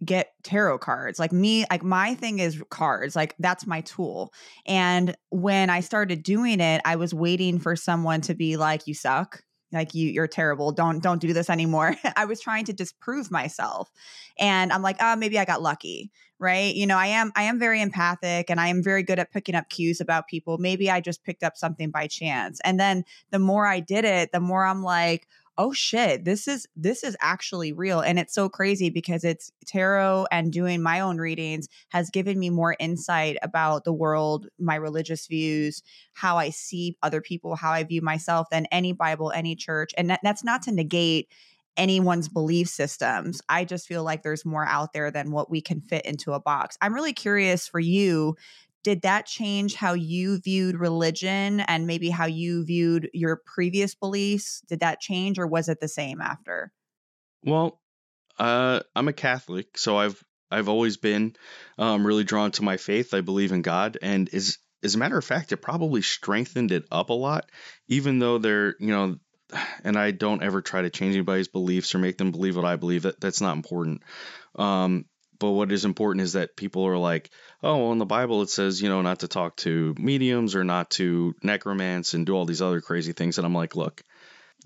get 0.05 0.33
tarot 0.43 0.79
cards. 0.79 1.19
Like 1.19 1.33
me, 1.33 1.65
like 1.71 1.85
my 1.85 2.15
thing 2.15 2.41
is 2.41 2.63
cards. 2.71 3.15
Like 3.17 3.35
that's 3.39 3.67
my 3.67 3.83
tool. 3.83 4.33
And 4.67 5.17
when 5.31 5.71
I 5.71 5.81
started 5.81 6.23
doing 6.23 6.61
it, 6.61 6.83
I 6.85 6.97
was 6.97 7.15
waiting 7.15 7.59
for 7.59 7.77
someone 7.77 8.21
to 8.23 8.35
be 8.35 8.57
like, 8.57 8.87
"You 8.87 8.95
suck." 8.95 9.43
Like 9.73 9.95
you 9.95 10.11
you're 10.11 10.29
terrible. 10.29 10.73
Don't 10.73 11.03
don't 11.03 11.21
do 11.21 11.33
this 11.33 11.51
anymore. 11.51 11.97
I 12.17 12.25
was 12.25 12.41
trying 12.41 12.65
to 12.67 12.73
disprove 12.73 13.31
myself 13.31 13.91
and 14.39 14.73
i'm 14.73 14.83
like 14.83 14.97
oh 15.01 15.17
maybe 15.17 15.39
i 15.39 15.45
got 15.45 15.63
lucky 15.63 16.11
right? 16.39 16.75
You 16.75 16.89
know 16.89 16.97
i 16.97 17.07
am 17.07 17.31
i 17.37 17.45
am 17.45 17.61
very 17.61 17.81
empathic 17.81 18.51
and 18.51 18.61
i 18.61 18.67
am 18.67 18.83
very 18.83 19.05
good 19.05 19.21
at 19.21 19.31
picking 19.31 19.55
up 19.55 19.69
cues 19.69 20.01
about 20.01 20.27
people. 20.27 20.59
Maybe 20.59 20.91
i 20.91 21.01
just 21.01 21.23
picked 21.23 21.45
up 21.45 21.57
something 21.57 21.91
by 21.91 22.09
chance. 22.09 22.61
And 22.65 22.81
then 22.81 23.05
the 23.31 23.39
more 23.39 23.67
i 23.67 23.79
did 23.79 24.05
it 24.05 24.33
the 24.33 24.41
more 24.41 24.65
i'm 24.65 24.83
like 24.83 25.29
oh 25.59 25.73
shit 25.73 26.25
this 26.25 26.49
is 26.49 26.67
this 26.77 27.05
is 27.05 27.17
actually 27.21 27.73
real 27.73 28.01
and 28.01 28.19
it's 28.19 28.35
so 28.35 28.49
crazy 28.49 28.89
because 28.89 29.23
it's 29.25 29.53
tarot 29.67 30.27
and 30.31 30.53
doing 30.53 30.83
my 30.83 31.01
own 31.01 31.19
readings 31.19 31.69
has 31.91 32.11
given 32.11 32.39
me 32.39 32.49
more 32.51 32.75
insight 32.79 33.37
about 33.43 33.85
the 33.85 33.93
world 33.93 34.47
my 34.59 34.75
religious 34.75 35.27
views 35.27 35.83
how 36.15 36.39
i 36.39 36.49
see 36.49 36.97
other 37.03 37.21
people 37.21 37.55
how 37.55 37.71
i 37.71 37.83
view 37.83 38.01
myself 38.01 38.47
than 38.51 38.67
any 38.67 38.93
bible 38.93 39.31
any 39.33 39.55
church 39.55 39.93
and 39.97 40.09
that, 40.11 40.21
that's 40.23 40.45
not 40.45 40.63
to 40.63 40.73
negate 40.73 41.29
anyone's 41.77 42.29
belief 42.29 42.69
systems. 42.69 43.41
I 43.49 43.65
just 43.65 43.87
feel 43.87 44.05
like 44.05 44.23
there's 44.23 44.45
more 44.45 44.67
out 44.67 44.93
there 44.93 45.11
than 45.11 45.31
what 45.31 45.51
we 45.51 45.61
can 45.61 45.81
fit 45.81 46.05
into 46.05 46.33
a 46.33 46.41
box. 46.41 46.77
I'm 46.81 46.95
really 46.95 47.13
curious 47.13 47.67
for 47.67 47.81
you. 47.81 48.37
Did 48.83 49.03
that 49.03 49.27
change 49.27 49.75
how 49.75 49.95
you 49.95 50.41
viewed 50.41 50.77
religion 50.77 51.61
and 51.61 51.87
maybe 51.87 52.11
how 52.11 52.27
you 52.27 52.65
viewed 52.65 53.09
your 53.13 53.41
previous 53.47 53.95
beliefs? 53.95 54.63
Did 54.69 54.81
that 54.81 55.01
change 55.01 55.39
or 55.39 55.47
was 55.47 55.69
it 55.69 55.81
the 55.81 55.89
same 55.89 56.21
after? 56.21 56.73
Well, 57.45 57.81
uh, 58.39 58.81
I'm 58.95 59.09
a 59.09 59.13
Catholic, 59.13 59.79
so 59.79 59.97
I've 59.97 60.23
I've 60.51 60.69
always 60.69 60.97
been 60.97 61.35
um, 61.79 62.07
really 62.07 62.25
drawn 62.25 62.51
to 62.53 62.63
my 62.63 62.77
faith. 62.77 63.15
I 63.15 63.21
believe 63.21 63.53
in 63.53 63.63
God, 63.63 63.99
and 64.03 64.33
as 64.35 64.59
as 64.83 64.95
a 64.95 64.99
matter 64.99 65.17
of 65.17 65.25
fact, 65.25 65.53
it 65.53 65.59
probably 65.59 66.03
strengthened 66.03 66.73
it 66.73 66.85
up 66.91 67.11
a 67.11 67.15
lot, 67.15 67.51
even 67.89 68.19
though 68.19 68.39
they're 68.39 68.75
you 68.79 68.89
know 68.89 69.17
and 69.85 69.97
I 69.97 70.11
don't 70.11 70.43
ever 70.43 70.63
try 70.63 70.83
to 70.83 70.91
change 70.91 71.15
anybody's 71.15 71.49
beliefs 71.49 71.95
or 71.95 71.99
make 71.99 72.19
them 72.19 72.33
believe 72.33 72.57
what 72.57 72.65
I 72.65 72.77
believe. 72.77 73.03
That 73.03 73.21
that's 73.21 73.41
not 73.41 73.57
important. 73.57 74.03
Um, 74.57 75.07
but 75.43 75.51
what 75.51 75.73
is 75.73 75.85
important 75.85 76.23
is 76.23 76.35
that 76.35 76.55
people 76.55 76.87
are 76.87 76.97
like, 76.97 77.29
oh, 77.65 77.77
well, 77.77 77.91
in 77.91 77.99
the 77.99 78.07
Bible 78.07 78.43
it 78.43 78.49
says, 78.49 78.81
you 78.81 78.89
know, 78.89 79.03
not 79.03 79.19
to 79.21 79.29
talk 79.29 79.57
to 79.57 79.93
mediums 79.99 80.55
or 80.55 80.63
not 80.63 80.91
to 80.91 81.35
necromance 81.43 82.15
and 82.15 82.25
do 82.25 82.33
all 82.33 82.45
these 82.45 82.63
other 82.63 82.81
crazy 82.81 83.13
things. 83.13 83.39
And 83.39 83.45
I'm 83.45 83.53
like, 83.53 83.75
look, 83.75 84.05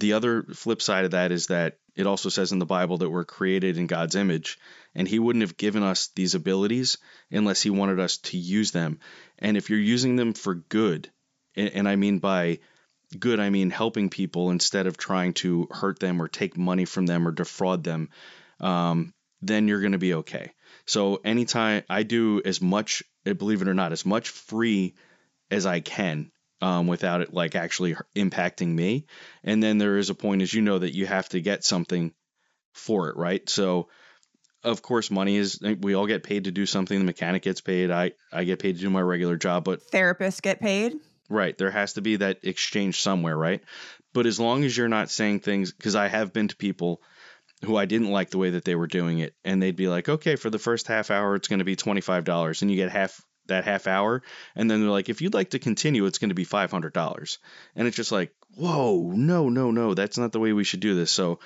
the 0.01 0.13
other 0.13 0.43
flip 0.43 0.83
side 0.83 1.07
of 1.07 1.13
that 1.13 1.33
is 1.33 1.47
that 1.47 1.79
it 1.95 2.07
also 2.07 2.29
says 2.29 2.53
in 2.53 2.59
the 2.59 2.67
Bible 2.67 2.99
that 2.99 3.09
we're 3.09 3.25
created 3.25 3.79
in 3.79 3.87
God's 3.87 4.17
image, 4.17 4.59
and 4.95 5.09
He 5.09 5.19
wouldn't 5.19 5.45
have 5.45 5.57
given 5.57 5.83
us 5.83 6.11
these 6.15 6.35
abilities 6.35 6.99
unless 7.31 7.63
He 7.63 7.71
wanted 7.71 7.99
us 7.99 8.19
to 8.19 8.37
use 8.37 8.71
them. 8.71 8.99
And 9.39 9.57
if 9.57 9.71
you're 9.71 9.79
using 9.79 10.17
them 10.17 10.35
for 10.35 10.57
good, 10.57 11.11
and 11.57 11.89
I 11.89 11.97
mean 11.97 12.19
by 12.19 12.59
good, 13.19 13.41
I 13.41 13.49
mean 13.49 13.71
helping 13.71 14.11
people 14.11 14.51
instead 14.51 14.87
of 14.87 14.99
trying 14.99 15.33
to 15.35 15.69
hurt 15.71 16.01
them 16.01 16.21
or 16.21 16.29
take 16.29 16.59
money 16.59 16.85
from 16.85 17.07
them 17.07 17.27
or 17.27 17.33
defraud 17.33 17.83
them, 17.83 18.11
um, 18.61 19.15
then 19.41 19.69
you're 19.69 19.81
going 19.81 19.93
to 19.93 19.99
be 19.99 20.13
okay. 20.13 20.53
So 20.87 21.21
anytime 21.25 21.83
I 21.89 22.03
do 22.03 22.43
as 22.45 22.61
much, 22.61 23.03
eh, 23.25 23.33
believe 23.33 23.63
it 23.63 23.69
or 23.69 23.75
not, 23.75 23.93
as 23.93 24.07
much 24.07 24.29
free 24.29 24.95
as 25.51 25.67
I 25.67 25.81
can 25.81 26.31
um, 26.61 26.87
without 26.87 27.21
it 27.21 27.35
like 27.35 27.55
actually 27.55 27.97
impacting 28.15 28.69
me. 28.69 29.07
And 29.45 29.63
then 29.63 29.79
there 29.79 29.99
is 29.99 30.11
a 30.11 30.15
point, 30.15 30.43
as 30.43 30.53
you 30.53 30.63
know, 30.63 30.79
that 30.79 30.95
you 30.95 31.07
have 31.07 31.29
to 31.31 31.41
get 31.41 31.65
something 31.65 32.13
for 32.73 33.09
it, 33.11 33.17
right? 33.17 33.49
So 33.49 33.89
of 34.63 34.83
course 34.83 35.11
money 35.11 35.37
is 35.37 35.61
eh, 35.65 35.75
we 35.81 35.95
all 35.95 36.07
get 36.07 36.23
paid 36.23 36.45
to 36.45 36.51
do 36.51 36.67
something 36.67 36.99
the 36.99 37.05
mechanic 37.05 37.43
gets 37.43 37.61
paid 37.61 37.91
i 37.91 38.11
i 38.33 38.43
get 38.43 38.59
paid 38.59 38.75
to 38.75 38.81
do 38.81 38.91
my 38.91 39.03
regular 39.03 39.37
job 39.37 39.63
but 39.63 39.81
therapists 39.93 40.41
get 40.41 40.61
paid 40.61 40.95
Right. 41.29 41.57
There 41.57 41.71
has 41.71 41.95
to 41.95 42.03
be 42.03 42.17
that 42.17 42.45
exchange 42.45 43.01
somewhere, 43.01 43.37
right? 43.37 43.63
But 44.13 44.27
as 44.27 44.39
long 44.39 44.65
as 44.65 44.77
you're 44.77 44.89
not 44.89 45.11
saying 45.11 45.41
things, 45.41 45.73
because 45.73 45.97
I 45.97 46.09
have 46.09 46.33
been 46.33 46.49
to 46.49 46.57
people 46.57 47.03
who 47.65 47.77
I 47.77 47.87
didn't 47.87 48.11
like 48.11 48.31
the 48.31 48.39
way 48.39 48.51
that 48.51 48.65
they 48.65 48.75
were 48.75 48.87
doing 48.87 49.19
it, 49.19 49.35
and 49.45 49.63
they'd 49.63 49.77
be 49.77 49.89
like, 49.89 50.09
okay, 50.09 50.37
for 50.37 50.51
the 50.51 50.59
first 50.59 50.87
half 50.87 51.11
hour, 51.11 51.35
it's 51.35 51.49
going 51.49 51.61
to 51.61 51.65
be 51.65 51.77
$25, 51.77 52.63
and 52.63 52.71
you 52.71 52.77
get 52.77 52.91
half 52.91 53.21
that 53.47 53.65
half 53.65 53.87
hour. 53.87 54.23
And 54.55 54.71
then 54.71 54.81
they're 54.81 54.91
like, 54.91 55.09
if 55.09 55.21
you'd 55.21 55.35
like 55.35 55.51
to 55.51 55.59
continue, 55.59 56.07
it's 56.07 56.19
going 56.19 56.31
to 56.31 56.35
be 56.35 56.45
$500. 56.45 57.39
And 57.75 57.87
it's 57.87 57.97
just 57.97 58.13
like, 58.13 58.33
whoa, 58.57 59.13
no, 59.15 59.49
no, 59.49 59.71
no, 59.71 59.95
that's 59.95 60.19
not 60.19 60.33
the 60.33 60.41
way 60.41 60.53
we 60.53 60.65
should 60.65 60.81
do 60.81 60.95
this. 60.95 61.11
So 61.11 61.41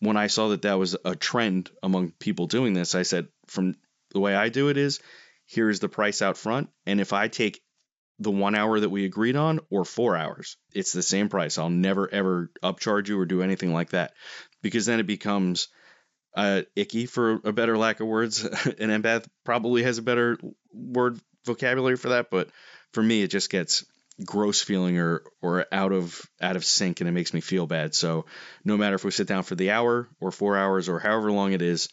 when 0.00 0.16
I 0.16 0.26
saw 0.26 0.48
that 0.48 0.62
that 0.62 0.78
was 0.78 0.96
a 1.04 1.14
trend 1.16 1.70
among 1.82 2.12
people 2.18 2.46
doing 2.46 2.74
this, 2.74 2.94
I 2.94 3.02
said, 3.02 3.28
from 3.46 3.76
the 4.10 4.20
way 4.20 4.34
I 4.34 4.48
do 4.48 4.68
it 4.68 4.76
is, 4.76 5.00
here's 5.46 5.80
the 5.80 5.88
price 5.88 6.22
out 6.22 6.36
front. 6.36 6.70
And 6.86 7.00
if 7.00 7.12
I 7.12 7.28
take 7.28 7.60
the 8.20 8.30
one 8.30 8.54
hour 8.54 8.78
that 8.78 8.90
we 8.90 9.04
agreed 9.04 9.34
on 9.34 9.58
or 9.70 9.84
four 9.84 10.16
hours. 10.16 10.56
It's 10.72 10.92
the 10.92 11.02
same 11.02 11.28
price. 11.28 11.58
I'll 11.58 11.68
never 11.68 12.08
ever 12.08 12.48
upcharge 12.62 13.08
you 13.08 13.18
or 13.18 13.26
do 13.26 13.42
anything 13.42 13.72
like 13.72 13.90
that 13.90 14.12
because 14.64 14.86
then 14.86 14.98
it 14.98 15.06
becomes 15.06 15.68
uh, 16.34 16.62
icky 16.74 17.06
for 17.06 17.38
a 17.44 17.52
better 17.52 17.78
lack 17.78 18.00
of 18.00 18.08
words. 18.08 18.42
An 18.64 18.90
empath 18.90 19.26
probably 19.44 19.84
has 19.84 19.98
a 19.98 20.02
better 20.02 20.38
word 20.72 21.20
vocabulary 21.44 21.96
for 21.96 22.08
that, 22.08 22.30
but 22.30 22.48
for 22.92 23.02
me, 23.02 23.22
it 23.22 23.28
just 23.28 23.50
gets 23.50 23.84
gross 24.24 24.62
feeling 24.62 24.98
or 24.98 25.22
or 25.42 25.66
out 25.72 25.92
of 25.92 26.22
out 26.40 26.54
of 26.56 26.64
sync 26.64 27.00
and 27.00 27.08
it 27.08 27.12
makes 27.12 27.34
me 27.34 27.40
feel 27.40 27.66
bad. 27.66 27.94
So 27.94 28.24
no 28.64 28.76
matter 28.76 28.96
if 28.96 29.04
we 29.04 29.10
sit 29.10 29.28
down 29.28 29.42
for 29.42 29.54
the 29.54 29.70
hour 29.70 30.08
or 30.18 30.30
four 30.30 30.56
hours 30.56 30.88
or 30.88 30.98
however 30.98 31.30
long 31.30 31.52
it 31.52 31.62
is, 31.62 31.90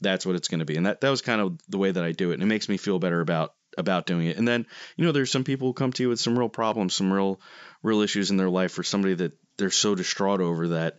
that's 0.00 0.26
what 0.26 0.36
it's 0.36 0.48
going 0.48 0.58
to 0.58 0.66
be. 0.66 0.76
And 0.76 0.86
that 0.86 1.00
that 1.00 1.10
was 1.10 1.22
kind 1.22 1.40
of 1.40 1.58
the 1.68 1.78
way 1.78 1.90
that 1.90 2.04
I 2.04 2.12
do 2.12 2.30
it. 2.30 2.34
And 2.34 2.42
it 2.42 2.46
makes 2.46 2.68
me 2.68 2.76
feel 2.76 2.98
better 2.98 3.20
about 3.20 3.54
about 3.78 4.04
doing 4.04 4.26
it. 4.26 4.36
And 4.36 4.46
then, 4.46 4.66
you 4.96 5.06
know, 5.06 5.12
there's 5.12 5.30
some 5.30 5.44
people 5.44 5.68
who 5.68 5.72
come 5.72 5.92
to 5.92 6.02
you 6.02 6.10
with 6.10 6.20
some 6.20 6.38
real 6.38 6.50
problems, 6.50 6.94
some 6.94 7.10
real 7.10 7.40
real 7.82 8.02
issues 8.02 8.30
in 8.30 8.36
their 8.36 8.50
life 8.50 8.78
or 8.78 8.82
somebody 8.82 9.14
that 9.14 9.32
they're 9.56 9.70
so 9.70 9.94
distraught 9.94 10.42
over 10.42 10.68
that 10.68 10.98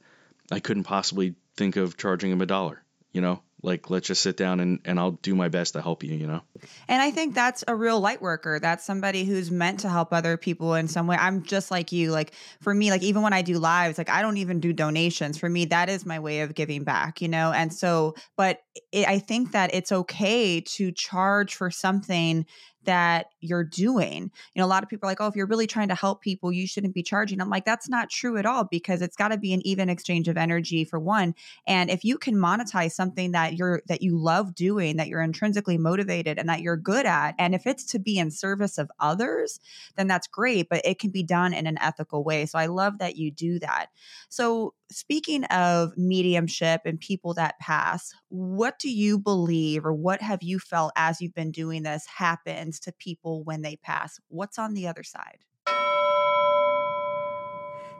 I 0.52 0.60
couldn't 0.60 0.84
possibly 0.84 1.36
think 1.56 1.76
of 1.76 1.98
charging 1.98 2.32
him 2.32 2.42
a 2.42 2.46
dollar, 2.46 2.84
you 3.12 3.22
know? 3.22 3.42
Like 3.64 3.92
let's 3.92 4.08
just 4.08 4.24
sit 4.24 4.38
down 4.38 4.60
and, 4.60 4.80
and 4.86 5.00
I'll 5.00 5.12
do 5.12 5.36
my 5.36 5.48
best 5.48 5.74
to 5.74 5.84
help 5.84 6.04
you, 6.04 6.16
you 6.16 6.26
know. 6.26 6.42
And 6.88 7.00
I 7.00 7.12
think 7.12 7.36
that's 7.36 7.64
a 7.68 7.76
real 7.76 8.00
light 8.00 8.20
worker. 8.20 8.60
That's 8.60 8.84
somebody 8.84 9.24
who's 9.24 9.52
meant 9.52 9.82
to 9.82 9.90
help 9.90 10.12
other 10.12 10.36
people 10.36 10.74
in 10.74 10.88
some 10.88 11.06
way. 11.06 11.16
I'm 11.20 11.44
just 11.44 11.70
like 11.70 11.92
you. 11.92 12.12
Like 12.12 12.34
for 12.62 12.74
me, 12.74 12.90
like 12.90 13.04
even 13.04 13.22
when 13.22 13.34
I 13.34 13.44
do 13.44 13.60
lives, 13.60 14.00
like 14.00 14.10
I 14.10 14.24
don't 14.24 14.38
even 14.38 14.62
do 14.62 14.74
donations. 14.74 15.38
For 15.38 15.48
me, 15.48 15.66
that 15.66 15.90
is 15.90 16.08
my 16.08 16.20
way 16.20 16.42
of 16.42 16.56
giving 16.56 16.84
back, 16.84 17.22
you 17.22 17.28
know? 17.28 17.52
And 17.52 17.72
so, 17.72 18.16
but 18.36 18.62
it, 18.92 19.08
I 19.08 19.20
think 19.20 19.52
that 19.52 19.76
it's 19.76 19.92
okay 19.92 20.62
to 20.62 20.92
charge 20.92 21.54
for 21.54 21.70
something 21.70 22.48
that 22.84 23.28
you're 23.40 23.64
doing. 23.64 24.32
You 24.54 24.60
know, 24.60 24.66
a 24.66 24.68
lot 24.68 24.84
of 24.84 24.90
people 24.90 25.08
are 25.08 25.12
like, 25.12 25.22
oh, 25.22 25.28
if 25.28 25.36
you're 25.36 25.46
really 25.46 25.68
trying 25.68 25.90
to 25.90 25.96
help 25.96 26.22
people, 26.22 26.52
you 26.52 26.68
shouldn't 26.68 26.94
be 26.94 27.04
charging. 27.04 27.42
I'm 27.42 27.50
like, 27.50 27.66
that's 27.66 27.90
not 27.90 28.10
true 28.10 28.38
at 28.38 28.46
all 28.46 28.64
because 28.64 29.02
it's 29.02 29.16
got 29.16 29.30
to 29.30 29.38
be 29.38 29.54
an 29.54 29.66
even 29.66 29.90
exchange 29.90 30.28
of 30.28 30.38
energy 30.38 30.84
for 30.84 31.00
one. 31.00 31.36
And 31.68 31.90
if 31.90 32.04
you 32.04 32.18
can 32.18 32.36
monetize 32.36 32.92
something 32.92 33.32
that 33.32 33.56
you're 33.56 33.82
that 33.88 34.02
you 34.02 34.18
love 34.18 34.56
doing, 34.56 34.98
that 34.98 35.08
you're 35.08 35.22
intrinsically 35.22 35.78
motivated 35.78 36.40
and 36.40 36.50
that 36.50 36.62
you're 36.62 36.78
good 36.78 37.06
at, 37.06 37.36
and 37.38 37.54
if 37.54 37.68
it's 37.68 37.86
to 37.86 38.00
be 38.00 38.18
in 38.18 38.32
service 38.32 38.78
of 38.78 38.90
others, 39.00 39.60
then 39.96 40.08
that's 40.08 40.28
great, 40.28 40.70
but 40.70 40.82
it 40.86 41.00
can 41.00 41.12
be 41.12 41.24
done 41.24 41.54
in 41.54 41.68
an 41.68 41.78
ethical 41.82 42.24
way. 42.24 42.46
So 42.46 42.58
I 42.58 42.66
love 42.66 43.00
that 43.00 43.16
you 43.16 43.32
do 43.32 43.60
that. 43.60 43.88
So 44.30 44.74
speaking 44.90 45.44
of 45.46 45.98
mediumship 45.98 46.82
and 46.86 47.00
people 47.00 47.34
that 47.36 47.60
pass, 47.60 48.14
what 48.30 48.78
do 48.80 48.90
you 48.90 49.18
believe 49.18 49.86
or 49.86 49.94
what 49.94 50.22
have 50.22 50.44
you 50.44 50.60
felt 50.60 50.92
as 50.96 51.22
you've 51.22 51.34
been 51.34 51.52
doing 51.52 51.84
this 51.84 52.06
happens 52.72 52.80
to 52.80 52.92
people 52.94 53.44
when 53.44 53.62
they 53.62 53.76
pass? 53.76 54.20
What's 54.30 54.58
on 54.58 54.74
the 54.74 54.88
other 54.88 55.04
side? 55.04 55.40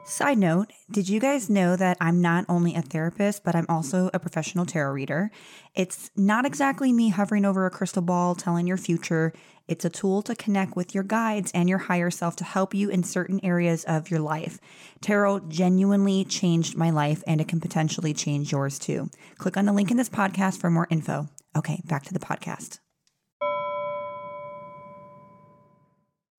Side 0.04 0.38
note, 0.38 0.72
did 0.90 1.08
you 1.08 1.20
guys 1.20 1.48
know 1.48 1.76
that 1.76 1.96
I'm 2.00 2.20
not 2.20 2.44
only 2.48 2.74
a 2.74 2.82
therapist, 2.82 3.44
but 3.44 3.54
I'm 3.54 3.66
also 3.68 4.10
a 4.12 4.18
professional 4.18 4.66
tarot 4.66 4.92
reader? 4.92 5.30
It's 5.76 6.10
not 6.16 6.44
exactly 6.44 6.92
me 6.92 7.10
hovering 7.10 7.44
over 7.44 7.66
a 7.66 7.70
crystal 7.70 8.02
ball 8.02 8.34
telling 8.34 8.66
your 8.66 8.76
future. 8.76 9.32
It's 9.68 9.84
a 9.84 9.90
tool 9.90 10.20
to 10.22 10.34
connect 10.34 10.74
with 10.74 10.92
your 10.92 11.04
guides 11.04 11.52
and 11.54 11.68
your 11.68 11.78
higher 11.78 12.10
self 12.10 12.34
to 12.36 12.44
help 12.44 12.74
you 12.74 12.90
in 12.90 13.04
certain 13.04 13.38
areas 13.44 13.84
of 13.84 14.10
your 14.10 14.18
life. 14.18 14.58
Tarot 15.00 15.40
genuinely 15.48 16.24
changed 16.24 16.76
my 16.76 16.90
life 16.90 17.22
and 17.24 17.40
it 17.40 17.46
can 17.46 17.60
potentially 17.60 18.12
change 18.12 18.50
yours 18.50 18.80
too. 18.80 19.08
Click 19.38 19.56
on 19.56 19.66
the 19.66 19.72
link 19.72 19.92
in 19.92 19.98
this 19.98 20.10
podcast 20.10 20.60
for 20.60 20.68
more 20.68 20.88
info. 20.90 21.28
Okay, 21.54 21.80
back 21.84 22.02
to 22.04 22.12
the 22.12 22.18
podcast. 22.18 22.80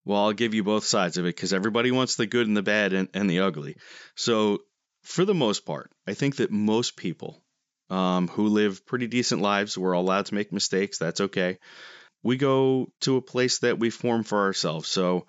Well, 0.06 0.26
I'll 0.26 0.34
give 0.34 0.54
you 0.54 0.64
both 0.64 0.86
sides 0.86 1.18
of 1.18 1.26
it 1.26 1.36
because 1.36 1.54
everybody 1.54 1.92
wants 1.92 2.16
the 2.16 2.26
good 2.26 2.48
and 2.48 2.58
the 2.58 2.62
bad 2.64 2.94
and, 2.94 3.08
and 3.14 3.30
the 3.30 3.40
ugly. 3.40 3.78
So, 4.16 4.60
for 5.04 5.26
the 5.26 5.34
most 5.34 5.66
part, 5.66 5.92
I 6.08 6.14
think 6.14 6.38
that 6.38 6.52
most 6.52 6.96
people 6.96 7.44
um, 7.90 8.28
who 8.28 8.48
live 8.48 8.86
pretty 8.86 9.08
decent 9.08 9.42
lives, 9.42 9.78
we're 9.78 9.92
allowed 9.94 10.28
to 10.28 10.36
make 10.36 10.52
mistakes. 10.52 10.98
That's 10.98 11.22
okay. 11.22 11.58
We 12.22 12.38
go 12.38 12.92
to 13.02 13.18
a 13.18 13.22
place 13.22 13.60
that 13.60 13.80
we 13.80 13.90
form 13.90 14.24
for 14.24 14.40
ourselves. 14.40 14.90
So, 14.90 15.28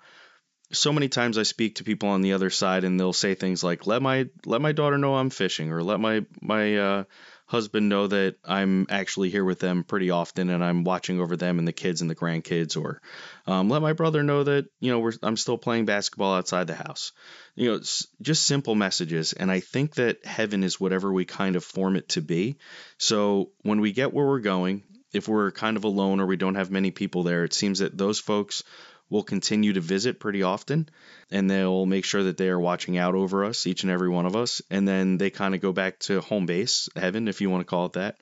so 0.71 0.91
many 0.91 1.09
times 1.09 1.37
I 1.37 1.43
speak 1.43 1.75
to 1.75 1.83
people 1.83 2.09
on 2.09 2.21
the 2.21 2.33
other 2.33 2.49
side, 2.49 2.83
and 2.83 2.99
they'll 2.99 3.13
say 3.13 3.35
things 3.35 3.63
like, 3.63 3.85
"Let 3.85 4.01
my 4.01 4.27
let 4.45 4.61
my 4.61 4.71
daughter 4.71 4.97
know 4.97 5.15
I'm 5.15 5.29
fishing," 5.29 5.71
or 5.71 5.83
"Let 5.83 5.99
my 5.99 6.25
my 6.41 6.77
uh, 6.77 7.03
husband 7.45 7.89
know 7.89 8.07
that 8.07 8.35
I'm 8.43 8.87
actually 8.89 9.29
here 9.29 9.45
with 9.45 9.59
them 9.59 9.83
pretty 9.83 10.09
often 10.09 10.49
and 10.49 10.63
I'm 10.63 10.83
watching 10.83 11.19
over 11.19 11.37
them 11.37 11.59
and 11.59 11.67
the 11.67 11.73
kids 11.73 12.01
and 12.01 12.09
the 12.09 12.15
grandkids, 12.15 12.79
or 12.79 13.01
um, 13.45 13.69
let 13.69 13.81
my 13.81 13.93
brother 13.93 14.23
know 14.23 14.43
that 14.43 14.65
you 14.79 14.91
know 14.91 15.11
I'm 15.21 15.37
still 15.37 15.57
playing 15.57 15.85
basketball 15.85 16.33
outside 16.33 16.67
the 16.67 16.75
house. 16.75 17.11
You 17.55 17.71
know, 17.71 17.79
just 18.21 18.43
simple 18.43 18.75
messages. 18.75 19.33
And 19.33 19.51
I 19.51 19.59
think 19.61 19.95
that 19.95 20.25
heaven 20.25 20.63
is 20.63 20.79
whatever 20.79 21.13
we 21.13 21.25
kind 21.25 21.55
of 21.55 21.63
form 21.63 21.95
it 21.95 22.09
to 22.09 22.21
be. 22.21 22.57
So 22.97 23.51
when 23.61 23.79
we 23.79 23.93
get 23.93 24.13
where 24.13 24.25
we're 24.25 24.39
going, 24.39 24.83
if 25.13 25.27
we're 25.29 25.51
kind 25.51 25.77
of 25.77 25.85
alone 25.85 26.19
or 26.19 26.25
we 26.25 26.35
don't 26.35 26.55
have 26.55 26.69
many 26.69 26.91
people 26.91 27.23
there, 27.23 27.45
it 27.45 27.53
seems 27.53 27.79
that 27.79 27.97
those 27.97 28.19
folks 28.19 28.63
will 29.09 29.23
continue 29.23 29.73
to 29.73 29.81
visit 29.81 30.19
pretty 30.19 30.43
often 30.43 30.89
and 31.31 31.49
they'll 31.49 31.85
make 31.85 32.05
sure 32.05 32.23
that 32.23 32.37
they 32.37 32.49
are 32.49 32.59
watching 32.59 32.97
out 32.97 33.15
over 33.15 33.45
us, 33.45 33.67
each 33.67 33.83
and 33.83 33.91
every 33.91 34.09
one 34.09 34.25
of 34.25 34.35
us. 34.35 34.61
And 34.69 34.87
then 34.87 35.17
they 35.17 35.29
kind 35.29 35.55
of 35.55 35.61
go 35.61 35.71
back 35.71 35.99
to 35.99 36.21
home 36.21 36.45
base, 36.45 36.89
heaven, 36.95 37.27
if 37.27 37.41
you 37.41 37.49
want 37.49 37.61
to 37.61 37.69
call 37.69 37.85
it 37.87 37.93
that. 37.93 38.17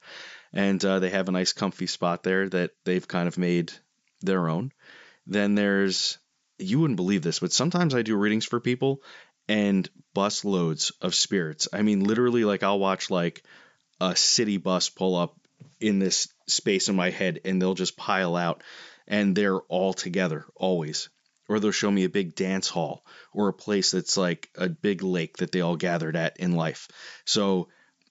And 0.51 0.83
uh, 0.83 0.99
they 0.99 1.09
have 1.09 1.29
a 1.29 1.31
nice, 1.31 1.53
comfy 1.53 1.87
spot 1.87 2.23
there 2.23 2.47
that 2.49 2.71
they've 2.85 3.07
kind 3.07 3.27
of 3.27 3.37
made 3.37 3.73
their 4.21 4.49
own. 4.49 4.71
Then 5.25 5.55
there's, 5.55 6.17
you 6.59 6.79
wouldn't 6.79 6.97
believe 6.97 7.23
this, 7.23 7.39
but 7.39 7.53
sometimes 7.53 7.95
I 7.95 8.01
do 8.01 8.15
readings 8.15 8.45
for 8.45 8.59
people 8.59 9.01
and 9.47 9.89
bus 10.13 10.45
loads 10.45 10.91
of 11.01 11.15
spirits. 11.15 11.67
I 11.73 11.81
mean, 11.81 12.03
literally, 12.03 12.45
like 12.45 12.63
I'll 12.63 12.79
watch 12.79 13.09
like 13.09 13.43
a 13.99 14.15
city 14.15 14.57
bus 14.57 14.89
pull 14.89 15.15
up 15.15 15.35
in 15.79 15.99
this 15.99 16.27
space 16.47 16.89
in 16.89 16.95
my 16.95 17.09
head 17.09 17.39
and 17.45 17.61
they'll 17.61 17.73
just 17.73 17.97
pile 17.97 18.35
out 18.35 18.63
and 19.07 19.35
they're 19.35 19.59
all 19.59 19.93
together 19.93 20.45
always. 20.55 21.09
Or 21.49 21.59
they'll 21.59 21.71
show 21.71 21.91
me 21.91 22.05
a 22.05 22.09
big 22.09 22.35
dance 22.35 22.69
hall 22.69 23.05
or 23.33 23.49
a 23.49 23.53
place 23.53 23.91
that's 23.91 24.15
like 24.17 24.49
a 24.55 24.69
big 24.69 25.03
lake 25.03 25.37
that 25.37 25.51
they 25.51 25.61
all 25.61 25.75
gathered 25.75 26.15
at 26.15 26.37
in 26.39 26.53
life. 26.53 26.87
So 27.25 27.67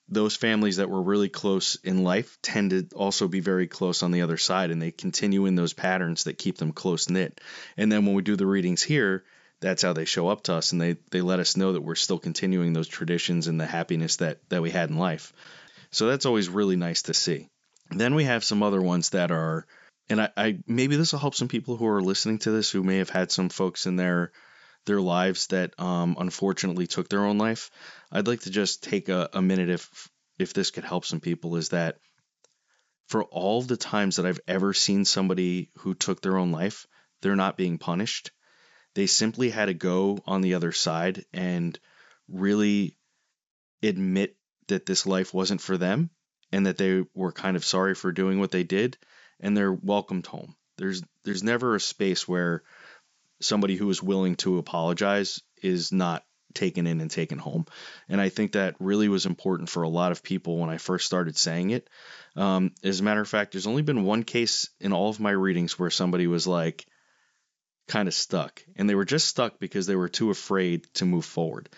those 0.07 0.35
families 0.35 0.77
that 0.77 0.89
were 0.89 1.01
really 1.01 1.29
close 1.29 1.75
in 1.83 2.03
life 2.03 2.37
tend 2.41 2.69
to 2.71 2.87
also 2.95 3.27
be 3.27 3.39
very 3.39 3.67
close 3.67 4.03
on 4.03 4.11
the 4.11 4.21
other 4.21 4.37
side 4.37 4.69
and 4.69 4.81
they 4.81 4.91
continue 4.91 5.45
in 5.45 5.55
those 5.55 5.73
patterns 5.73 6.25
that 6.25 6.37
keep 6.37 6.57
them 6.57 6.73
close 6.73 7.09
knit. 7.09 7.41
And 7.77 7.91
then 7.91 8.05
when 8.05 8.15
we 8.15 8.21
do 8.21 8.35
the 8.35 8.45
readings 8.45 8.83
here, 8.83 9.23
that's 9.61 9.81
how 9.81 9.93
they 9.93 10.05
show 10.05 10.27
up 10.27 10.43
to 10.43 10.53
us 10.53 10.73
and 10.73 10.81
they 10.81 10.97
they 11.09 11.21
let 11.21 11.39
us 11.39 11.55
know 11.55 11.73
that 11.73 11.81
we're 11.81 11.95
still 11.95 12.19
continuing 12.19 12.73
those 12.73 12.87
traditions 12.87 13.47
and 13.47 13.59
the 13.59 13.65
happiness 13.65 14.17
that 14.17 14.37
that 14.49 14.61
we 14.61 14.69
had 14.69 14.89
in 14.89 14.97
life. 14.97 15.33
So 15.91 16.07
that's 16.07 16.25
always 16.25 16.49
really 16.49 16.75
nice 16.75 17.03
to 17.03 17.13
see. 17.13 17.49
Then 17.89 18.13
we 18.15 18.25
have 18.25 18.43
some 18.43 18.61
other 18.61 18.81
ones 18.81 19.11
that 19.11 19.31
are 19.31 19.65
and 20.09 20.21
I, 20.21 20.29
I 20.35 20.59
maybe 20.67 20.95
this 20.95 21.11
will 21.11 21.19
help 21.19 21.35
some 21.35 21.47
people 21.47 21.77
who 21.77 21.87
are 21.87 22.01
listening 22.01 22.39
to 22.39 22.51
this 22.51 22.69
who 22.71 22.83
may 22.83 22.97
have 22.97 23.09
had 23.09 23.31
some 23.31 23.49
folks 23.49 23.85
in 23.85 23.95
their 23.95 24.31
their 24.85 25.01
lives 25.01 25.47
that 25.47 25.79
um, 25.79 26.17
unfortunately 26.19 26.87
took 26.87 27.07
their 27.07 27.25
own 27.25 27.37
life. 27.37 27.71
I'd 28.11 28.27
like 28.27 28.41
to 28.41 28.49
just 28.49 28.83
take 28.83 29.09
a, 29.09 29.29
a 29.33 29.41
minute 29.41 29.69
if 29.69 30.09
if 30.37 30.53
this 30.53 30.71
could 30.71 30.83
help 30.83 31.05
some 31.05 31.19
people 31.19 31.55
is 31.55 31.69
that 31.69 31.97
for 33.07 33.23
all 33.23 33.61
the 33.61 33.77
times 33.77 34.15
that 34.15 34.25
I've 34.25 34.39
ever 34.47 34.73
seen 34.73 35.05
somebody 35.05 35.69
who 35.79 35.93
took 35.93 36.21
their 36.21 36.37
own 36.37 36.51
life, 36.51 36.87
they're 37.21 37.35
not 37.35 37.57
being 37.57 37.77
punished. 37.77 38.31
They 38.95 39.07
simply 39.07 39.49
had 39.49 39.65
to 39.65 39.73
go 39.73 40.19
on 40.25 40.41
the 40.41 40.55
other 40.55 40.71
side 40.71 41.25
and 41.33 41.77
really 42.27 42.97
admit 43.81 44.35
that 44.67 44.85
this 44.85 45.05
life 45.05 45.33
wasn't 45.33 45.61
for 45.61 45.77
them 45.77 46.09
and 46.51 46.65
that 46.65 46.77
they 46.77 47.03
were 47.13 47.31
kind 47.31 47.57
of 47.57 47.65
sorry 47.65 47.95
for 47.95 48.11
doing 48.11 48.39
what 48.39 48.51
they 48.51 48.63
did 48.63 48.97
and 49.43 49.55
they're 49.55 49.73
welcomed 49.73 50.25
home. 50.25 50.55
There's 50.77 51.03
there's 51.23 51.43
never 51.43 51.75
a 51.75 51.79
space 51.79 52.27
where 52.27 52.63
somebody 53.41 53.75
who 53.75 53.89
is 53.91 54.01
willing 54.01 54.35
to 54.37 54.57
apologize 54.57 55.41
is 55.61 55.91
not 55.91 56.23
taken 56.53 56.87
in 56.87 57.01
and 57.01 57.11
taken 57.11 57.37
home. 57.37 57.65
And 58.07 58.21
I 58.21 58.29
think 58.29 58.53
that 58.53 58.75
really 58.79 59.09
was 59.09 59.25
important 59.25 59.69
for 59.69 59.83
a 59.83 59.89
lot 59.89 60.11
of 60.11 60.23
people 60.23 60.57
when 60.57 60.69
I 60.69 60.77
first 60.77 61.05
started 61.05 61.35
saying 61.35 61.71
it. 61.71 61.89
Um, 62.35 62.71
as 62.83 62.99
a 62.99 63.03
matter 63.03 63.21
of 63.21 63.27
fact, 63.27 63.51
there's 63.51 63.67
only 63.67 63.81
been 63.81 64.03
one 64.03 64.23
case 64.23 64.69
in 64.79 64.93
all 64.93 65.09
of 65.09 65.19
my 65.19 65.31
readings 65.31 65.77
where 65.77 65.89
somebody 65.89 66.27
was 66.27 66.47
like 66.47 66.85
kind 67.87 68.07
of 68.07 68.13
stuck, 68.13 68.63
and 68.77 68.89
they 68.89 68.95
were 68.95 69.05
just 69.05 69.27
stuck 69.27 69.59
because 69.59 69.87
they 69.87 69.95
were 69.95 70.09
too 70.09 70.29
afraid 70.29 70.87
to 70.95 71.05
move 71.05 71.25
forward. 71.25 71.69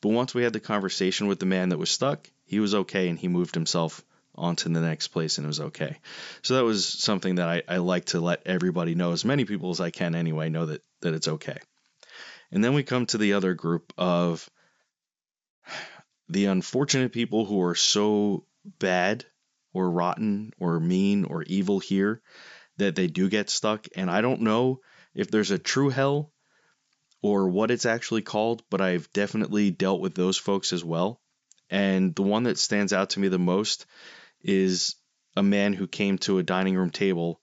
But 0.00 0.08
once 0.08 0.34
we 0.34 0.42
had 0.42 0.52
the 0.52 0.60
conversation 0.60 1.28
with 1.28 1.38
the 1.38 1.46
man 1.46 1.68
that 1.68 1.78
was 1.78 1.90
stuck, 1.90 2.28
he 2.44 2.58
was 2.58 2.74
okay 2.74 3.08
and 3.08 3.18
he 3.18 3.28
moved 3.28 3.54
himself 3.54 4.04
on 4.34 4.56
to 4.56 4.68
the 4.68 4.80
next 4.80 5.08
place 5.08 5.38
and 5.38 5.44
it 5.44 5.48
was 5.48 5.60
okay. 5.60 5.98
So 6.42 6.54
that 6.54 6.64
was 6.64 6.86
something 6.86 7.36
that 7.36 7.48
I, 7.48 7.62
I 7.68 7.76
like 7.78 8.06
to 8.06 8.20
let 8.20 8.46
everybody 8.46 8.94
know, 8.94 9.12
as 9.12 9.24
many 9.24 9.44
people 9.44 9.70
as 9.70 9.80
I 9.80 9.90
can 9.90 10.14
anyway, 10.14 10.48
know 10.48 10.66
that, 10.66 10.82
that 11.02 11.14
it's 11.14 11.28
okay. 11.28 11.58
And 12.50 12.62
then 12.62 12.74
we 12.74 12.82
come 12.82 13.06
to 13.06 13.18
the 13.18 13.34
other 13.34 13.54
group 13.54 13.92
of 13.96 14.48
the 16.28 16.46
unfortunate 16.46 17.12
people 17.12 17.44
who 17.44 17.62
are 17.62 17.74
so 17.74 18.46
bad 18.78 19.24
or 19.72 19.90
rotten 19.90 20.52
or 20.58 20.78
mean 20.80 21.24
or 21.24 21.42
evil 21.42 21.78
here 21.78 22.20
that 22.78 22.94
they 22.94 23.06
do 23.06 23.28
get 23.28 23.50
stuck. 23.50 23.86
And 23.96 24.10
I 24.10 24.20
don't 24.20 24.42
know 24.42 24.80
if 25.14 25.30
there's 25.30 25.50
a 25.50 25.58
true 25.58 25.90
hell 25.90 26.32
or 27.22 27.48
what 27.48 27.70
it's 27.70 27.86
actually 27.86 28.22
called, 28.22 28.62
but 28.70 28.80
I've 28.80 29.10
definitely 29.12 29.70
dealt 29.70 30.00
with 30.00 30.14
those 30.14 30.36
folks 30.36 30.72
as 30.72 30.84
well. 30.84 31.20
And 31.70 32.14
the 32.14 32.22
one 32.22 32.42
that 32.44 32.58
stands 32.58 32.92
out 32.92 33.10
to 33.10 33.20
me 33.20 33.28
the 33.28 33.38
most 33.38 33.86
is 34.42 34.96
a 35.36 35.42
man 35.42 35.72
who 35.72 35.86
came 35.86 36.18
to 36.18 36.38
a 36.38 36.42
dining 36.42 36.76
room 36.76 36.90
table 36.90 37.40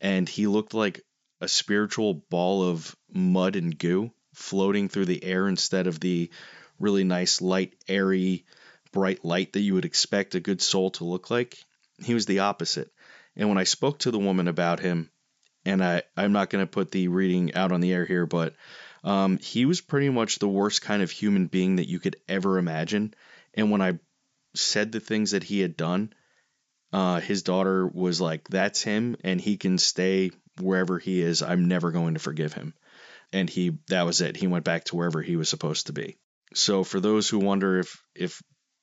and 0.00 0.28
he 0.28 0.46
looked 0.46 0.74
like 0.74 1.02
a 1.40 1.48
spiritual 1.48 2.14
ball 2.14 2.68
of 2.68 2.94
mud 3.12 3.56
and 3.56 3.78
goo 3.78 4.12
floating 4.34 4.88
through 4.88 5.06
the 5.06 5.22
air 5.24 5.48
instead 5.48 5.86
of 5.86 6.00
the 6.00 6.30
really 6.78 7.04
nice, 7.04 7.40
light, 7.40 7.74
airy, 7.88 8.44
bright 8.92 9.24
light 9.24 9.52
that 9.52 9.60
you 9.60 9.74
would 9.74 9.84
expect 9.84 10.34
a 10.34 10.40
good 10.40 10.60
soul 10.60 10.90
to 10.90 11.04
look 11.04 11.30
like. 11.30 11.58
He 12.02 12.14
was 12.14 12.26
the 12.26 12.40
opposite. 12.40 12.90
And 13.36 13.48
when 13.48 13.58
I 13.58 13.64
spoke 13.64 14.00
to 14.00 14.10
the 14.10 14.18
woman 14.18 14.48
about 14.48 14.80
him, 14.80 15.10
and 15.64 15.82
I, 15.82 16.02
I'm 16.16 16.32
not 16.32 16.50
going 16.50 16.64
to 16.64 16.70
put 16.70 16.90
the 16.90 17.08
reading 17.08 17.54
out 17.54 17.72
on 17.72 17.80
the 17.80 17.92
air 17.92 18.04
here, 18.04 18.26
but 18.26 18.54
um, 19.04 19.38
he 19.38 19.64
was 19.64 19.80
pretty 19.80 20.10
much 20.10 20.38
the 20.38 20.48
worst 20.48 20.82
kind 20.82 21.02
of 21.02 21.10
human 21.10 21.46
being 21.46 21.76
that 21.76 21.88
you 21.88 21.98
could 21.98 22.16
ever 22.28 22.58
imagine. 22.58 23.14
And 23.54 23.70
when 23.70 23.80
I 23.80 23.98
said 24.54 24.92
the 24.92 25.00
things 25.00 25.30
that 25.30 25.44
he 25.44 25.60
had 25.60 25.76
done, 25.76 26.12
uh, 26.92 27.20
his 27.20 27.42
daughter 27.42 27.86
was 27.86 28.20
like, 28.20 28.48
"That's 28.48 28.82
him, 28.82 29.16
and 29.24 29.40
he 29.40 29.56
can 29.56 29.78
stay 29.78 30.30
wherever 30.60 30.98
he 30.98 31.20
is. 31.20 31.42
I'm 31.42 31.68
never 31.68 31.90
going 31.90 32.14
to 32.14 32.20
forgive 32.20 32.52
him." 32.52 32.74
And 33.32 33.48
he, 33.48 33.78
that 33.88 34.02
was 34.02 34.20
it. 34.20 34.36
He 34.36 34.46
went 34.46 34.64
back 34.64 34.84
to 34.84 34.96
wherever 34.96 35.22
he 35.22 35.36
was 35.36 35.48
supposed 35.48 35.86
to 35.86 35.92
be. 35.92 36.18
So 36.54 36.84
for 36.84 37.00
those 37.00 37.28
who 37.28 37.38
wonder 37.38 37.78
if 37.78 38.02
if 38.14 38.42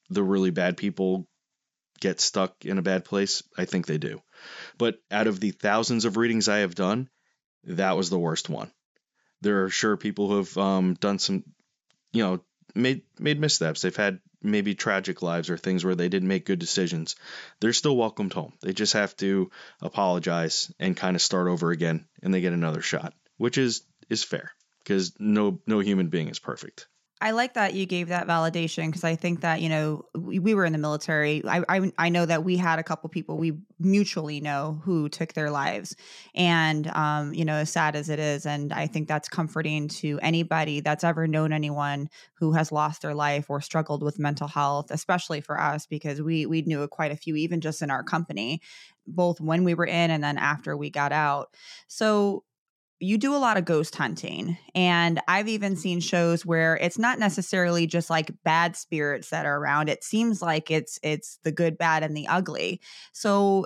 the 0.09 0.23
really 0.23 0.49
bad 0.49 0.75
people 0.77 1.27
get 1.99 2.19
stuck 2.19 2.65
in 2.65 2.77
a 2.77 2.83
bad 2.83 3.05
place, 3.05 3.43
I 3.57 3.65
think 3.65 3.85
they 3.85 3.97
do. 3.97 4.21
But 4.77 4.99
out 5.11 5.27
of 5.27 5.39
the 5.39 5.51
thousands 5.51 6.05
of 6.05 6.17
readings 6.17 6.47
I 6.47 6.59
have 6.59 6.75
done, 6.75 7.09
that 7.65 7.97
was 7.97 8.09
the 8.09 8.19
worst 8.19 8.49
one. 8.49 8.71
There 9.41 9.65
are 9.65 9.69
sure 9.69 9.97
people 9.97 10.29
who 10.29 10.37
have 10.37 10.57
um, 10.57 10.93
done 10.95 11.19
some, 11.19 11.43
you 12.11 12.23
know, 12.23 12.43
made 12.75 13.03
made 13.19 13.39
missteps. 13.39 13.81
They've 13.81 13.95
had 13.95 14.19
maybe 14.41 14.75
tragic 14.75 15.21
lives 15.21 15.49
or 15.49 15.57
things 15.57 15.83
where 15.83 15.95
they 15.95 16.09
didn't 16.09 16.27
make 16.27 16.45
good 16.45 16.59
decisions, 16.59 17.15
they're 17.59 17.73
still 17.73 17.97
welcomed 17.97 18.33
home. 18.33 18.53
They 18.61 18.73
just 18.73 18.93
have 18.93 19.15
to 19.17 19.51
apologize 19.81 20.71
and 20.79 20.95
kind 20.95 21.15
of 21.15 21.21
start 21.21 21.47
over 21.47 21.71
again 21.71 22.05
and 22.23 22.33
they 22.33 22.41
get 22.41 22.53
another 22.53 22.81
shot, 22.81 23.13
which 23.37 23.57
is 23.57 23.83
is 24.09 24.23
fair 24.23 24.51
because 24.79 25.13
no 25.19 25.59
no 25.67 25.79
human 25.79 26.07
being 26.07 26.29
is 26.29 26.39
perfect. 26.39 26.87
I 27.21 27.31
like 27.31 27.55
that 27.55 27.73
you 27.73 27.85
gave 27.85 28.07
that 28.07 28.27
validation 28.27 28.85
because 28.85 29.03
I 29.03 29.15
think 29.17 29.41
that 29.41 29.61
you 29.61 29.67
know 29.67 30.05
we, 30.15 30.39
we 30.39 30.53
were 30.53 30.63
in 30.63 30.71
the 30.71 30.79
military. 30.79 31.43
I, 31.45 31.63
I, 31.67 31.91
I 31.97 32.09
know 32.09 32.25
that 32.25 32.45
we 32.45 32.55
had 32.55 32.79
a 32.79 32.83
couple 32.83 33.09
people 33.09 33.37
we 33.37 33.57
mutually 33.77 34.39
know 34.39 34.79
who 34.85 35.09
took 35.09 35.33
their 35.33 35.51
lives, 35.51 35.97
and 36.33 36.87
um, 36.87 37.33
you 37.33 37.43
know 37.43 37.55
as 37.55 37.69
sad 37.69 37.97
as 37.97 38.07
it 38.07 38.19
is, 38.19 38.45
and 38.45 38.71
I 38.71 38.87
think 38.87 39.09
that's 39.09 39.27
comforting 39.27 39.89
to 39.89 40.17
anybody 40.21 40.79
that's 40.79 41.03
ever 41.03 41.27
known 41.27 41.51
anyone 41.51 42.09
who 42.35 42.53
has 42.53 42.71
lost 42.71 43.01
their 43.01 43.13
life 43.13 43.49
or 43.49 43.59
struggled 43.59 44.01
with 44.01 44.17
mental 44.17 44.47
health, 44.47 44.89
especially 44.89 45.41
for 45.41 45.59
us 45.59 45.85
because 45.85 46.21
we 46.21 46.45
we 46.45 46.61
knew 46.61 46.87
quite 46.87 47.11
a 47.11 47.17
few 47.17 47.35
even 47.35 47.59
just 47.59 47.81
in 47.81 47.91
our 47.91 48.03
company, 48.03 48.61
both 49.05 49.41
when 49.41 49.65
we 49.65 49.73
were 49.73 49.85
in 49.85 50.09
and 50.09 50.23
then 50.23 50.37
after 50.37 50.77
we 50.77 50.89
got 50.89 51.11
out. 51.11 51.53
So 51.87 52.43
you 52.99 53.17
do 53.17 53.35
a 53.35 53.37
lot 53.37 53.57
of 53.57 53.65
ghost 53.65 53.95
hunting 53.95 54.57
and 54.75 55.19
i've 55.27 55.47
even 55.47 55.75
seen 55.75 55.99
shows 55.99 56.45
where 56.45 56.77
it's 56.77 56.97
not 56.97 57.19
necessarily 57.19 57.87
just 57.87 58.09
like 58.09 58.31
bad 58.43 58.75
spirits 58.75 59.29
that 59.29 59.45
are 59.45 59.57
around 59.57 59.89
it 59.89 60.03
seems 60.03 60.41
like 60.41 60.69
it's 60.69 60.99
it's 61.03 61.39
the 61.43 61.51
good 61.51 61.77
bad 61.77 62.03
and 62.03 62.15
the 62.15 62.27
ugly 62.27 62.79
so 63.13 63.65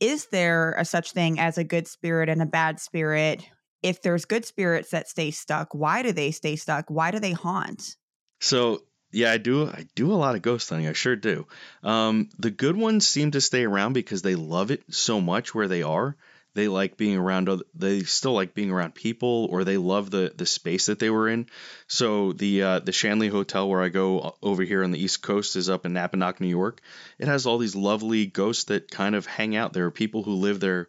is 0.00 0.26
there 0.26 0.74
a 0.78 0.84
such 0.84 1.12
thing 1.12 1.38
as 1.38 1.56
a 1.58 1.64
good 1.64 1.88
spirit 1.88 2.28
and 2.28 2.42
a 2.42 2.46
bad 2.46 2.78
spirit 2.78 3.48
if 3.82 4.02
there's 4.02 4.24
good 4.24 4.44
spirits 4.44 4.90
that 4.90 5.08
stay 5.08 5.30
stuck 5.30 5.74
why 5.74 6.02
do 6.02 6.12
they 6.12 6.30
stay 6.30 6.56
stuck 6.56 6.84
why 6.88 7.10
do 7.10 7.18
they 7.18 7.32
haunt 7.32 7.96
so 8.40 8.82
yeah, 9.14 9.30
I 9.30 9.38
do. 9.38 9.68
I 9.68 9.86
do 9.94 10.12
a 10.12 10.16
lot 10.16 10.34
of 10.34 10.42
ghost 10.42 10.68
hunting. 10.68 10.88
I 10.88 10.92
sure 10.92 11.14
do. 11.14 11.46
Um, 11.84 12.30
the 12.36 12.50
good 12.50 12.76
ones 12.76 13.06
seem 13.06 13.30
to 13.30 13.40
stay 13.40 13.64
around 13.64 13.92
because 13.92 14.22
they 14.22 14.34
love 14.34 14.72
it 14.72 14.82
so 14.92 15.20
much 15.20 15.54
where 15.54 15.68
they 15.68 15.84
are 15.84 16.16
they 16.54 16.68
like 16.68 16.96
being 16.96 17.16
around 17.16 17.48
other, 17.48 17.64
they 17.74 18.00
still 18.00 18.32
like 18.32 18.54
being 18.54 18.70
around 18.70 18.94
people 18.94 19.48
or 19.50 19.64
they 19.64 19.76
love 19.76 20.10
the 20.10 20.32
the 20.36 20.46
space 20.46 20.86
that 20.86 20.98
they 20.98 21.10
were 21.10 21.28
in. 21.28 21.46
So 21.86 22.32
the 22.32 22.62
uh, 22.62 22.78
the 22.80 22.92
shanley 22.92 23.28
hotel 23.28 23.68
where 23.68 23.82
i 23.82 23.88
go 23.88 24.36
over 24.42 24.62
here 24.62 24.84
on 24.84 24.90
the 24.90 25.02
east 25.02 25.22
coast 25.22 25.56
is 25.56 25.68
up 25.68 25.86
in 25.86 25.92
Napanoch 25.92 26.40
new 26.40 26.48
york. 26.48 26.80
It 27.18 27.28
has 27.28 27.46
all 27.46 27.58
these 27.58 27.76
lovely 27.76 28.26
ghosts 28.26 28.64
that 28.64 28.90
kind 28.90 29.14
of 29.14 29.26
hang 29.26 29.56
out 29.56 29.72
there 29.72 29.86
are 29.86 29.90
people 29.90 30.22
who 30.22 30.34
live 30.34 30.60
their 30.60 30.88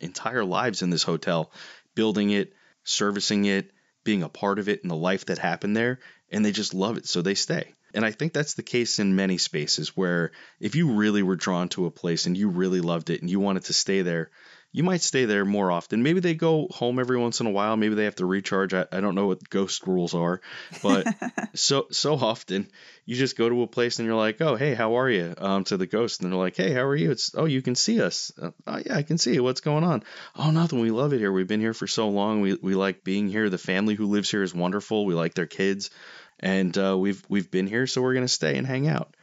entire 0.00 0.44
lives 0.44 0.82
in 0.82 0.90
this 0.90 1.02
hotel 1.02 1.50
building 1.94 2.30
it 2.30 2.52
servicing 2.84 3.46
it 3.46 3.70
being 4.04 4.22
a 4.22 4.28
part 4.28 4.58
of 4.58 4.68
it 4.68 4.82
and 4.82 4.90
the 4.90 4.96
life 4.96 5.26
that 5.26 5.38
happened 5.38 5.76
there 5.76 5.98
and 6.30 6.44
they 6.44 6.52
just 6.52 6.74
love 6.74 6.96
it 6.96 7.06
so 7.06 7.22
they 7.22 7.34
stay. 7.34 7.72
And 7.94 8.04
I 8.04 8.10
think 8.10 8.32
that's 8.32 8.54
the 8.54 8.62
case 8.62 8.98
in 8.98 9.16
many 9.16 9.38
spaces 9.38 9.96
where 9.96 10.32
if 10.60 10.74
you 10.74 10.92
really 10.92 11.22
were 11.22 11.36
drawn 11.36 11.68
to 11.70 11.86
a 11.86 11.90
place 11.90 12.26
and 12.26 12.36
you 12.36 12.48
really 12.48 12.80
loved 12.80 13.10
it 13.10 13.22
and 13.22 13.30
you 13.30 13.40
wanted 13.40 13.64
to 13.64 13.72
stay 13.72 14.02
there, 14.02 14.30
you 14.72 14.82
might 14.82 15.00
stay 15.00 15.24
there 15.24 15.44
more 15.44 15.70
often. 15.70 16.02
Maybe 16.02 16.20
they 16.20 16.34
go 16.34 16.68
home 16.70 16.98
every 16.98 17.16
once 17.16 17.40
in 17.40 17.46
a 17.46 17.50
while. 17.50 17.76
Maybe 17.76 17.94
they 17.94 18.04
have 18.04 18.16
to 18.16 18.26
recharge. 18.26 18.74
I, 18.74 18.86
I 18.92 19.00
don't 19.00 19.14
know 19.14 19.26
what 19.26 19.48
ghost 19.48 19.86
rules 19.86 20.14
are, 20.14 20.40
but 20.82 21.06
so 21.54 21.86
so 21.90 22.14
often 22.14 22.68
you 23.04 23.16
just 23.16 23.38
go 23.38 23.48
to 23.48 23.62
a 23.62 23.66
place 23.66 23.98
and 23.98 24.06
you're 24.06 24.16
like, 24.16 24.40
oh 24.40 24.56
hey, 24.56 24.74
how 24.74 24.98
are 24.98 25.08
you? 25.08 25.34
Um, 25.38 25.64
to 25.64 25.76
the 25.76 25.86
ghost, 25.86 26.22
and 26.22 26.30
they're 26.30 26.38
like, 26.38 26.56
hey, 26.56 26.72
how 26.72 26.82
are 26.82 26.96
you? 26.96 27.10
It's 27.10 27.34
oh 27.34 27.46
you 27.46 27.62
can 27.62 27.74
see 27.74 28.00
us. 28.02 28.32
Uh, 28.40 28.50
oh 28.66 28.78
yeah, 28.84 28.96
I 28.96 29.02
can 29.02 29.18
see 29.18 29.34
you. 29.34 29.42
What's 29.42 29.60
going 29.60 29.84
on? 29.84 30.02
Oh 30.34 30.50
nothing. 30.50 30.80
We 30.80 30.90
love 30.90 31.12
it 31.12 31.18
here. 31.18 31.32
We've 31.32 31.48
been 31.48 31.60
here 31.60 31.74
for 31.74 31.86
so 31.86 32.08
long. 32.08 32.40
We 32.40 32.54
we 32.54 32.74
like 32.74 33.02
being 33.02 33.28
here. 33.28 33.48
The 33.48 33.58
family 33.58 33.94
who 33.94 34.06
lives 34.06 34.30
here 34.30 34.42
is 34.42 34.54
wonderful. 34.54 35.06
We 35.06 35.14
like 35.14 35.34
their 35.34 35.46
kids, 35.46 35.90
and 36.38 36.76
uh, 36.76 36.96
we've 36.98 37.22
we've 37.28 37.50
been 37.50 37.66
here, 37.66 37.86
so 37.86 38.02
we're 38.02 38.14
gonna 38.14 38.28
stay 38.28 38.58
and 38.58 38.66
hang 38.66 38.88
out. 38.88 39.15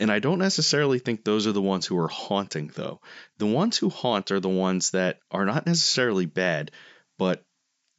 And 0.00 0.10
I 0.10 0.18
don't 0.18 0.38
necessarily 0.38 0.98
think 0.98 1.24
those 1.24 1.46
are 1.46 1.52
the 1.52 1.62
ones 1.62 1.86
who 1.86 1.98
are 1.98 2.08
haunting, 2.08 2.70
though. 2.74 3.00
The 3.38 3.46
ones 3.46 3.76
who 3.76 3.88
haunt 3.88 4.30
are 4.30 4.40
the 4.40 4.48
ones 4.48 4.90
that 4.90 5.20
are 5.30 5.44
not 5.44 5.66
necessarily 5.66 6.26
bad, 6.26 6.70
but 7.18 7.44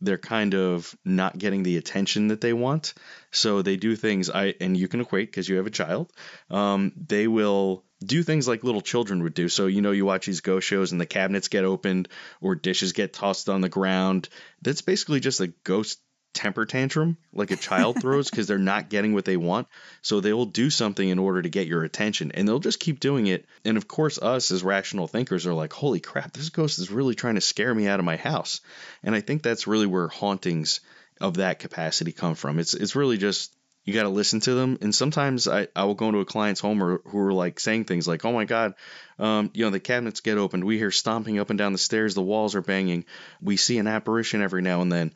they're 0.03 0.17
kind 0.17 0.53
of 0.53 0.93
not 1.05 1.37
getting 1.37 1.63
the 1.63 1.77
attention 1.77 2.27
that 2.27 2.41
they 2.41 2.53
want. 2.53 2.93
So 3.31 3.61
they 3.61 3.77
do 3.77 3.95
things 3.95 4.29
I 4.29 4.53
and 4.59 4.75
you 4.75 4.87
can 4.87 4.99
equate 4.99 5.29
because 5.29 5.47
you 5.47 5.55
have 5.57 5.67
a 5.67 5.71
child. 5.71 6.11
Um, 6.49 6.91
they 7.07 7.27
will 7.27 7.85
do 8.03 8.21
things 8.21 8.47
like 8.47 8.65
little 8.65 8.81
children 8.81 9.23
would 9.23 9.33
do. 9.33 9.47
So 9.47 9.67
you 9.67 9.81
know 9.81 9.91
you 9.91 10.05
watch 10.05 10.25
these 10.25 10.41
ghost 10.41 10.67
shows 10.67 10.91
and 10.91 10.99
the 10.99 11.05
cabinets 11.05 11.47
get 11.47 11.63
opened 11.63 12.09
or 12.41 12.55
dishes 12.55 12.91
get 12.91 13.13
tossed 13.13 13.47
on 13.47 13.61
the 13.61 13.69
ground. 13.69 14.27
That's 14.61 14.81
basically 14.81 15.21
just 15.21 15.39
a 15.39 15.53
ghost 15.63 16.01
temper 16.33 16.65
tantrum 16.65 17.17
like 17.31 17.51
a 17.51 17.55
child 17.55 18.01
throws 18.01 18.29
because 18.29 18.47
they're 18.47 18.57
not 18.57 18.89
getting 18.89 19.13
what 19.13 19.25
they 19.25 19.37
want. 19.37 19.67
So 20.01 20.19
they 20.19 20.33
will 20.33 20.45
do 20.45 20.69
something 20.69 21.07
in 21.07 21.19
order 21.19 21.41
to 21.41 21.49
get 21.49 21.67
your 21.67 21.83
attention 21.83 22.31
and 22.33 22.47
they'll 22.47 22.59
just 22.59 22.79
keep 22.79 22.99
doing 22.99 23.27
it. 23.27 23.45
And 23.63 23.77
of 23.77 23.87
course, 23.87 24.17
us 24.17 24.51
as 24.51 24.63
rational 24.63 25.07
thinkers 25.07 25.45
are 25.45 25.53
like, 25.53 25.73
holy 25.73 25.99
crap, 25.99 26.33
this 26.33 26.49
ghost 26.49 26.79
is 26.79 26.91
really 26.91 27.15
trying 27.15 27.35
to 27.35 27.41
scare 27.41 27.73
me 27.73 27.87
out 27.87 27.99
of 27.99 28.05
my 28.05 28.17
house. 28.17 28.61
And 29.03 29.15
I 29.15 29.21
think 29.21 29.43
that's 29.43 29.67
really 29.67 29.87
where 29.87 30.07
hauntings 30.07 30.81
of 31.21 31.35
that 31.35 31.59
capacity 31.59 32.11
come 32.11 32.35
from. 32.35 32.59
It's 32.59 32.73
it's 32.73 32.95
really 32.95 33.17
just 33.17 33.53
you 33.85 33.93
got 33.93 34.03
to 34.03 34.09
listen 34.09 34.39
to 34.41 34.53
them. 34.53 34.77
And 34.81 34.95
sometimes 34.95 35.47
I, 35.47 35.67
I 35.75 35.83
will 35.83 35.95
go 35.95 36.07
into 36.07 36.19
a 36.19 36.25
client's 36.25 36.61
home 36.61 36.81
or, 36.81 37.01
who 37.05 37.19
are 37.19 37.33
like 37.33 37.59
saying 37.59 37.85
things 37.85 38.07
like, 38.07 38.23
oh 38.23 38.31
my 38.31 38.45
God, 38.45 38.75
um, 39.19 39.51
you 39.53 39.65
know, 39.65 39.71
the 39.71 39.79
cabinets 39.79 40.21
get 40.21 40.37
opened. 40.37 40.63
We 40.63 40.77
hear 40.77 40.91
stomping 40.91 41.37
up 41.37 41.49
and 41.49 41.59
down 41.59 41.73
the 41.73 41.77
stairs. 41.77 42.15
The 42.15 42.21
walls 42.21 42.55
are 42.55 42.61
banging. 42.61 43.05
We 43.41 43.57
see 43.57 43.77
an 43.79 43.87
apparition 43.87 44.41
every 44.41 44.61
now 44.61 44.81
and 44.81 44.91
then 44.91 45.13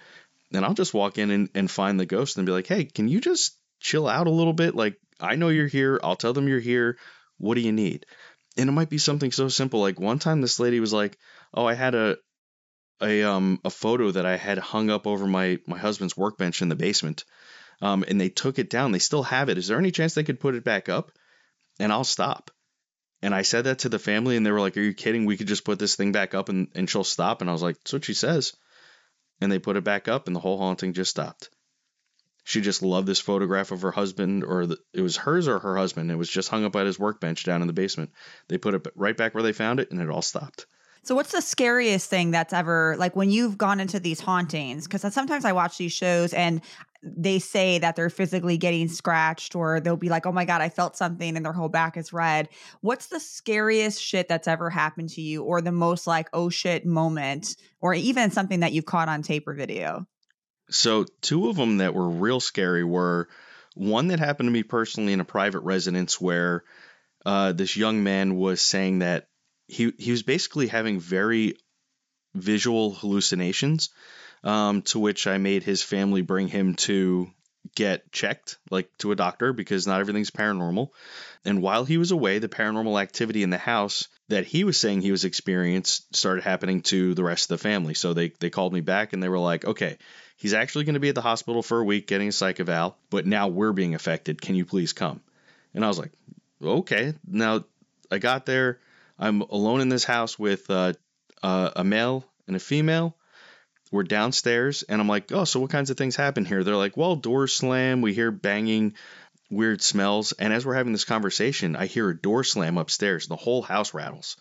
and 0.53 0.63
I'll 0.63 0.73
just 0.73 0.93
walk 0.93 1.17
in 1.17 1.31
and, 1.31 1.49
and 1.53 1.69
find 1.69 1.99
the 1.99 2.05
ghost 2.05 2.37
and 2.37 2.45
be 2.45 2.51
like, 2.51 2.67
hey, 2.67 2.85
can 2.85 3.07
you 3.07 3.19
just 3.19 3.57
chill 3.79 4.07
out 4.07 4.27
a 4.27 4.31
little 4.31 4.53
bit? 4.53 4.75
Like, 4.75 4.97
I 5.19 5.35
know 5.35 5.49
you're 5.49 5.67
here. 5.67 5.99
I'll 6.03 6.15
tell 6.15 6.33
them 6.33 6.47
you're 6.47 6.59
here. 6.59 6.97
What 7.37 7.55
do 7.55 7.61
you 7.61 7.71
need? 7.71 8.05
And 8.57 8.69
it 8.69 8.73
might 8.73 8.89
be 8.89 8.97
something 8.97 9.31
so 9.31 9.49
simple. 9.49 9.81
Like 9.81 9.99
one 9.99 10.19
time 10.19 10.41
this 10.41 10.59
lady 10.59 10.79
was 10.79 10.93
like, 10.93 11.17
oh, 11.53 11.65
I 11.65 11.73
had 11.73 11.95
a 11.95 12.17
a 12.99 13.23
um 13.23 13.59
a 13.63 13.69
photo 13.69 14.09
that 14.09 14.25
I 14.25 14.37
had 14.37 14.57
hung 14.57 14.89
up 14.89 15.05
over 15.05 15.27
my 15.27 15.59
my 15.67 15.77
husband's 15.77 16.17
workbench 16.17 16.61
in 16.61 16.69
the 16.69 16.75
basement. 16.75 17.25
Um, 17.79 18.03
and 18.07 18.19
they 18.19 18.29
took 18.29 18.57
it 18.57 18.71
down. 18.71 18.91
They 18.91 18.99
still 18.99 19.21
have 19.21 19.49
it. 19.49 19.57
Is 19.59 19.67
there 19.67 19.77
any 19.77 19.91
chance 19.91 20.15
they 20.15 20.23
could 20.23 20.39
put 20.39 20.55
it 20.55 20.63
back 20.63 20.89
up? 20.89 21.11
And 21.79 21.91
I'll 21.91 22.03
stop. 22.03 22.49
And 23.21 23.35
I 23.35 23.43
said 23.43 23.65
that 23.65 23.79
to 23.79 23.89
the 23.89 23.99
family, 23.99 24.35
and 24.35 24.43
they 24.43 24.51
were 24.51 24.59
like, 24.59 24.77
Are 24.77 24.81
you 24.81 24.95
kidding? 24.95 25.25
We 25.25 25.37
could 25.37 25.47
just 25.47 25.63
put 25.63 25.77
this 25.77 25.95
thing 25.95 26.11
back 26.11 26.33
up 26.33 26.49
and, 26.49 26.69
and 26.73 26.89
she'll 26.89 27.03
stop. 27.03 27.41
And 27.41 27.49
I 27.49 27.53
was 27.53 27.61
like, 27.61 27.77
That's 27.77 27.93
what 27.93 28.05
she 28.05 28.15
says 28.15 28.53
and 29.41 29.51
they 29.51 29.59
put 29.59 29.77
it 29.77 29.83
back 29.83 30.07
up 30.07 30.27
and 30.27 30.35
the 30.35 30.39
whole 30.39 30.57
haunting 30.57 30.93
just 30.93 31.11
stopped. 31.11 31.49
She 32.43 32.61
just 32.61 32.81
loved 32.81 33.07
this 33.07 33.19
photograph 33.19 33.71
of 33.71 33.81
her 33.81 33.91
husband, 33.91 34.45
or 34.45 34.65
the, 34.65 34.77
it 34.93 35.01
was 35.01 35.17
hers 35.17 35.49
or 35.49 35.59
her 35.59 35.75
husband. 35.75 36.09
It 36.09 36.15
was 36.15 36.29
just 36.29 36.47
hung 36.47 36.63
up 36.63 36.77
at 36.77 36.85
his 36.85 36.97
workbench 36.97 37.43
down 37.43 37.59
in 37.61 37.67
the 37.67 37.73
basement. 37.73 38.11
They 38.47 38.57
put 38.57 38.73
it 38.73 38.87
right 38.95 39.17
back 39.17 39.33
where 39.33 39.43
they 39.43 39.51
found 39.51 39.81
it, 39.81 39.91
and 39.91 39.99
it 39.99 40.09
all 40.09 40.21
stopped. 40.21 40.65
So, 41.03 41.15
what's 41.15 41.31
the 41.31 41.41
scariest 41.41 42.09
thing 42.09 42.31
that's 42.31 42.53
ever 42.53 42.95
like 42.97 43.15
when 43.15 43.29
you've 43.29 43.57
gone 43.57 43.79
into 43.79 43.99
these 43.99 44.19
hauntings? 44.19 44.87
Because 44.87 45.13
sometimes 45.13 45.45
I 45.45 45.51
watch 45.53 45.77
these 45.77 45.93
shows 45.93 46.33
and 46.33 46.61
they 47.03 47.39
say 47.39 47.79
that 47.79 47.95
they're 47.95 48.09
physically 48.09 48.57
getting 48.57 48.87
scratched, 48.87 49.55
or 49.55 49.79
they'll 49.79 49.95
be 49.95 50.09
like, 50.09 50.25
oh 50.25 50.31
my 50.31 50.45
God, 50.45 50.61
I 50.61 50.69
felt 50.69 50.97
something 50.97 51.35
and 51.35 51.45
their 51.45 51.53
whole 51.53 51.69
back 51.69 51.97
is 51.97 52.13
red. 52.13 52.49
What's 52.81 53.07
the 53.07 53.19
scariest 53.19 54.01
shit 54.01 54.27
that's 54.27 54.47
ever 54.47 54.69
happened 54.69 55.09
to 55.09 55.21
you, 55.21 55.43
or 55.43 55.61
the 55.61 55.71
most 55.71 56.07
like, 56.07 56.29
oh 56.33 56.49
shit 56.49 56.85
moment, 56.85 57.55
or 57.79 57.93
even 57.93 58.31
something 58.31 58.61
that 58.61 58.73
you've 58.73 58.85
caught 58.85 59.09
on 59.09 59.21
tape 59.21 59.47
or 59.47 59.53
video? 59.53 60.07
So, 60.69 61.05
two 61.21 61.49
of 61.49 61.55
them 61.55 61.77
that 61.77 61.93
were 61.93 62.09
real 62.09 62.39
scary 62.39 62.83
were 62.83 63.29
one 63.75 64.07
that 64.07 64.19
happened 64.19 64.47
to 64.47 64.51
me 64.51 64.63
personally 64.63 65.13
in 65.13 65.19
a 65.19 65.25
private 65.25 65.61
residence 65.61 66.19
where 66.19 66.63
uh, 67.25 67.53
this 67.53 67.77
young 67.77 68.03
man 68.03 68.35
was 68.35 68.61
saying 68.61 68.99
that 68.99 69.27
he, 69.67 69.93
he 69.97 70.11
was 70.11 70.23
basically 70.23 70.67
having 70.67 70.99
very 70.99 71.55
visual 72.33 72.93
hallucinations 72.93 73.89
um, 74.43 74.81
to 74.83 74.99
which 74.99 75.27
I 75.27 75.37
made 75.37 75.63
his 75.63 75.81
family 75.81 76.21
bring 76.21 76.47
him 76.47 76.75
to 76.75 77.29
get 77.75 78.11
checked, 78.11 78.57
like 78.71 78.89
to 78.99 79.11
a 79.11 79.15
doctor, 79.15 79.53
because 79.53 79.87
not 79.87 79.99
everything's 79.99 80.31
paranormal. 80.31 80.89
And 81.45 81.61
while 81.61 81.85
he 81.85 81.97
was 81.97 82.11
away, 82.11 82.39
the 82.39 82.49
paranormal 82.49 83.01
activity 83.01 83.43
in 83.43 83.49
the 83.49 83.57
house 83.57 84.07
that 84.29 84.45
he 84.45 84.63
was 84.63 84.77
saying 84.77 85.01
he 85.01 85.11
was 85.11 85.25
experienced 85.25 86.15
started 86.15 86.43
happening 86.43 86.81
to 86.81 87.13
the 87.13 87.23
rest 87.23 87.49
of 87.49 87.57
the 87.57 87.63
family. 87.63 87.93
So 87.93 88.13
they, 88.13 88.29
they 88.39 88.49
called 88.49 88.73
me 88.73 88.81
back 88.81 89.13
and 89.13 89.21
they 89.21 89.29
were 89.29 89.39
like, 89.39 89.65
okay, 89.65 89.97
he's 90.37 90.53
actually 90.53 90.85
going 90.85 90.95
to 90.95 90.99
be 90.99 91.09
at 91.09 91.15
the 91.15 91.21
hospital 91.21 91.61
for 91.61 91.79
a 91.79 91.85
week 91.85 92.07
getting 92.07 92.27
a 92.29 92.31
psych 92.31 92.59
eval, 92.59 92.97
but 93.09 93.25
now 93.25 93.47
we're 93.47 93.73
being 93.73 93.95
affected. 93.95 94.41
Can 94.41 94.55
you 94.55 94.65
please 94.65 94.93
come? 94.93 95.21
And 95.73 95.85
I 95.85 95.87
was 95.87 95.99
like, 95.99 96.11
okay. 96.61 97.13
Now 97.27 97.63
I 98.11 98.17
got 98.17 98.45
there. 98.45 98.79
I'm 99.19 99.41
alone 99.41 99.81
in 99.81 99.89
this 99.89 100.03
house 100.03 100.37
with 100.37 100.69
uh, 100.69 100.93
uh, 101.41 101.71
a 101.75 101.83
male 101.83 102.25
and 102.47 102.55
a 102.55 102.59
female 102.59 103.15
we're 103.91 104.03
downstairs 104.03 104.83
and 104.83 104.99
I'm 105.01 105.07
like, 105.07 105.31
oh, 105.31 105.43
so 105.43 105.59
what 105.59 105.69
kinds 105.69 105.89
of 105.89 105.97
things 105.97 106.15
happen 106.15 106.45
here? 106.45 106.63
They're 106.63 106.75
like, 106.75 106.97
well, 106.97 107.15
doors 107.15 107.53
slam, 107.53 108.01
we 108.01 108.13
hear 108.13 108.31
banging, 108.31 108.95
weird 109.49 109.81
smells. 109.81 110.33
And 110.33 110.53
as 110.53 110.65
we're 110.65 110.75
having 110.75 110.93
this 110.93 111.05
conversation, 111.05 111.75
I 111.75 111.85
hear 111.85 112.09
a 112.09 112.17
door 112.17 112.43
slam 112.43 112.77
upstairs. 112.77 113.25
and 113.25 113.31
The 113.31 113.41
whole 113.41 113.61
house 113.61 113.93
rattles. 113.93 114.37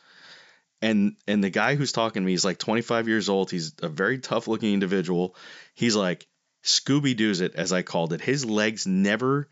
And 0.83 1.17
and 1.27 1.43
the 1.43 1.51
guy 1.51 1.75
who's 1.75 1.93
talking 1.93 2.23
to 2.23 2.27
me 2.27 2.35
is 2.35 2.45
like 2.45 2.59
25 2.59 3.09
years 3.09 3.29
old. 3.29 3.51
He's 3.51 3.73
a 3.83 3.89
very 3.89 4.19
tough 4.19 4.47
looking 4.47 4.75
individual. 4.75 5.35
He's 5.75 5.97
like 5.97 6.27
Scooby 6.63 7.17
Doo's 7.17 7.41
it, 7.41 7.55
as 7.55 7.73
I 7.73 7.83
called 7.83 8.13
it. 8.13 8.21
His 8.21 8.45
legs 8.45 8.87
never 8.87 9.49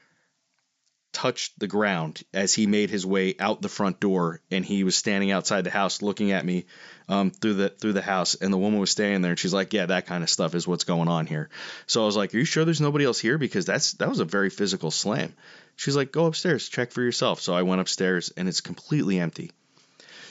touched 1.14 1.58
the 1.58 1.68
ground 1.68 2.22
as 2.34 2.52
he 2.52 2.66
made 2.66 2.90
his 2.90 3.06
way 3.06 3.36
out 3.38 3.62
the 3.62 3.68
front 3.68 4.00
door 4.00 4.40
and 4.50 4.64
he 4.64 4.82
was 4.84 4.96
standing 4.96 5.30
outside 5.30 5.62
the 5.62 5.70
house 5.70 6.02
looking 6.02 6.32
at 6.32 6.44
me 6.44 6.66
um, 7.08 7.30
through 7.30 7.54
the 7.54 7.68
through 7.68 7.92
the 7.92 8.02
house 8.02 8.34
and 8.34 8.52
the 8.52 8.58
woman 8.58 8.80
was 8.80 8.90
standing 8.90 9.22
there 9.22 9.30
and 9.30 9.38
she's 9.38 9.54
like 9.54 9.72
yeah 9.72 9.86
that 9.86 10.06
kind 10.06 10.24
of 10.24 10.28
stuff 10.28 10.54
is 10.54 10.66
what's 10.66 10.84
going 10.84 11.08
on 11.08 11.26
here. 11.26 11.48
So 11.86 12.02
i 12.02 12.06
was 12.06 12.16
like 12.16 12.34
are 12.34 12.38
you 12.38 12.44
sure 12.44 12.64
there's 12.64 12.80
nobody 12.80 13.04
else 13.04 13.20
here? 13.20 13.38
Because 13.38 13.64
that's 13.64 13.92
that 13.94 14.08
was 14.08 14.18
a 14.18 14.24
very 14.24 14.50
physical 14.50 14.90
slam. 14.90 15.32
She's 15.76 15.96
like 15.96 16.12
go 16.12 16.26
upstairs 16.26 16.68
check 16.68 16.90
for 16.90 17.00
yourself. 17.02 17.40
So 17.40 17.54
i 17.54 17.62
went 17.62 17.80
upstairs 17.80 18.32
and 18.36 18.48
it's 18.48 18.60
completely 18.60 19.18
empty. 19.20 19.52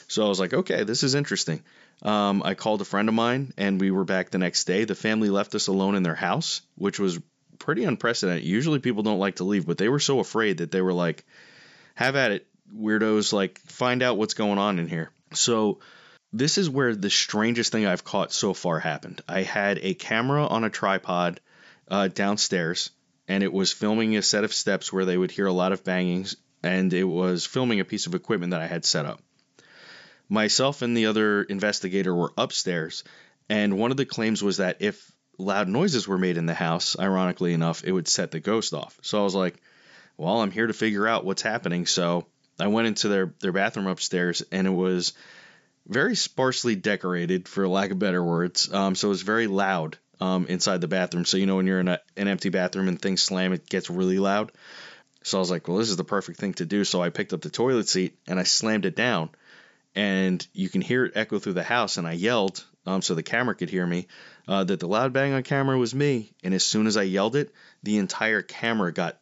So 0.10 0.26
i 0.26 0.30
was 0.30 0.40
like 0.40 0.54
okay 0.54 0.84
this 0.84 1.04
is 1.04 1.16
interesting. 1.16 1.64
Um, 2.02 2.44
i 2.44 2.56
called 2.56 2.82
a 2.82 2.86
friend 2.86 3.08
of 3.08 3.16
mine 3.16 3.54
and 3.58 3.80
we 3.80 3.90
were 3.90 4.04
back 4.04 4.32
the 4.32 4.38
next 4.38 4.66
day. 4.66 4.84
The 4.84 4.96
family 4.96 5.30
left 5.30 5.56
us 5.56 5.68
alone 5.68 5.96
in 5.96 6.04
their 6.04 6.16
house 6.16 6.62
which 6.76 7.00
was 7.00 7.20
pretty 7.64 7.86
unprecedented. 7.86 8.44
Usually 8.44 8.80
people 8.80 9.04
don't 9.04 9.20
like 9.20 9.38
to 9.38 9.46
leave, 9.46 9.66
but 9.66 9.78
they 9.78 9.88
were 9.88 10.00
so 10.00 10.20
afraid 10.20 10.58
that 10.58 10.70
they 10.70 10.82
were 10.82 10.94
like, 10.94 11.24
have 11.96 12.18
at 12.18 12.32
it, 12.32 12.48
weirdos, 12.76 13.32
like 13.32 13.60
find 13.60 14.04
out 14.04 14.18
what's 14.18 14.34
going 14.34 14.58
on 14.60 14.80
in 14.80 14.88
here. 14.88 15.12
So 15.32 15.80
this 16.34 16.58
is 16.58 16.70
where 16.70 16.94
the 16.94 17.10
strangest 17.10 17.72
thing 17.72 17.86
I've 17.86 18.04
caught 18.04 18.34
so 18.34 18.54
far 18.54 18.80
happened. 18.80 19.22
I 19.30 19.44
had 19.44 19.80
a 19.82 19.94
camera 19.94 20.46
on 20.46 20.66
a 20.66 20.70
tripod 20.70 21.40
uh, 21.88 22.10
downstairs, 22.10 22.90
and 23.30 23.44
it 23.44 23.54
was 23.54 23.72
filming 23.72 24.18
a 24.18 24.22
set 24.22 24.44
of 24.44 24.54
steps 24.54 24.92
where 24.92 25.06
they 25.06 25.18
would 25.18 25.32
hear 25.32 25.48
a 25.48 25.54
lot 25.54 25.72
of 25.72 25.86
bangings, 25.86 26.36
and 26.62 26.92
it 26.94 27.06
was 27.06 27.46
filming 27.46 27.80
a 27.80 27.86
piece 27.86 28.08
of 28.08 28.14
equipment 28.14 28.52
that 28.52 28.62
I 28.62 28.68
had 28.68 28.84
set 28.84 29.06
up. 29.06 29.22
Myself 30.28 30.82
and 30.82 30.98
the 30.98 31.06
other 31.06 31.44
investigator 31.44 32.14
were 32.14 32.34
upstairs, 32.38 33.06
and 33.48 33.78
one 33.78 33.92
of 33.92 33.98
the 33.98 34.06
claims 34.06 34.44
was 34.44 34.58
that 34.58 34.82
if 34.82 35.13
loud 35.38 35.68
noises 35.68 36.08
were 36.08 36.18
made 36.18 36.38
in 36.38 36.46
the 36.46 36.54
house, 36.54 36.98
ironically 36.98 37.54
enough, 37.54 37.84
it 37.84 37.92
would 37.92 38.08
set 38.08 38.32
the 38.32 38.40
ghost 38.40 38.74
off. 38.74 38.98
So 39.02 39.20
I 39.20 39.24
was 39.24 39.36
like, 39.36 39.56
well, 40.18 40.42
I'm 40.42 40.52
here 40.52 40.68
to 40.68 40.74
figure 40.74 41.08
out 41.08 41.26
what's 41.26 41.42
happening. 41.42 41.86
So 41.86 42.28
I 42.60 42.68
went 42.68 42.88
into 42.88 43.08
their, 43.08 43.34
their 43.40 43.52
bathroom 43.52 43.88
upstairs 43.88 44.44
and 44.52 44.68
it 44.68 44.72
was 44.72 45.14
very 45.88 46.16
sparsely 46.16 46.76
decorated, 46.76 47.48
for 47.48 47.68
lack 47.68 47.92
of 47.92 48.00
better 48.00 48.24
words. 48.24 48.72
Um, 48.74 48.96
so 48.96 49.08
it 49.08 49.10
was 49.10 49.22
very 49.22 49.48
loud 49.48 49.98
um, 50.22 50.46
inside 50.48 50.82
the 50.82 50.88
bathroom. 50.88 51.26
So, 51.26 51.38
you 51.38 51.46
know, 51.46 51.58
when 51.58 51.68
you're 51.68 51.80
in 51.80 51.88
a, 51.88 52.00
an 52.16 52.28
empty 52.28 52.50
bathroom 52.50 52.88
and 52.88 53.02
things 53.02 53.22
slam, 53.22 53.54
it 53.54 53.68
gets 53.68 53.90
really 53.90 54.20
loud. 54.20 54.52
So 55.24 55.38
I 55.38 55.40
was 55.40 55.52
like, 55.52 55.68
well, 55.68 55.78
this 55.78 55.90
is 55.90 55.98
the 55.98 56.04
perfect 56.04 56.40
thing 56.40 56.54
to 56.56 56.66
do. 56.66 56.84
So 56.84 57.02
I 57.02 57.10
picked 57.10 57.34
up 57.34 57.42
the 57.42 57.50
toilet 57.50 57.90
seat 57.90 58.18
and 58.28 58.40
I 58.40 58.44
slammed 58.44 58.86
it 58.86 58.96
down. 58.96 59.30
And 59.96 60.46
you 60.54 60.70
can 60.70 60.82
hear 60.82 61.06
it 61.06 61.14
echo 61.16 61.40
through 61.40 61.54
the 61.54 61.64
house. 61.64 61.98
And 61.98 62.08
I 62.08 62.14
yelled 62.14 62.64
um, 62.86 63.02
so 63.02 63.16
the 63.16 63.24
camera 63.24 63.56
could 63.56 63.70
hear 63.70 63.86
me 63.86 64.08
uh, 64.48 64.64
that 64.64 64.80
the 64.80 64.88
loud 64.88 65.14
bang 65.14 65.34
on 65.34 65.44
camera 65.44 65.78
was 65.78 65.96
me. 65.96 66.32
And 66.44 66.54
as 66.54 66.66
soon 66.66 66.88
as 66.88 66.98
I 66.98 67.04
yelled 67.04 67.36
it, 67.36 67.54
the 67.82 67.98
entire 67.98 68.42
camera 68.42 68.92
got 68.92 69.18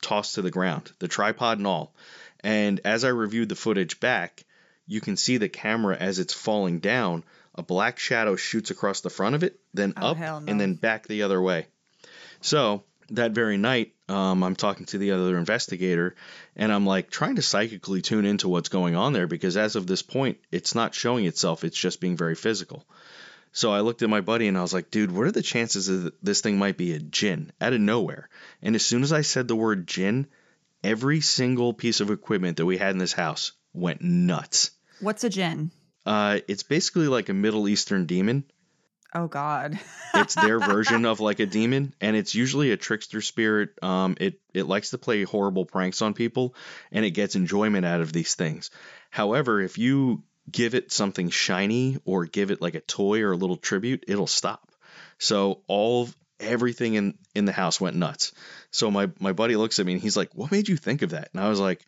tossed 0.00 0.36
to 0.36 0.42
the 0.42 0.50
ground, 0.50 0.92
the 0.98 1.08
tripod 1.08 1.58
and 1.58 1.66
all. 1.66 1.94
And 2.40 2.80
as 2.84 3.04
I 3.04 3.08
reviewed 3.08 3.48
the 3.48 3.56
footage 3.56 4.00
back, 4.00 4.44
you 4.86 5.00
can 5.00 5.16
see 5.16 5.36
the 5.36 5.48
camera 5.48 5.96
as 5.96 6.18
it's 6.18 6.32
falling 6.32 6.78
down. 6.78 7.24
A 7.54 7.62
black 7.62 7.98
shadow 7.98 8.36
shoots 8.36 8.70
across 8.70 9.00
the 9.00 9.10
front 9.10 9.34
of 9.34 9.42
it, 9.42 9.58
then 9.74 9.92
oh, 9.96 10.12
up, 10.12 10.18
no. 10.18 10.42
and 10.46 10.60
then 10.60 10.74
back 10.74 11.08
the 11.08 11.24
other 11.24 11.42
way. 11.42 11.66
So 12.40 12.84
that 13.10 13.32
very 13.32 13.56
night, 13.56 13.94
um, 14.08 14.44
I'm 14.44 14.54
talking 14.54 14.86
to 14.86 14.98
the 14.98 15.10
other 15.10 15.36
investigator, 15.36 16.14
and 16.54 16.72
I'm 16.72 16.86
like 16.86 17.10
trying 17.10 17.36
to 17.36 17.42
psychically 17.42 18.00
tune 18.00 18.24
into 18.24 18.48
what's 18.48 18.68
going 18.68 18.94
on 18.94 19.12
there 19.12 19.26
because 19.26 19.56
as 19.56 19.74
of 19.74 19.88
this 19.88 20.02
point, 20.02 20.38
it's 20.52 20.76
not 20.76 20.94
showing 20.94 21.24
itself. 21.24 21.64
It's 21.64 21.76
just 21.76 22.00
being 22.00 22.16
very 22.16 22.36
physical. 22.36 22.86
So 23.52 23.72
I 23.72 23.80
looked 23.80 24.02
at 24.02 24.10
my 24.10 24.20
buddy 24.20 24.48
and 24.48 24.56
I 24.56 24.62
was 24.62 24.74
like, 24.74 24.90
dude, 24.90 25.12
what 25.12 25.26
are 25.26 25.32
the 25.32 25.42
chances 25.42 25.86
that 25.86 26.22
this 26.22 26.40
thing 26.40 26.58
might 26.58 26.76
be 26.76 26.92
a 26.92 26.98
jinn 26.98 27.52
out 27.60 27.72
of 27.72 27.80
nowhere? 27.80 28.28
And 28.62 28.74
as 28.74 28.84
soon 28.84 29.02
as 29.02 29.12
I 29.12 29.22
said 29.22 29.48
the 29.48 29.56
word 29.56 29.86
jinn, 29.86 30.26
every 30.84 31.20
single 31.20 31.72
piece 31.72 32.00
of 32.00 32.10
equipment 32.10 32.58
that 32.58 32.66
we 32.66 32.78
had 32.78 32.90
in 32.90 32.98
this 32.98 33.12
house 33.12 33.52
went 33.72 34.02
nuts. 34.02 34.70
What's 35.00 35.24
a 35.24 35.30
jinn? 35.30 35.70
Uh, 36.04 36.40
it's 36.48 36.62
basically 36.62 37.08
like 37.08 37.28
a 37.28 37.34
Middle 37.34 37.68
Eastern 37.68 38.06
demon. 38.06 38.44
Oh 39.14 39.26
God. 39.26 39.78
it's 40.14 40.34
their 40.34 40.58
version 40.60 41.06
of 41.06 41.20
like 41.20 41.40
a 41.40 41.46
demon, 41.46 41.94
and 42.00 42.14
it's 42.14 42.34
usually 42.34 42.72
a 42.72 42.76
trickster 42.76 43.20
spirit. 43.20 43.70
Um, 43.82 44.16
it 44.20 44.40
it 44.52 44.64
likes 44.64 44.90
to 44.90 44.98
play 44.98 45.22
horrible 45.24 45.64
pranks 45.64 46.02
on 46.02 46.14
people, 46.14 46.54
and 46.92 47.04
it 47.04 47.10
gets 47.12 47.34
enjoyment 47.34 47.86
out 47.86 48.00
of 48.00 48.12
these 48.12 48.34
things. 48.34 48.70
However, 49.10 49.60
if 49.60 49.78
you 49.78 50.22
give 50.50 50.74
it 50.74 50.92
something 50.92 51.30
shiny 51.30 51.98
or 52.04 52.26
give 52.26 52.50
it 52.50 52.62
like 52.62 52.74
a 52.74 52.80
toy 52.80 53.22
or 53.22 53.32
a 53.32 53.36
little 53.36 53.56
tribute, 53.56 54.04
it'll 54.08 54.26
stop. 54.26 54.70
So 55.18 55.62
all 55.66 56.08
everything 56.40 56.94
in 56.94 57.18
in 57.34 57.44
the 57.44 57.52
house 57.52 57.80
went 57.80 57.96
nuts. 57.96 58.32
So 58.70 58.90
my 58.90 59.10
my 59.18 59.32
buddy 59.32 59.56
looks 59.56 59.78
at 59.78 59.86
me 59.86 59.92
and 59.92 60.02
he's 60.02 60.16
like, 60.16 60.34
"What 60.34 60.52
made 60.52 60.68
you 60.68 60.76
think 60.76 61.02
of 61.02 61.10
that?" 61.10 61.30
And 61.32 61.42
I 61.42 61.48
was 61.48 61.60
like, 61.60 61.84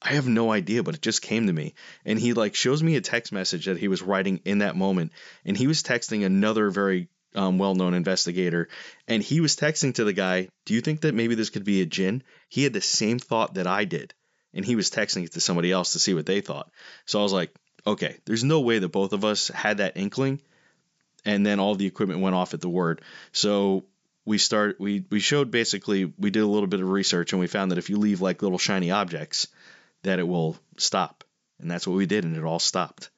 I 0.00 0.10
have 0.10 0.28
no 0.28 0.52
idea, 0.52 0.82
but 0.82 0.94
it 0.94 1.02
just 1.02 1.22
came 1.22 1.46
to 1.46 1.52
me. 1.52 1.74
And 2.04 2.18
he 2.18 2.32
like 2.32 2.54
shows 2.54 2.82
me 2.82 2.96
a 2.96 3.00
text 3.00 3.32
message 3.32 3.66
that 3.66 3.78
he 3.78 3.88
was 3.88 4.02
writing 4.02 4.40
in 4.44 4.58
that 4.58 4.76
moment, 4.76 5.12
and 5.44 5.56
he 5.56 5.66
was 5.66 5.82
texting 5.82 6.24
another 6.24 6.70
very 6.70 7.08
um, 7.34 7.58
well-known 7.58 7.94
investigator, 7.94 8.68
and 9.06 9.22
he 9.22 9.40
was 9.40 9.56
texting 9.56 9.94
to 9.94 10.04
the 10.04 10.12
guy, 10.12 10.48
"Do 10.66 10.74
you 10.74 10.80
think 10.80 11.02
that 11.02 11.14
maybe 11.14 11.34
this 11.34 11.50
could 11.50 11.64
be 11.64 11.82
a 11.82 11.86
djinn?" 11.86 12.22
He 12.48 12.62
had 12.62 12.72
the 12.72 12.80
same 12.80 13.18
thought 13.18 13.54
that 13.54 13.66
I 13.66 13.84
did, 13.84 14.14
and 14.54 14.64
he 14.64 14.76
was 14.76 14.90
texting 14.90 15.24
it 15.24 15.32
to 15.32 15.40
somebody 15.40 15.72
else 15.72 15.92
to 15.92 15.98
see 15.98 16.14
what 16.14 16.26
they 16.26 16.40
thought. 16.40 16.70
So 17.04 17.18
I 17.18 17.22
was 17.22 17.32
like, 17.32 17.52
"Okay, 17.88 18.16
there's 18.24 18.44
no 18.44 18.60
way 18.60 18.78
that 18.78 18.88
both 18.88 19.12
of 19.12 19.24
us 19.24 19.48
had 19.48 19.78
that 19.78 19.96
inkling." 19.96 20.40
And 21.24 21.44
then 21.44 21.60
all 21.60 21.74
the 21.74 21.86
equipment 21.86 22.20
went 22.20 22.36
off 22.36 22.54
at 22.54 22.60
the 22.60 22.68
word. 22.68 23.02
So 23.32 23.84
we 24.24 24.38
start 24.38 24.78
we 24.78 25.04
we 25.10 25.20
showed 25.20 25.50
basically 25.50 26.12
we 26.18 26.30
did 26.30 26.42
a 26.42 26.46
little 26.46 26.68
bit 26.68 26.80
of 26.80 26.88
research 26.88 27.32
and 27.32 27.40
we 27.40 27.46
found 27.46 27.70
that 27.70 27.78
if 27.78 27.90
you 27.90 27.98
leave 27.98 28.20
like 28.20 28.42
little 28.42 28.58
shiny 28.58 28.90
objects 28.90 29.48
that 30.02 30.18
it 30.18 30.28
will 30.28 30.56
stop. 30.76 31.24
And 31.60 31.70
that's 31.70 31.86
what 31.86 31.96
we 31.96 32.06
did, 32.06 32.24
and 32.24 32.36
it 32.36 32.44
all 32.44 32.60
stopped. 32.60 33.10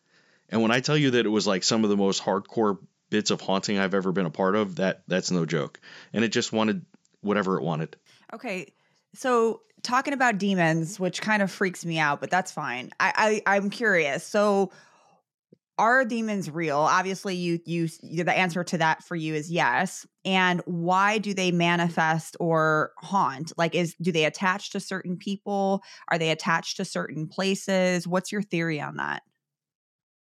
And 0.49 0.63
when 0.63 0.71
I 0.71 0.81
tell 0.81 0.97
you 0.97 1.11
that 1.13 1.27
it 1.27 1.31
was 1.31 1.47
like 1.47 1.63
some 1.63 1.85
of 1.85 1.91
the 1.91 1.97
most 1.97 2.23
hardcore 2.23 2.79
bits 3.11 3.31
of 3.31 3.41
haunting 3.41 3.79
I've 3.79 3.95
ever 3.95 4.13
been 4.13 4.27
a 4.27 4.31
part 4.31 4.57
of, 4.57 4.77
that 4.77 5.03
that's 5.07 5.31
no 5.31 5.45
joke. 5.45 5.79
And 6.13 6.25
it 6.25 6.33
just 6.33 6.53
wanted 6.53 6.87
whatever 7.21 7.59
it 7.59 7.63
wanted. 7.63 7.97
Okay. 8.33 8.73
So 9.15 9.61
talking 9.83 10.15
about 10.15 10.39
demons, 10.39 10.99
which 11.01 11.21
kind 11.21 11.43
of 11.43 11.51
freaks 11.51 11.85
me 11.85 11.99
out, 11.99 12.21
but 12.21 12.31
that's 12.31 12.53
fine. 12.53 12.91
I, 13.01 13.43
I 13.47 13.57
I'm 13.57 13.71
curious. 13.71 14.25
So 14.25 14.71
are 15.81 16.05
demons 16.05 16.51
real? 16.51 16.77
Obviously, 16.77 17.37
you 17.37 17.59
you 17.65 17.89
the 18.23 18.37
answer 18.37 18.63
to 18.63 18.79
that 18.79 19.03
for 19.03 19.17
you 19.17 19.35
is 19.35 19.51
yes. 19.51 20.07
And 20.27 20.61
why 20.67 21.17
do 21.17 21.33
they 21.33 21.53
manifest 21.53 22.37
or 22.39 22.93
haunt? 22.99 23.53
Like, 23.57 23.75
is 23.75 23.95
do 24.01 24.13
they 24.13 24.27
attach 24.27 24.71
to 24.73 24.81
certain 24.81 25.17
people? 25.17 25.83
Are 26.09 26.19
they 26.19 26.31
attached 26.31 26.77
to 26.77 26.85
certain 26.85 27.27
places? 27.27 28.07
What's 28.07 28.31
your 28.31 28.43
theory 28.43 28.79
on 28.79 28.97
that? 28.97 29.23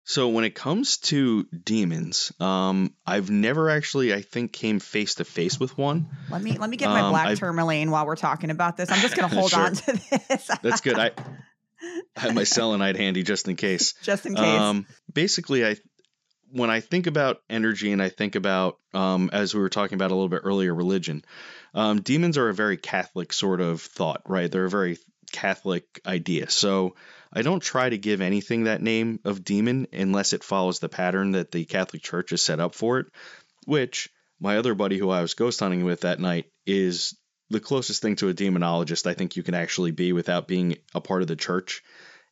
So 0.08 0.30
when 0.30 0.44
it 0.44 0.54
comes 0.54 0.98
to 0.98 1.46
demons, 1.46 2.32
um, 2.40 2.94
I've 3.08 3.32
never 3.32 3.72
actually, 3.72 4.14
I 4.14 4.22
think, 4.22 4.54
came 4.54 4.80
face 4.80 5.16
to 5.16 5.26
face 5.26 5.60
with 5.60 5.76
one. 5.80 6.10
Let 6.30 6.44
me 6.44 6.60
let 6.60 6.70
me 6.70 6.78
get 6.78 6.90
my 6.90 7.02
um, 7.02 7.12
black 7.12 7.28
I've, 7.28 7.40
tourmaline 7.40 7.90
while 7.90 8.06
we're 8.06 8.16
talking 8.16 8.52
about 8.52 8.78
this. 8.78 8.92
I'm 8.92 9.00
just 9.00 9.16
going 9.16 9.28
to 9.30 9.36
hold 9.36 9.50
sure. 9.50 9.62
on 9.62 9.74
to 9.74 9.92
this. 10.30 10.52
That's 10.62 10.82
good. 10.82 11.00
I 11.00 11.12
I 12.16 12.20
have 12.20 12.36
my 12.36 12.44
selenite 12.44 12.96
handy 12.96 13.24
just 13.24 13.48
in 13.48 13.56
case. 13.56 13.94
Just 14.04 14.26
in 14.26 14.36
case. 14.36 14.46
Um, 14.46 14.86
basically, 15.12 15.66
I 15.66 15.76
when 16.52 16.70
I 16.70 16.82
think 16.82 17.08
about 17.08 17.42
energy 17.50 17.92
and 17.92 18.02
I 18.02 18.10
think 18.10 18.36
about, 18.36 18.78
um, 18.94 19.32
as 19.34 19.54
we 19.54 19.60
were 19.60 19.70
talking 19.70 19.96
about 19.96 20.12
a 20.12 20.14
little 20.14 20.30
bit 20.30 20.42
earlier, 20.44 20.74
religion, 20.74 21.26
um, 21.74 22.02
demons 22.02 22.38
are 22.38 22.48
a 22.48 22.54
very 22.54 22.78
Catholic 22.78 23.34
sort 23.34 23.60
of 23.60 23.82
thought, 23.82 24.22
right? 24.28 24.50
They're 24.50 24.66
a 24.66 24.70
very 24.70 24.98
Catholic 25.32 26.00
idea. 26.06 26.50
So 26.50 26.96
I 27.36 27.42
don't 27.42 27.62
try 27.62 27.90
to 27.90 27.98
give 27.98 28.22
anything 28.22 28.64
that 28.64 28.82
name 28.82 29.20
of 29.26 29.44
demon 29.44 29.88
unless 29.92 30.32
it 30.32 30.44
follows 30.44 30.80
the 30.80 30.90
pattern 30.90 31.32
that 31.32 31.52
the 31.52 31.66
Catholic 31.66 32.02
Church 32.02 32.30
has 32.30 32.42
set 32.42 32.62
up 32.62 32.74
for 32.74 33.00
it, 33.00 33.08
which 33.66 34.10
my 34.40 34.58
other 34.58 34.74
buddy 34.74 34.98
who 34.98 35.10
I 35.10 35.22
was 35.22 35.34
ghost 35.34 35.60
hunting 35.60 35.84
with 35.84 36.02
that 36.02 36.20
night 36.20 36.46
is 36.66 37.16
the 37.50 37.60
closest 37.60 38.02
thing 38.02 38.16
to 38.18 38.30
a 38.30 38.34
demonologist 38.34 39.06
I 39.06 39.14
think 39.14 39.36
you 39.36 39.44
can 39.44 39.54
actually 39.54 39.92
be 39.92 40.14
without 40.14 40.48
being 40.48 40.78
a 40.94 41.02
part 41.02 41.22
of 41.22 41.28
the 41.28 41.36
church 41.36 41.84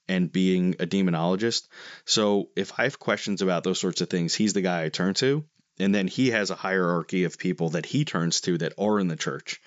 and 0.08 0.32
being 0.32 0.76
a 0.80 0.86
demonologist. 0.86 1.68
So 2.06 2.50
if 2.56 2.80
I 2.80 2.84
have 2.84 2.98
questions 2.98 3.42
about 3.42 3.63
those 3.63 3.80
sorts 3.80 4.02
of 4.02 4.10
things, 4.10 4.34
he's 4.34 4.54
the 4.54 4.62
guy 4.62 4.84
I 4.84 4.89
turn 4.89 5.13
to. 5.16 5.44
And 5.80 5.94
then 5.94 6.08
he 6.08 6.32
has 6.32 6.50
a 6.50 6.56
hierarchy 6.56 7.24
of 7.24 7.38
people 7.38 7.72
that 7.72 7.86
he 7.86 8.06
turns 8.06 8.42
to 8.42 8.58
that 8.60 8.74
are 8.78 9.00
in 9.00 9.08
the 9.08 9.16
church. 9.16 9.60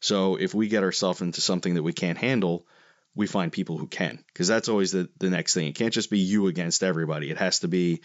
So 0.00 0.36
if 0.36 0.54
we 0.54 0.68
get 0.68 0.82
ourselves 0.82 1.20
into 1.20 1.40
something 1.40 1.74
that 1.74 1.82
we 1.82 1.92
can't 1.92 2.18
handle, 2.18 2.66
we 3.14 3.26
find 3.26 3.52
people 3.52 3.78
who 3.78 3.86
can. 3.86 4.22
Because 4.26 4.48
that's 4.48 4.68
always 4.68 4.92
the, 4.92 5.08
the 5.18 5.30
next 5.30 5.54
thing. 5.54 5.68
It 5.68 5.76
can't 5.76 5.92
just 5.92 6.10
be 6.10 6.18
you 6.18 6.48
against 6.48 6.82
everybody. 6.82 7.30
It 7.30 7.38
has 7.38 7.60
to 7.60 7.68
be 7.68 8.02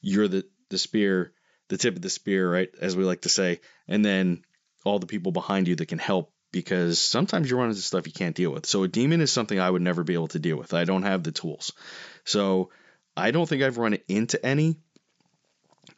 you're 0.00 0.28
the, 0.28 0.44
the 0.70 0.78
spear, 0.78 1.32
the 1.68 1.76
tip 1.76 1.96
of 1.96 2.02
the 2.02 2.10
spear, 2.10 2.50
right? 2.50 2.68
As 2.80 2.96
we 2.96 3.04
like 3.04 3.22
to 3.22 3.28
say. 3.28 3.60
And 3.88 4.04
then 4.04 4.42
all 4.84 4.98
the 4.98 5.06
people 5.06 5.32
behind 5.32 5.68
you 5.68 5.76
that 5.76 5.86
can 5.86 5.98
help 5.98 6.32
because 6.52 7.02
sometimes 7.02 7.50
you 7.50 7.58
run 7.58 7.68
into 7.68 7.82
stuff 7.82 8.06
you 8.06 8.12
can't 8.12 8.36
deal 8.36 8.50
with. 8.50 8.66
So 8.66 8.84
a 8.84 8.88
demon 8.88 9.20
is 9.20 9.32
something 9.32 9.58
I 9.58 9.70
would 9.70 9.82
never 9.82 10.04
be 10.04 10.14
able 10.14 10.28
to 10.28 10.38
deal 10.38 10.56
with. 10.56 10.72
I 10.74 10.84
don't 10.84 11.02
have 11.02 11.22
the 11.22 11.32
tools. 11.32 11.72
So 12.24 12.70
I 13.16 13.30
don't 13.30 13.48
think 13.48 13.62
I've 13.62 13.78
run 13.78 13.98
into 14.08 14.44
any. 14.44 14.76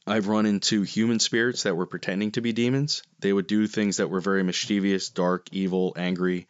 I've 0.07 0.27
run 0.27 0.47
into 0.47 0.83
human 0.83 1.21
spirits 1.21 1.63
that 1.63 1.77
were 1.77 1.87
pretending 1.87 2.33
to 2.33 2.41
be 2.41 2.53
demons. 2.53 3.03
They 3.21 3.33
would 3.33 3.47
do 3.47 3.67
things 3.67 3.99
that 3.99 4.09
were 4.09 4.21
very 4.21 4.43
mischievous, 4.43 5.11
dark, 5.11 5.49
evil, 5.53 5.95
angry, 5.97 6.49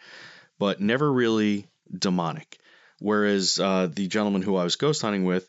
but 0.59 0.81
never 0.81 1.13
really 1.13 1.69
demonic. 1.97 2.59
Whereas 3.01 3.61
uh, 3.61 3.89
the 3.93 4.09
gentleman 4.09 4.43
who 4.43 4.57
I 4.57 4.65
was 4.65 4.77
ghost 4.77 5.03
hunting 5.03 5.25
with, 5.25 5.49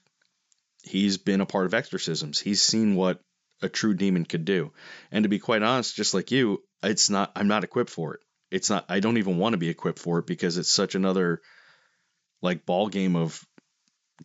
he's 0.83 1.17
been 1.17 1.41
a 1.41 1.45
part 1.45 1.65
of 1.65 1.73
exorcisms. 1.73 2.39
He's 2.39 2.61
seen 2.61 2.95
what 2.95 3.19
a 3.61 3.69
true 3.69 3.93
demon 3.93 4.25
could 4.25 4.45
do. 4.45 4.71
And 5.11 5.23
to 5.23 5.29
be 5.29 5.39
quite 5.39 5.63
honest, 5.63 5.95
just 5.95 6.13
like 6.13 6.31
you, 6.31 6.63
it's 6.83 7.09
not 7.09 7.31
I'm 7.35 7.47
not 7.47 7.63
equipped 7.63 7.89
for 7.89 8.13
it 8.13 8.21
it's 8.51 8.69
not 8.69 8.85
I 8.89 8.99
don't 8.99 9.17
even 9.17 9.37
want 9.37 9.53
to 9.53 9.57
be 9.57 9.69
equipped 9.69 9.99
for 9.99 10.19
it 10.19 10.27
because 10.27 10.57
it's 10.57 10.69
such 10.69 10.95
another 10.95 11.41
like 12.41 12.65
ball 12.65 12.87
game 12.87 13.15
of 13.15 13.45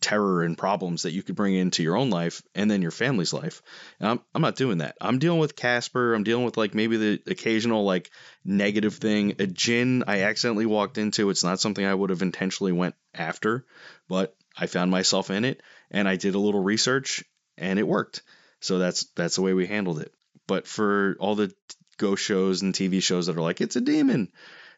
terror 0.01 0.43
and 0.43 0.57
problems 0.57 1.03
that 1.03 1.13
you 1.13 1.23
could 1.23 1.35
bring 1.35 1.55
into 1.55 1.83
your 1.83 1.97
own 1.97 2.09
life 2.09 2.41
and 2.53 2.69
then 2.69 2.81
your 2.81 2.91
family's 2.91 3.33
life. 3.33 3.61
And 3.99 4.09
I'm 4.09 4.19
I'm 4.33 4.41
not 4.41 4.55
doing 4.55 4.79
that. 4.79 4.95
I'm 4.99 5.19
dealing 5.19 5.39
with 5.39 5.55
Casper. 5.55 6.13
I'm 6.13 6.23
dealing 6.23 6.45
with 6.45 6.57
like 6.57 6.73
maybe 6.73 6.97
the 6.97 7.21
occasional 7.27 7.83
like 7.85 8.11
negative 8.43 8.95
thing. 8.95 9.35
A 9.39 9.47
djinn 9.47 10.03
I 10.07 10.21
accidentally 10.21 10.65
walked 10.65 10.97
into. 10.97 11.29
It's 11.29 11.43
not 11.43 11.59
something 11.59 11.85
I 11.85 11.93
would 11.93 12.09
have 12.09 12.21
intentionally 12.21 12.71
went 12.71 12.95
after, 13.13 13.65
but 14.07 14.35
I 14.57 14.67
found 14.67 14.91
myself 14.91 15.29
in 15.29 15.45
it 15.45 15.61
and 15.91 16.07
I 16.07 16.15
did 16.15 16.35
a 16.35 16.39
little 16.39 16.61
research 16.61 17.23
and 17.57 17.79
it 17.79 17.87
worked. 17.87 18.21
So 18.59 18.79
that's 18.79 19.05
that's 19.15 19.35
the 19.35 19.41
way 19.41 19.53
we 19.53 19.67
handled 19.67 19.99
it. 19.99 20.13
But 20.47 20.67
for 20.67 21.15
all 21.19 21.35
the 21.35 21.53
ghost 21.97 22.23
shows 22.23 22.61
and 22.61 22.73
TV 22.73 23.01
shows 23.01 23.27
that 23.27 23.37
are 23.37 23.41
like, 23.41 23.61
it's 23.61 23.75
a 23.75 23.81
demon. 23.81 24.31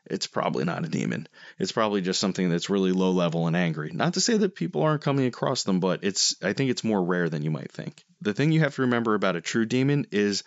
It's 0.09 0.27
probably 0.27 0.63
not 0.65 0.85
a 0.85 0.89
demon. 0.89 1.27
It's 1.59 1.71
probably 1.71 2.01
just 2.01 2.19
something 2.19 2.49
that's 2.49 2.69
really 2.69 2.91
low 2.91 3.11
level 3.11 3.47
and 3.47 3.55
angry. 3.55 3.91
Not 3.93 4.13
to 4.13 4.21
say 4.21 4.37
that 4.37 4.55
people 4.55 4.81
aren't 4.81 5.01
coming 5.01 5.25
across 5.25 5.63
them, 5.63 5.79
but 5.79 6.03
it's 6.03 6.35
I 6.41 6.53
think 6.53 6.71
it's 6.71 6.83
more 6.83 7.03
rare 7.03 7.29
than 7.29 7.43
you 7.43 7.51
might 7.51 7.71
think. 7.71 8.03
The 8.21 8.33
thing 8.33 8.51
you 8.51 8.61
have 8.61 8.75
to 8.75 8.83
remember 8.83 9.13
about 9.13 9.35
a 9.35 9.41
true 9.41 9.65
demon 9.65 10.07
is 10.11 10.43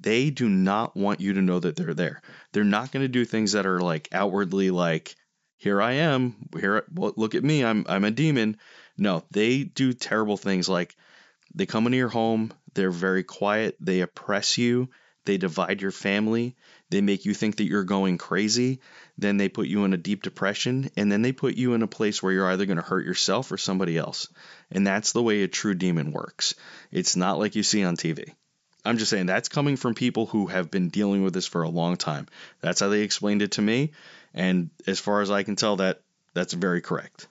they 0.00 0.30
do 0.30 0.48
not 0.48 0.96
want 0.96 1.20
you 1.20 1.34
to 1.34 1.42
know 1.42 1.60
that 1.60 1.76
they're 1.76 1.94
there. 1.94 2.22
They're 2.52 2.64
not 2.64 2.90
going 2.90 3.04
to 3.04 3.08
do 3.08 3.24
things 3.24 3.52
that 3.52 3.66
are 3.66 3.80
like 3.80 4.08
outwardly 4.12 4.70
like 4.70 5.14
here 5.56 5.80
I 5.80 5.92
am, 5.92 6.34
here 6.58 6.84
look 6.92 7.36
at 7.36 7.44
me, 7.44 7.64
I'm 7.64 7.86
I'm 7.88 8.04
a 8.04 8.10
demon. 8.10 8.56
No, 8.98 9.24
they 9.30 9.62
do 9.62 9.92
terrible 9.92 10.36
things 10.36 10.68
like 10.68 10.96
they 11.54 11.66
come 11.66 11.86
into 11.86 11.98
your 11.98 12.08
home, 12.08 12.52
they're 12.74 12.90
very 12.90 13.22
quiet, 13.22 13.76
they 13.80 14.00
oppress 14.00 14.58
you, 14.58 14.88
they 15.24 15.36
divide 15.36 15.80
your 15.80 15.92
family. 15.92 16.56
They 16.92 17.00
make 17.00 17.24
you 17.24 17.32
think 17.32 17.56
that 17.56 17.64
you're 17.64 17.84
going 17.84 18.18
crazy. 18.18 18.80
Then 19.16 19.38
they 19.38 19.48
put 19.48 19.66
you 19.66 19.84
in 19.86 19.94
a 19.94 19.96
deep 19.96 20.22
depression. 20.22 20.90
And 20.94 21.10
then 21.10 21.22
they 21.22 21.32
put 21.32 21.54
you 21.54 21.72
in 21.72 21.82
a 21.82 21.86
place 21.86 22.22
where 22.22 22.34
you're 22.34 22.50
either 22.50 22.66
going 22.66 22.76
to 22.76 22.82
hurt 22.82 23.06
yourself 23.06 23.50
or 23.50 23.56
somebody 23.56 23.96
else. 23.96 24.28
And 24.70 24.86
that's 24.86 25.12
the 25.12 25.22
way 25.22 25.42
a 25.42 25.48
true 25.48 25.72
demon 25.72 26.12
works. 26.12 26.54
It's 26.90 27.16
not 27.16 27.38
like 27.38 27.56
you 27.56 27.62
see 27.62 27.82
on 27.82 27.96
TV. 27.96 28.34
I'm 28.84 28.98
just 28.98 29.10
saying 29.10 29.24
that's 29.24 29.48
coming 29.48 29.76
from 29.76 29.94
people 29.94 30.26
who 30.26 30.48
have 30.48 30.70
been 30.70 30.90
dealing 30.90 31.22
with 31.22 31.32
this 31.32 31.46
for 31.46 31.62
a 31.62 31.68
long 31.68 31.96
time. 31.96 32.28
That's 32.60 32.80
how 32.80 32.90
they 32.90 33.00
explained 33.00 33.40
it 33.40 33.52
to 33.52 33.62
me. 33.62 33.92
And 34.34 34.68
as 34.86 35.00
far 35.00 35.22
as 35.22 35.30
I 35.30 35.44
can 35.44 35.56
tell, 35.56 35.76
that 35.76 36.02
that's 36.34 36.52
very 36.52 36.82
correct. 36.82 37.26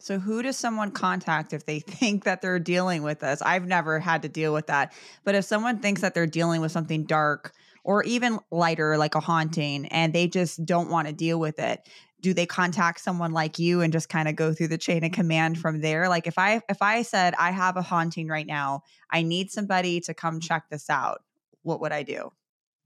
So, 0.00 0.18
who 0.18 0.42
does 0.42 0.58
someone 0.58 0.90
contact 0.90 1.54
if 1.54 1.64
they 1.64 1.80
think 1.80 2.24
that 2.24 2.42
they're 2.42 2.58
dealing 2.58 3.04
with 3.04 3.20
this? 3.20 3.40
I've 3.40 3.66
never 3.66 4.00
had 4.00 4.22
to 4.22 4.28
deal 4.28 4.52
with 4.52 4.66
that. 4.66 4.92
But 5.24 5.34
if 5.34 5.46
someone 5.46 5.78
thinks 5.78 6.02
that 6.02 6.12
they're 6.12 6.26
dealing 6.26 6.60
with 6.60 6.72
something 6.72 7.04
dark 7.04 7.54
or 7.84 8.02
even 8.04 8.38
lighter, 8.50 8.96
like 8.96 9.14
a 9.14 9.20
haunting, 9.20 9.86
and 9.86 10.12
they 10.12 10.28
just 10.28 10.64
don't 10.64 10.90
want 10.90 11.08
to 11.08 11.12
deal 11.12 11.38
with 11.38 11.58
it, 11.58 11.86
do 12.20 12.32
they 12.32 12.46
contact 12.46 13.00
someone 13.00 13.32
like 13.32 13.58
you 13.58 13.80
and 13.80 13.92
just 13.92 14.08
kind 14.08 14.28
of 14.28 14.36
go 14.36 14.54
through 14.54 14.68
the 14.68 14.78
chain 14.78 15.04
of 15.04 15.12
command 15.12 15.58
from 15.58 15.80
there? 15.80 16.08
Like 16.08 16.26
if 16.26 16.38
I 16.38 16.62
if 16.68 16.80
I 16.80 17.02
said 17.02 17.34
I 17.38 17.50
have 17.50 17.76
a 17.76 17.82
haunting 17.82 18.28
right 18.28 18.46
now, 18.46 18.82
I 19.10 19.22
need 19.22 19.50
somebody 19.50 20.00
to 20.02 20.14
come 20.14 20.40
check 20.40 20.64
this 20.70 20.88
out, 20.88 21.22
what 21.62 21.80
would 21.80 21.92
I 21.92 22.04
do? 22.04 22.32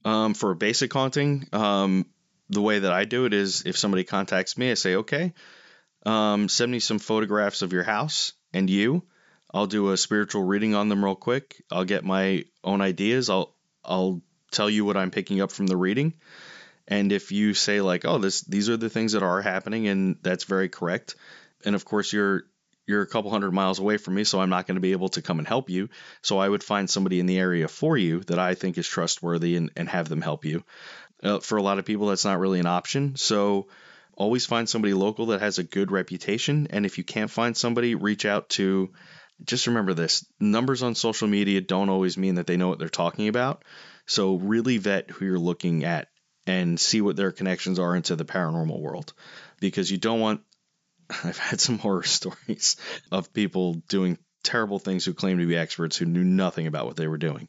Um, 0.05 0.35
for 0.35 0.53
a 0.53 0.57
basic 0.57 0.93
haunting, 0.93 1.47
um, 1.53 2.07
the 2.49 2.63
way 2.63 2.79
that 2.79 2.93
I 2.93 3.05
do 3.05 3.27
it 3.27 3.35
is 3.35 3.65
if 3.67 3.77
somebody 3.77 4.05
contacts 4.05 4.57
me, 4.57 4.71
I 4.71 4.75
say, 4.75 4.97
okay, 4.97 5.35
um, 6.07 6.49
send 6.49 6.71
me 6.71 6.79
some 6.79 6.99
photographs 6.99 7.63
of 7.63 7.73
your 7.73 7.83
house 7.83 8.33
and 8.53 8.71
you. 8.71 9.03
I'll 9.53 9.67
do 9.67 9.91
a 9.91 9.97
spiritual 9.97 10.45
reading 10.45 10.75
on 10.75 10.89
them 10.89 11.05
real 11.05 11.17
quick. 11.17 11.63
I'll 11.71 11.85
get 11.85 12.05
my 12.05 12.45
own 12.65 12.81
ideas. 12.81 13.29
I'll 13.29 13.55
I'll 13.85 14.23
tell 14.57 14.71
you 14.71 14.85
what 14.85 14.97
I'm 14.97 15.11
picking 15.11 15.41
up 15.41 15.53
from 15.53 15.67
the 15.67 15.77
reading. 15.77 16.15
And 16.89 17.13
if 17.13 17.33
you 17.33 17.55
say 17.55 17.81
like, 17.81 18.05
"Oh, 18.05 18.19
this 18.19 18.43
these 18.43 18.69
are 18.69 18.77
the 18.77 18.91
things 18.91 19.13
that 19.13 19.23
are 19.23 19.43
happening," 19.43 19.89
and 19.89 20.17
that's 20.23 20.45
very 20.45 20.69
correct, 20.69 21.17
and 21.65 21.75
of 21.75 21.85
course 21.85 22.13
you're 22.13 22.45
you're 22.87 23.03
a 23.03 23.07
couple 23.07 23.31
hundred 23.31 23.53
miles 23.53 23.81
away 23.81 23.97
from 23.97 24.15
me, 24.15 24.25
so 24.25 24.41
I'm 24.41 24.51
not 24.51 24.67
going 24.67 24.77
to 24.77 24.81
be 24.81 24.93
able 24.93 25.09
to 25.11 25.23
come 25.23 25.41
and 25.41 25.49
help 25.49 25.71
you. 25.71 25.89
So 26.23 26.39
I 26.39 26.49
would 26.49 26.63
find 26.63 26.89
somebody 26.89 27.19
in 27.19 27.27
the 27.27 27.39
area 27.39 27.67
for 27.67 27.97
you 27.97 28.21
that 28.21 28.39
I 28.39 28.55
think 28.55 28.79
is 28.79 28.87
trustworthy 28.87 29.57
and, 29.57 29.71
and 29.77 29.89
have 29.89 30.09
them 30.09 30.23
help 30.23 30.45
you. 30.45 30.63
Uh, 31.23 31.41
for 31.41 31.59
a 31.59 31.63
lot 31.63 31.81
of 31.81 31.85
people, 31.85 32.07
that's 32.07 32.25
not 32.25 32.39
really 32.39 32.61
an 32.61 32.67
option. 32.67 33.17
So 33.17 33.67
always 34.15 34.47
find 34.47 34.69
somebody 34.69 34.95
local 34.95 35.27
that 35.27 35.41
has 35.41 35.59
a 35.59 35.65
good 35.65 35.91
reputation. 35.91 36.69
And 36.71 36.87
if 36.87 36.97
you 36.97 37.05
can't 37.05 37.31
find 37.31 37.57
somebody, 37.57 37.97
reach 37.97 38.25
out 38.25 38.51
to 38.51 38.93
just 39.45 39.67
remember 39.67 39.93
this 39.93 40.25
numbers 40.41 40.83
on 40.83 40.95
social 40.95 41.29
media 41.29 41.61
don't 41.61 41.91
always 41.91 42.17
mean 42.17 42.37
that 42.37 42.47
they 42.47 42.57
know 42.57 42.69
what 42.69 42.79
they're 42.79 42.89
talking 42.89 43.29
about. 43.29 43.65
So 44.07 44.37
really 44.37 44.79
vet 44.79 45.11
who 45.11 45.25
you're 45.25 45.39
looking 45.39 45.85
at 45.85 46.09
and 46.47 46.79
see 46.79 47.01
what 47.01 47.17
their 47.17 47.33
connections 47.33 47.79
are 47.79 47.97
into 47.97 48.17
the 48.17 48.25
paranormal 48.25 48.81
world 48.81 49.13
because 49.61 49.91
you 49.91 49.99
don't 49.99 50.21
want 50.21 50.43
I've 51.25 51.39
had 51.39 51.61
some 51.61 51.79
horror 51.79 52.03
stories 52.05 52.77
of 53.11 53.33
people 53.33 53.75
doing 53.89 54.19
terrible 54.43 54.79
things 54.79 55.05
who 55.05 55.13
claim 55.13 55.39
to 55.39 55.47
be 55.47 55.57
experts 55.57 55.97
who 55.97 56.05
knew 56.05 56.23
nothing 56.23 56.69
about 56.69 56.87
what 56.87 56.95
they 56.95 57.09
were 57.09 57.19
doing. 57.19 57.49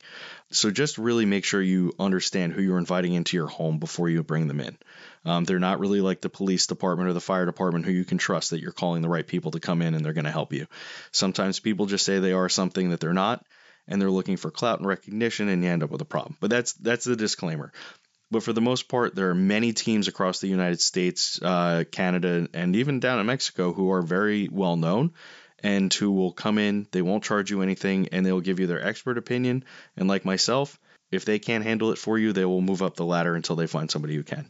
So 0.49 0.71
just 0.71 0.97
really 0.97 1.25
make 1.25 1.45
sure 1.45 1.61
you 1.61 1.93
understand 1.99 2.53
who 2.53 2.61
you're 2.61 2.79
inviting 2.79 3.13
into 3.13 3.37
your 3.37 3.47
home 3.47 3.77
before 3.77 4.09
you 4.09 4.23
bring 4.23 4.47
them 4.47 4.59
in. 4.59 4.77
Um, 5.23 5.43
they're 5.43 5.59
not 5.59 5.79
really 5.79 6.01
like 6.01 6.21
the 6.21 6.29
police 6.29 6.65
department 6.65 7.07
or 7.07 7.13
the 7.13 7.21
fire 7.21 7.45
department 7.45 7.85
who 7.85 7.91
you 7.91 8.03
can 8.03 8.17
trust 8.17 8.49
that 8.49 8.61
you're 8.61 8.71
calling 8.71 9.03
the 9.03 9.09
right 9.09 9.27
people 9.27 9.51
to 9.51 9.59
come 9.59 9.83
in 9.83 9.93
and 9.93 10.03
they're 10.03 10.13
going 10.13 10.25
to 10.25 10.31
help 10.31 10.53
you. 10.53 10.65
Sometimes 11.11 11.59
people 11.59 11.85
just 11.85 12.03
say 12.03 12.17
they 12.17 12.33
are 12.33 12.49
something 12.49 12.89
that 12.89 12.99
they're 12.99 13.13
not 13.13 13.45
and 13.87 14.01
they're 14.01 14.11
looking 14.11 14.37
for 14.37 14.51
clout 14.51 14.79
and 14.79 14.87
recognition 14.87 15.49
and 15.49 15.63
you 15.63 15.69
end 15.69 15.83
up 15.83 15.89
with 15.89 16.01
a 16.01 16.05
problem. 16.05 16.37
But 16.39 16.49
that's 16.49 16.73
that's 16.73 17.05
the 17.05 17.15
disclaimer. 17.15 17.71
But 18.29 18.43
for 18.43 18.51
the 18.51 18.61
most 18.61 18.89
part, 18.89 19.15
there 19.15 19.29
are 19.29 19.35
many 19.35 19.71
teams 19.71 20.07
across 20.07 20.39
the 20.39 20.47
United 20.47 20.81
States, 20.81 21.41
uh, 21.41 21.85
Canada, 21.89 22.47
and 22.53 22.75
even 22.75 22.99
down 22.99 23.19
in 23.19 23.25
Mexico 23.25 23.71
who 23.71 23.91
are 23.91 24.01
very 24.01 24.49
well 24.49 24.75
known 24.75 25.13
and 25.63 25.93
who 25.93 26.11
will 26.11 26.33
come 26.33 26.57
in. 26.57 26.87
They 26.91 27.01
won't 27.01 27.23
charge 27.23 27.49
you 27.49 27.61
anything 27.61 28.09
and 28.11 28.25
they'll 28.25 28.41
give 28.41 28.59
you 28.59 28.67
their 28.67 28.85
expert 28.85 29.17
opinion. 29.17 29.63
And 29.95 30.07
like 30.07 30.25
myself, 30.25 30.77
if 31.09 31.23
they 31.23 31.39
can't 31.39 31.63
handle 31.63 31.91
it 31.91 31.97
for 31.97 32.19
you, 32.19 32.33
they 32.33 32.45
will 32.45 32.61
move 32.61 32.81
up 32.81 32.95
the 32.95 33.05
ladder 33.05 33.35
until 33.35 33.55
they 33.55 33.67
find 33.67 33.89
somebody 33.89 34.15
who 34.15 34.23
can. 34.23 34.49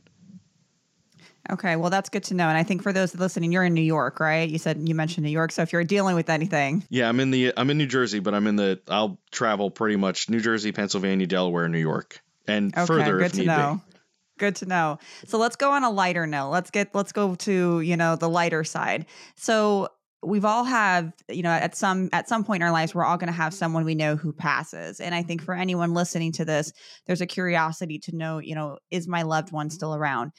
Okay, 1.49 1.75
well 1.75 1.89
that's 1.89 2.09
good 2.09 2.23
to 2.25 2.33
know. 2.33 2.47
And 2.47 2.57
I 2.57 2.63
think 2.63 2.83
for 2.83 2.91
those 2.91 3.15
listening, 3.15 3.51
you're 3.51 3.63
in 3.63 3.73
New 3.73 3.81
York, 3.81 4.19
right? 4.19 4.49
You 4.49 4.57
said 4.57 4.87
you 4.87 4.95
mentioned 4.95 5.25
New 5.25 5.31
York. 5.31 5.51
So 5.51 5.61
if 5.61 5.71
you're 5.71 5.83
dealing 5.83 6.15
with 6.15 6.29
anything, 6.29 6.83
yeah, 6.89 7.07
I'm 7.07 7.19
in 7.19 7.31
the 7.31 7.53
I'm 7.55 7.69
in 7.69 7.77
New 7.77 7.87
Jersey, 7.87 8.19
but 8.19 8.33
I'm 8.33 8.47
in 8.47 8.55
the 8.55 8.79
I'll 8.87 9.19
travel 9.31 9.71
pretty 9.71 9.95
much 9.95 10.29
New 10.29 10.39
Jersey, 10.39 10.71
Pennsylvania, 10.71 11.27
Delaware, 11.27 11.69
New 11.69 11.79
York, 11.79 12.21
and 12.47 12.73
okay, 12.75 12.85
further 12.85 13.17
good 13.17 13.33
to 13.33 13.43
know. 13.43 13.81
Be. 13.85 13.97
Good 14.39 14.55
to 14.57 14.65
know. 14.67 14.99
So 15.25 15.39
let's 15.39 15.55
go 15.55 15.71
on 15.71 15.83
a 15.83 15.89
lighter 15.89 16.27
note. 16.27 16.51
Let's 16.51 16.69
get 16.69 16.93
let's 16.93 17.11
go 17.11 17.35
to 17.35 17.81
you 17.81 17.97
know 17.97 18.15
the 18.15 18.29
lighter 18.29 18.63
side. 18.63 19.05
So 19.35 19.89
we've 20.23 20.45
all 20.45 20.63
have 20.63 21.13
you 21.29 21.43
know 21.43 21.51
at 21.51 21.75
some 21.75 22.09
at 22.11 22.27
some 22.27 22.43
point 22.43 22.61
in 22.61 22.65
our 22.65 22.71
lives 22.71 22.93
we're 22.93 23.05
all 23.05 23.17
going 23.17 23.27
to 23.27 23.33
have 23.33 23.53
someone 23.53 23.85
we 23.85 23.95
know 23.95 24.15
who 24.15 24.33
passes 24.33 24.99
and 24.99 25.13
i 25.13 25.21
think 25.21 25.43
for 25.43 25.53
anyone 25.53 25.93
listening 25.93 26.31
to 26.31 26.43
this 26.43 26.73
there's 27.05 27.21
a 27.21 27.25
curiosity 27.25 27.99
to 27.99 28.15
know 28.15 28.39
you 28.39 28.55
know 28.55 28.77
is 28.89 29.07
my 29.07 29.21
loved 29.21 29.51
one 29.51 29.69
still 29.69 29.93
around 29.93 30.31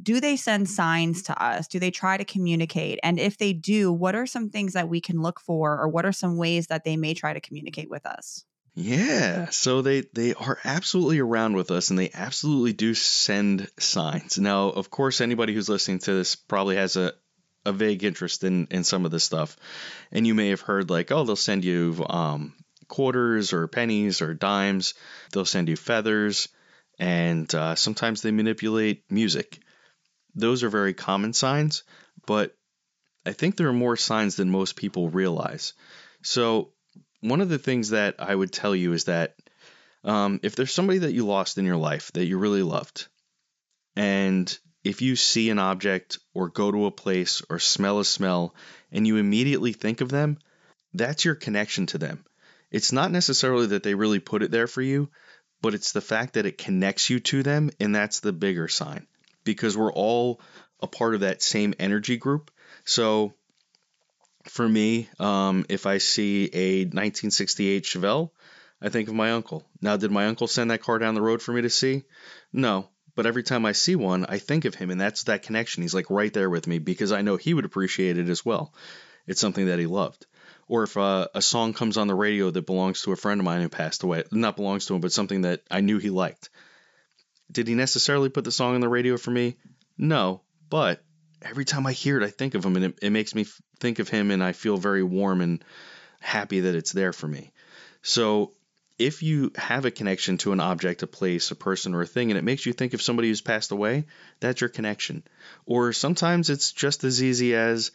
do 0.00 0.20
they 0.20 0.36
send 0.36 0.68
signs 0.68 1.22
to 1.24 1.42
us? 1.42 1.68
Do 1.68 1.78
they 1.78 1.90
try 1.90 2.16
to 2.16 2.24
communicate? 2.24 2.98
And 3.02 3.18
if 3.18 3.36
they 3.36 3.52
do, 3.52 3.92
what 3.92 4.14
are 4.14 4.26
some 4.26 4.48
things 4.48 4.72
that 4.72 4.88
we 4.88 5.00
can 5.00 5.20
look 5.20 5.40
for, 5.40 5.78
or 5.78 5.88
what 5.88 6.06
are 6.06 6.12
some 6.12 6.36
ways 6.36 6.68
that 6.68 6.84
they 6.84 6.96
may 6.96 7.14
try 7.14 7.32
to 7.32 7.40
communicate 7.40 7.90
with 7.90 8.06
us? 8.06 8.44
Yeah, 8.74 9.50
so 9.50 9.82
they 9.82 10.02
they 10.14 10.32
are 10.32 10.58
absolutely 10.64 11.18
around 11.18 11.56
with 11.56 11.70
us 11.70 11.90
and 11.90 11.98
they 11.98 12.10
absolutely 12.14 12.72
do 12.72 12.94
send 12.94 13.68
signs. 13.78 14.38
Now, 14.38 14.68
of 14.68 14.88
course, 14.88 15.20
anybody 15.20 15.52
who's 15.52 15.68
listening 15.68 15.98
to 16.00 16.14
this 16.14 16.36
probably 16.36 16.76
has 16.76 16.96
a 16.96 17.12
a 17.66 17.72
vague 17.72 18.02
interest 18.02 18.44
in 18.44 18.68
in 18.70 18.82
some 18.82 19.04
of 19.04 19.10
this 19.10 19.24
stuff. 19.24 19.58
And 20.10 20.26
you 20.26 20.34
may 20.34 20.48
have 20.48 20.62
heard 20.62 20.88
like, 20.88 21.12
oh, 21.12 21.24
they'll 21.24 21.36
send 21.36 21.66
you 21.66 22.02
um, 22.08 22.54
quarters 22.88 23.52
or 23.52 23.68
pennies 23.68 24.22
or 24.22 24.32
dimes. 24.32 24.94
They'll 25.32 25.44
send 25.44 25.68
you 25.68 25.76
feathers 25.76 26.48
and 26.98 27.52
uh, 27.54 27.74
sometimes 27.74 28.22
they 28.22 28.30
manipulate 28.30 29.10
music 29.10 29.60
those 30.34 30.62
are 30.62 30.68
very 30.68 30.94
common 30.94 31.32
signs, 31.32 31.84
but 32.26 32.56
I 33.24 33.32
think 33.32 33.56
there 33.56 33.68
are 33.68 33.72
more 33.72 33.96
signs 33.96 34.36
than 34.36 34.50
most 34.50 34.76
people 34.76 35.10
realize. 35.10 35.74
So, 36.22 36.72
one 37.20 37.40
of 37.40 37.48
the 37.48 37.58
things 37.58 37.90
that 37.90 38.16
I 38.18 38.34
would 38.34 38.52
tell 38.52 38.74
you 38.74 38.92
is 38.92 39.04
that 39.04 39.36
um, 40.04 40.40
if 40.42 40.56
there's 40.56 40.72
somebody 40.72 41.00
that 41.00 41.12
you 41.12 41.24
lost 41.26 41.58
in 41.58 41.64
your 41.64 41.76
life 41.76 42.10
that 42.12 42.24
you 42.24 42.38
really 42.38 42.62
loved, 42.62 43.06
and 43.94 44.58
if 44.82 45.02
you 45.02 45.14
see 45.14 45.50
an 45.50 45.60
object 45.60 46.18
or 46.34 46.48
go 46.48 46.72
to 46.72 46.86
a 46.86 46.90
place 46.90 47.42
or 47.48 47.60
smell 47.60 48.00
a 48.00 48.04
smell 48.04 48.54
and 48.90 49.06
you 49.06 49.18
immediately 49.18 49.72
think 49.72 50.00
of 50.00 50.08
them, 50.08 50.38
that's 50.94 51.24
your 51.24 51.36
connection 51.36 51.86
to 51.86 51.98
them. 51.98 52.24
It's 52.72 52.90
not 52.90 53.12
necessarily 53.12 53.66
that 53.68 53.84
they 53.84 53.94
really 53.94 54.18
put 54.18 54.42
it 54.42 54.50
there 54.50 54.66
for 54.66 54.82
you, 54.82 55.10
but 55.60 55.74
it's 55.74 55.92
the 55.92 56.00
fact 56.00 56.34
that 56.34 56.46
it 56.46 56.58
connects 56.58 57.08
you 57.08 57.20
to 57.20 57.44
them, 57.44 57.70
and 57.78 57.94
that's 57.94 58.20
the 58.20 58.32
bigger 58.32 58.66
sign 58.66 59.06
because 59.44 59.76
we're 59.76 59.92
all 59.92 60.40
a 60.80 60.86
part 60.86 61.14
of 61.14 61.20
that 61.20 61.42
same 61.42 61.74
energy 61.78 62.16
group. 62.16 62.50
So 62.84 63.34
for 64.44 64.68
me, 64.68 65.08
um, 65.18 65.64
if 65.68 65.86
I 65.86 65.98
see 65.98 66.50
a 66.52 66.84
1968 66.84 67.84
Chevelle, 67.84 68.30
I 68.80 68.88
think 68.88 69.08
of 69.08 69.14
my 69.14 69.32
uncle. 69.32 69.64
Now, 69.80 69.96
did 69.96 70.10
my 70.10 70.26
uncle 70.26 70.48
send 70.48 70.70
that 70.70 70.82
car 70.82 70.98
down 70.98 71.14
the 71.14 71.22
road 71.22 71.40
for 71.40 71.52
me 71.52 71.62
to 71.62 71.70
see? 71.70 72.02
No. 72.52 72.88
But 73.14 73.26
every 73.26 73.42
time 73.42 73.66
I 73.66 73.72
see 73.72 73.94
one, 73.94 74.24
I 74.26 74.38
think 74.38 74.64
of 74.64 74.74
him, 74.74 74.90
and 74.90 75.00
that's 75.00 75.24
that 75.24 75.42
connection. 75.42 75.82
He's 75.82 75.94
like 75.94 76.10
right 76.10 76.32
there 76.32 76.48
with 76.48 76.66
me 76.66 76.78
because 76.78 77.12
I 77.12 77.20
know 77.20 77.36
he 77.36 77.52
would 77.52 77.66
appreciate 77.66 78.18
it 78.18 78.28
as 78.28 78.44
well. 78.44 78.74
It's 79.26 79.40
something 79.40 79.66
that 79.66 79.78
he 79.78 79.86
loved. 79.86 80.26
Or 80.66 80.84
if 80.84 80.96
uh, 80.96 81.28
a 81.34 81.42
song 81.42 81.74
comes 81.74 81.98
on 81.98 82.06
the 82.06 82.14
radio 82.14 82.50
that 82.50 82.66
belongs 82.66 83.02
to 83.02 83.12
a 83.12 83.16
friend 83.16 83.40
of 83.40 83.44
mine 83.44 83.60
who 83.60 83.68
passed 83.68 84.02
away, 84.02 84.24
not 84.32 84.56
belongs 84.56 84.86
to 84.86 84.94
him, 84.94 85.02
but 85.02 85.12
something 85.12 85.42
that 85.42 85.62
I 85.70 85.82
knew 85.82 85.98
he 85.98 86.10
liked, 86.10 86.48
did 87.52 87.68
he 87.68 87.74
necessarily 87.74 88.28
put 88.28 88.44
the 88.44 88.52
song 88.52 88.74
on 88.74 88.80
the 88.80 88.88
radio 88.88 89.16
for 89.16 89.30
me? 89.30 89.56
No, 89.98 90.40
but 90.70 91.02
every 91.42 91.64
time 91.64 91.86
I 91.86 91.92
hear 91.92 92.20
it, 92.20 92.24
I 92.24 92.30
think 92.30 92.54
of 92.54 92.64
him 92.64 92.76
and 92.76 92.86
it, 92.86 92.98
it 93.02 93.10
makes 93.10 93.34
me 93.34 93.46
think 93.78 93.98
of 93.98 94.08
him 94.08 94.30
and 94.30 94.42
I 94.42 94.52
feel 94.52 94.76
very 94.76 95.02
warm 95.02 95.40
and 95.40 95.64
happy 96.20 96.60
that 96.60 96.74
it's 96.74 96.92
there 96.92 97.12
for 97.12 97.28
me. 97.28 97.52
So 98.02 98.52
if 98.98 99.22
you 99.22 99.52
have 99.56 99.84
a 99.84 99.90
connection 99.90 100.38
to 100.38 100.52
an 100.52 100.60
object, 100.60 101.02
a 101.02 101.06
place, 101.06 101.50
a 101.50 101.56
person, 101.56 101.94
or 101.94 102.02
a 102.02 102.06
thing, 102.06 102.30
and 102.30 102.38
it 102.38 102.44
makes 102.44 102.64
you 102.64 102.72
think 102.72 102.94
of 102.94 103.02
somebody 103.02 103.28
who's 103.28 103.40
passed 103.40 103.72
away, 103.72 104.06
that's 104.40 104.60
your 104.60 104.70
connection. 104.70 105.24
Or 105.66 105.92
sometimes 105.92 106.50
it's 106.50 106.72
just 106.72 107.04
as 107.04 107.22
easy 107.22 107.54
as 107.54 107.90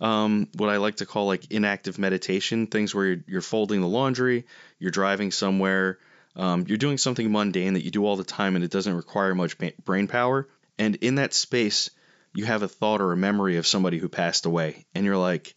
um, 0.00 0.48
what 0.54 0.70
I 0.70 0.76
like 0.76 0.96
to 0.96 1.06
call 1.06 1.26
like 1.26 1.50
inactive 1.50 1.98
meditation 1.98 2.66
things 2.66 2.94
where 2.94 3.06
you're, 3.06 3.24
you're 3.26 3.40
folding 3.40 3.80
the 3.80 3.88
laundry, 3.88 4.46
you're 4.78 4.90
driving 4.90 5.30
somewhere, 5.30 5.98
um, 6.38 6.64
you're 6.68 6.78
doing 6.78 6.98
something 6.98 7.30
mundane 7.30 7.74
that 7.74 7.84
you 7.84 7.90
do 7.90 8.06
all 8.06 8.16
the 8.16 8.24
time 8.24 8.54
and 8.54 8.64
it 8.64 8.70
doesn't 8.70 8.94
require 8.94 9.34
much 9.34 9.56
brain 9.84 10.06
power. 10.06 10.48
And 10.78 10.94
in 10.96 11.16
that 11.16 11.34
space, 11.34 11.90
you 12.32 12.44
have 12.44 12.62
a 12.62 12.68
thought 12.68 13.00
or 13.00 13.12
a 13.12 13.16
memory 13.16 13.56
of 13.56 13.66
somebody 13.66 13.98
who 13.98 14.08
passed 14.08 14.46
away. 14.46 14.86
And 14.94 15.04
you're 15.04 15.16
like, 15.16 15.52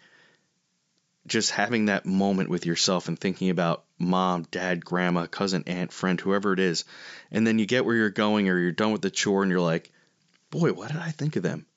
just 1.28 1.52
having 1.52 1.86
that 1.86 2.08
moment 2.08 2.50
with 2.50 2.66
yourself 2.66 3.08
and 3.08 3.20
thinking 3.20 3.52
about 3.52 3.84
mom, 4.00 4.48
dad, 4.50 4.84
grandma, 4.84 5.28
cousin, 5.28 5.64
aunt, 5.68 5.94
friend, 5.94 6.20
whoever 6.20 6.52
it 6.52 6.60
is. 6.60 6.84
And 7.30 7.46
then 7.46 7.60
you 7.60 7.68
get 7.68 7.86
where 7.86 7.96
you're 7.96 8.10
going 8.10 8.50
or 8.50 8.58
you're 8.58 8.72
done 8.72 8.92
with 8.92 9.04
the 9.04 9.12
chore 9.12 9.44
and 9.44 9.52
you're 9.52 9.62
like, 9.62 9.92
boy, 10.50 10.74
what 10.74 10.92
did 10.92 11.00
I 11.00 11.12
think 11.12 11.36
of 11.36 11.44
them? 11.44 11.68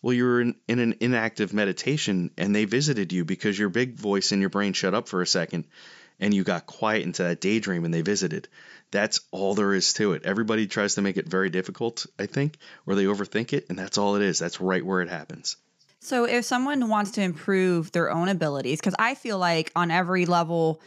Well, 0.00 0.14
you 0.14 0.24
were 0.24 0.40
in, 0.40 0.54
in 0.68 0.78
an 0.78 0.94
inactive 1.00 1.52
meditation 1.52 2.30
and 2.38 2.56
they 2.56 2.64
visited 2.64 3.12
you 3.12 3.26
because 3.26 3.58
your 3.58 3.68
big 3.68 3.94
voice 3.94 4.32
in 4.32 4.40
your 4.40 4.50
brain 4.50 4.72
shut 4.72 4.94
up 4.94 5.08
for 5.08 5.20
a 5.20 5.26
second 5.26 5.66
and 6.20 6.32
you 6.32 6.44
got 6.44 6.66
quiet 6.66 7.02
into 7.02 7.22
that 7.24 7.40
daydream 7.40 7.84
and 7.84 7.92
they 7.92 8.02
visited. 8.02 8.48
That's 8.90 9.20
all 9.30 9.54
there 9.54 9.74
is 9.74 9.92
to 9.94 10.12
it. 10.12 10.24
Everybody 10.24 10.66
tries 10.66 10.94
to 10.94 11.02
make 11.02 11.16
it 11.16 11.28
very 11.28 11.50
difficult, 11.50 12.06
I 12.18 12.26
think, 12.26 12.56
or 12.86 12.94
they 12.94 13.04
overthink 13.04 13.52
it, 13.52 13.66
and 13.68 13.78
that's 13.78 13.98
all 13.98 14.16
it 14.16 14.22
is. 14.22 14.38
That's 14.38 14.60
right 14.60 14.84
where 14.84 15.00
it 15.00 15.08
happens. 15.08 15.56
So, 16.00 16.24
if 16.24 16.44
someone 16.44 16.88
wants 16.88 17.12
to 17.12 17.22
improve 17.22 17.90
their 17.90 18.12
own 18.12 18.28
abilities, 18.28 18.78
because 18.78 18.94
I 18.98 19.14
feel 19.14 19.38
like 19.38 19.72
on 19.74 19.90
every 19.90 20.24
level, 20.24 20.80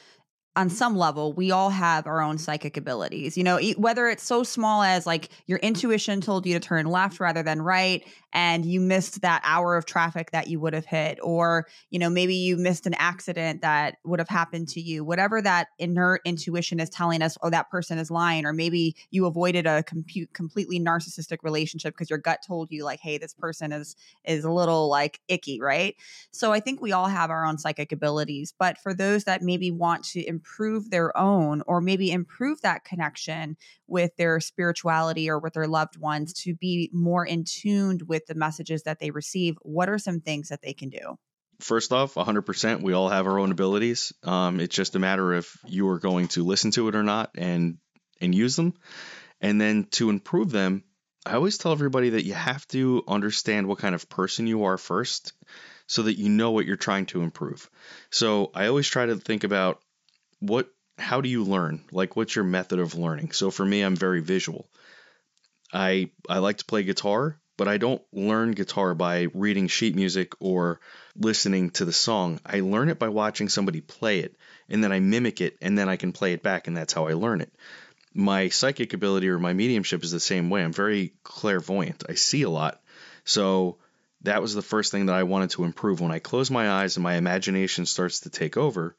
on 0.56 0.70
some 0.70 0.96
level, 0.96 1.34
we 1.34 1.52
all 1.52 1.70
have 1.70 2.08
our 2.08 2.22
own 2.22 2.38
psychic 2.38 2.78
abilities. 2.78 3.38
You 3.38 3.44
know, 3.44 3.60
whether 3.78 4.08
it's 4.08 4.24
so 4.24 4.44
small 4.44 4.82
as 4.82 5.06
like 5.06 5.30
your 5.46 5.60
intuition 5.60 6.22
told 6.22 6.46
you 6.46 6.54
to 6.54 6.60
turn 6.60 6.86
left 6.86 7.20
rather 7.20 7.44
than 7.44 7.62
right, 7.62 8.06
and 8.34 8.66
you 8.66 8.80
missed 8.80 9.22
that 9.22 9.42
hour 9.44 9.76
of 9.76 9.86
traffic 9.86 10.32
that 10.32 10.48
you 10.48 10.60
would 10.60 10.74
have 10.74 10.86
hit 10.86 11.18
or 11.22 11.68
you 11.90 11.98
know 11.98 12.10
maybe 12.10 12.36
you 12.36 12.58
missed 12.58 12.86
an 12.86 12.94
accident 12.96 13.62
that 13.62 13.98
would 14.04 14.20
have 14.20 14.30
happened 14.30 14.68
to 14.68 14.82
you 14.82 15.04
whatever 15.04 15.42
that 15.42 15.68
inert 15.80 16.22
intuition 16.26 16.80
is 16.80 16.90
telling 16.90 17.22
us 17.22 17.38
oh 17.42 17.50
that 17.50 17.70
person 17.70 17.98
is 17.98 18.12
lying 18.12 18.46
or 18.46 18.54
maybe 18.54 18.96
you 19.10 19.26
avoided 19.26 19.66
a 19.66 19.84
compute 19.84 20.32
completely 20.34 20.80
narcissistic 20.80 21.38
relationship 21.44 21.94
because 21.94 22.10
your 22.10 22.20
gut 22.20 22.40
told 22.46 22.72
you 22.72 22.84
like 22.84 23.00
hey 23.00 23.18
this 23.18 23.34
person 23.34 23.72
is 23.72 23.96
is 24.26 24.44
a 24.44 24.52
little 24.52 24.90
like 24.90 25.20
icky 25.28 25.60
right? 25.60 25.96
So 26.32 26.52
i 26.52 26.60
think 26.60 26.82
we 26.82 26.92
all 26.92 27.08
have 27.08 27.30
our 27.30 27.46
own 27.46 27.58
psychic 27.58 27.92
abilities 27.92 28.54
but 28.58 28.78
for 28.78 28.94
those 28.94 29.24
that 29.24 29.42
maybe 29.42 29.72
want 29.72 30.04
to 30.04 30.26
improve 30.28 30.90
their 30.90 31.16
own 31.18 31.64
or 31.66 31.82
maybe 31.82 32.12
improve 32.12 32.62
that 32.62 32.84
connection 32.84 33.58
with 33.90 34.16
their 34.18 34.40
spirituality 34.40 35.30
or 35.30 35.40
with 35.40 35.54
their 35.54 35.68
loved 35.68 35.98
ones 35.98 36.34
to 36.34 36.56
be 36.56 36.90
more 36.94 37.26
in 37.26 37.44
tuned 37.46 38.04
with 38.04 38.26
the 38.28 38.36
messages 38.36 38.84
that 38.84 39.00
they 39.00 39.12
receive, 39.12 39.58
what 39.62 39.90
are 39.90 39.98
some 39.98 40.20
things 40.20 40.50
that 40.50 40.62
they 40.62 40.74
can 40.74 40.90
do? 40.90 41.18
First 41.60 41.92
off, 41.92 42.14
100%, 42.14 42.82
we 42.82 42.94
all 42.94 43.10
have 43.10 43.28
our 43.28 43.38
own 43.38 43.52
abilities. 43.52 44.14
Um, 44.24 44.60
it's 44.60 44.76
just 44.76 44.96
a 44.96 45.00
matter 45.00 45.34
of 45.34 45.50
you 45.66 45.90
are 45.90 46.00
going 46.00 46.30
to 46.30 46.46
listen 46.46 46.72
to 46.72 46.88
it 46.88 46.96
or 46.96 47.04
not 47.04 47.32
and 47.36 47.78
and 48.22 48.36
use 48.36 48.56
them. 48.56 48.74
And 49.42 49.60
then 49.60 49.86
to 49.92 50.10
improve 50.10 50.52
them, 50.52 50.84
I 51.26 51.34
always 51.36 51.58
tell 51.58 51.72
everybody 51.72 52.12
that 52.12 52.26
you 52.26 52.34
have 52.34 52.68
to 52.70 53.04
understand 53.08 53.68
what 53.68 53.80
kind 53.80 53.96
of 53.96 54.10
person 54.10 54.48
you 54.48 54.66
are 54.66 54.78
first 54.78 55.34
so 55.88 56.04
that 56.04 56.18
you 56.18 56.30
know 56.30 56.52
what 56.52 56.66
you're 56.66 56.78
trying 56.78 57.08
to 57.08 57.22
improve. 57.24 57.70
So 58.10 58.52
I 58.54 58.68
always 58.68 58.88
try 58.88 59.06
to 59.06 59.16
think 59.16 59.44
about 59.44 59.82
what 60.40 60.70
how 61.00 61.22
do 61.22 61.30
you 61.30 61.44
learn? 61.44 61.84
Like 61.92 62.16
what's 62.16 62.36
your 62.36 62.46
method 62.46 62.80
of 62.80 62.96
learning? 62.96 63.32
So 63.32 63.52
for 63.52 63.66
me, 63.66 63.82
I'm 63.82 63.96
very 63.96 64.22
visual. 64.22 64.70
I 65.74 66.10
I 66.28 66.40
like 66.40 66.58
to 66.58 66.66
play 66.66 66.84
guitar, 66.84 67.40
but 67.58 67.68
I 67.68 67.78
don't 67.78 68.02
learn 68.14 68.52
guitar 68.52 68.96
by 68.96 69.28
reading 69.34 69.68
sheet 69.68 69.96
music 69.96 70.34
or 70.40 70.80
listening 71.16 71.72
to 71.72 71.86
the 71.86 71.94
song. 71.94 72.40
I 72.46 72.62
learn 72.62 72.90
it 72.90 73.00
by 73.00 73.10
watching 73.10 73.50
somebody 73.50 73.82
play 73.82 74.20
it, 74.20 74.36
and 74.70 74.84
then 74.84 74.92
I 74.92 75.00
mimic 75.00 75.42
it, 75.42 75.58
and 75.62 75.78
then 75.78 75.90
I 75.90 75.96
can 75.96 76.12
play 76.12 76.34
it 76.34 76.44
back, 76.44 76.68
and 76.68 76.76
that's 76.76 76.94
how 76.94 77.08
I 77.08 77.14
learn 77.14 77.42
it. 77.42 77.54
My 78.14 78.50
psychic 78.50 78.94
ability 78.94 79.30
or 79.30 79.38
my 79.38 79.54
mediumship 79.54 80.04
is 80.04 80.12
the 80.12 80.20
same 80.20 80.50
way. 80.50 80.64
I'm 80.64 80.74
very 80.74 81.14
clairvoyant. 81.24 82.04
I 82.10 82.16
see 82.16 82.42
a 82.44 82.50
lot. 82.50 82.82
So 83.24 83.78
that 84.22 84.42
was 84.42 84.56
the 84.56 84.62
first 84.62 84.92
thing 84.92 85.06
that 85.06 85.16
I 85.16 85.24
wanted 85.24 85.52
to 85.52 85.64
improve. 85.64 86.02
When 86.02 86.12
I 86.12 86.20
close 86.20 86.50
my 86.50 86.70
eyes 86.70 86.98
and 86.98 87.04
my 87.04 87.16
imagination 87.16 87.86
starts 87.86 88.22
to 88.22 88.30
take 88.30 88.58
over, 88.58 88.96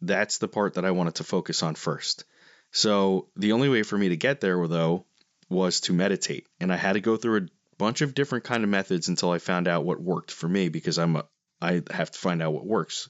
that's 0.00 0.38
the 0.38 0.48
part 0.48 0.74
that 0.74 0.84
I 0.84 0.92
wanted 0.92 1.16
to 1.16 1.24
focus 1.24 1.62
on 1.62 1.74
first. 1.74 2.24
So 2.70 3.28
the 3.36 3.52
only 3.52 3.68
way 3.68 3.82
for 3.82 3.96
me 3.96 4.10
to 4.10 4.16
get 4.16 4.40
there, 4.40 4.66
though, 4.66 5.06
was 5.48 5.80
to 5.82 5.92
meditate, 5.92 6.46
and 6.60 6.72
I 6.72 6.76
had 6.76 6.92
to 6.94 7.00
go 7.00 7.16
through 7.16 7.38
a 7.38 7.48
bunch 7.78 8.02
of 8.02 8.14
different 8.14 8.44
kind 8.44 8.64
of 8.64 8.70
methods 8.70 9.08
until 9.08 9.30
I 9.30 9.38
found 9.38 9.66
out 9.66 9.84
what 9.84 10.00
worked 10.00 10.30
for 10.30 10.48
me 10.48 10.68
because 10.68 10.98
I'm 10.98 11.16
a, 11.16 11.24
I 11.60 11.82
have 11.90 12.10
to 12.10 12.18
find 12.18 12.42
out 12.42 12.52
what 12.52 12.66
works. 12.66 13.08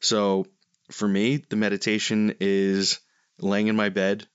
So 0.00 0.46
for 0.90 1.08
me, 1.08 1.38
the 1.48 1.56
meditation 1.56 2.34
is 2.40 3.00
laying 3.38 3.68
in 3.68 3.76
my 3.76 3.88
bed, 3.88 4.26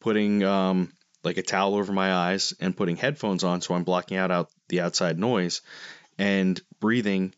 putting 0.00 0.44
um, 0.44 0.92
like 1.24 1.38
a 1.38 1.42
towel 1.42 1.74
over 1.74 1.92
my 1.92 2.12
eyes, 2.12 2.54
and 2.60 2.76
putting 2.76 2.96
headphones 2.96 3.42
on 3.42 3.60
so 3.60 3.74
I'm 3.74 3.84
blocking 3.84 4.16
out, 4.16 4.30
out 4.30 4.50
the 4.68 4.80
outside 4.80 5.18
noise, 5.18 5.62
and 6.18 6.60
breathing 6.80 7.34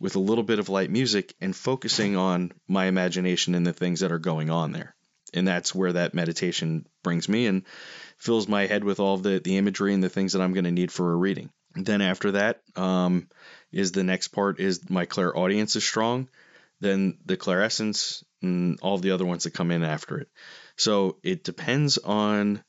with 0.00 0.16
a 0.16 0.20
little 0.20 0.44
bit 0.44 0.58
of 0.58 0.68
light 0.68 0.90
music 0.90 1.34
and 1.40 1.54
focusing 1.54 2.16
on 2.16 2.52
my 2.68 2.86
imagination 2.86 3.54
and 3.54 3.66
the 3.66 3.72
things 3.72 4.00
that 4.00 4.12
are 4.12 4.18
going 4.18 4.50
on 4.50 4.72
there. 4.72 4.94
And 5.34 5.46
that's 5.46 5.74
where 5.74 5.92
that 5.92 6.14
meditation 6.14 6.86
brings 7.02 7.28
me 7.28 7.46
and 7.46 7.64
fills 8.16 8.48
my 8.48 8.66
head 8.66 8.84
with 8.84 9.00
all 9.00 9.18
the, 9.18 9.40
the 9.40 9.56
imagery 9.56 9.92
and 9.92 10.02
the 10.02 10.08
things 10.08 10.32
that 10.32 10.40
I'm 10.40 10.54
going 10.54 10.64
to 10.64 10.70
need 10.70 10.90
for 10.92 11.12
a 11.12 11.16
reading. 11.16 11.50
Then 11.74 12.00
after 12.00 12.32
that 12.32 12.62
um, 12.76 13.28
is 13.70 13.92
the 13.92 14.04
next 14.04 14.28
part 14.28 14.58
is 14.58 14.88
my 14.88 15.04
clairaudience 15.04 15.76
is 15.76 15.84
strong. 15.84 16.28
Then 16.80 17.18
the 17.26 17.36
clairsentience 17.36 18.22
and 18.40 18.78
all 18.80 18.98
the 18.98 19.10
other 19.10 19.26
ones 19.26 19.44
that 19.44 19.54
come 19.54 19.70
in 19.70 19.82
after 19.82 20.18
it. 20.18 20.28
So 20.76 21.18
it 21.22 21.44
depends 21.44 21.98
on 21.98 22.62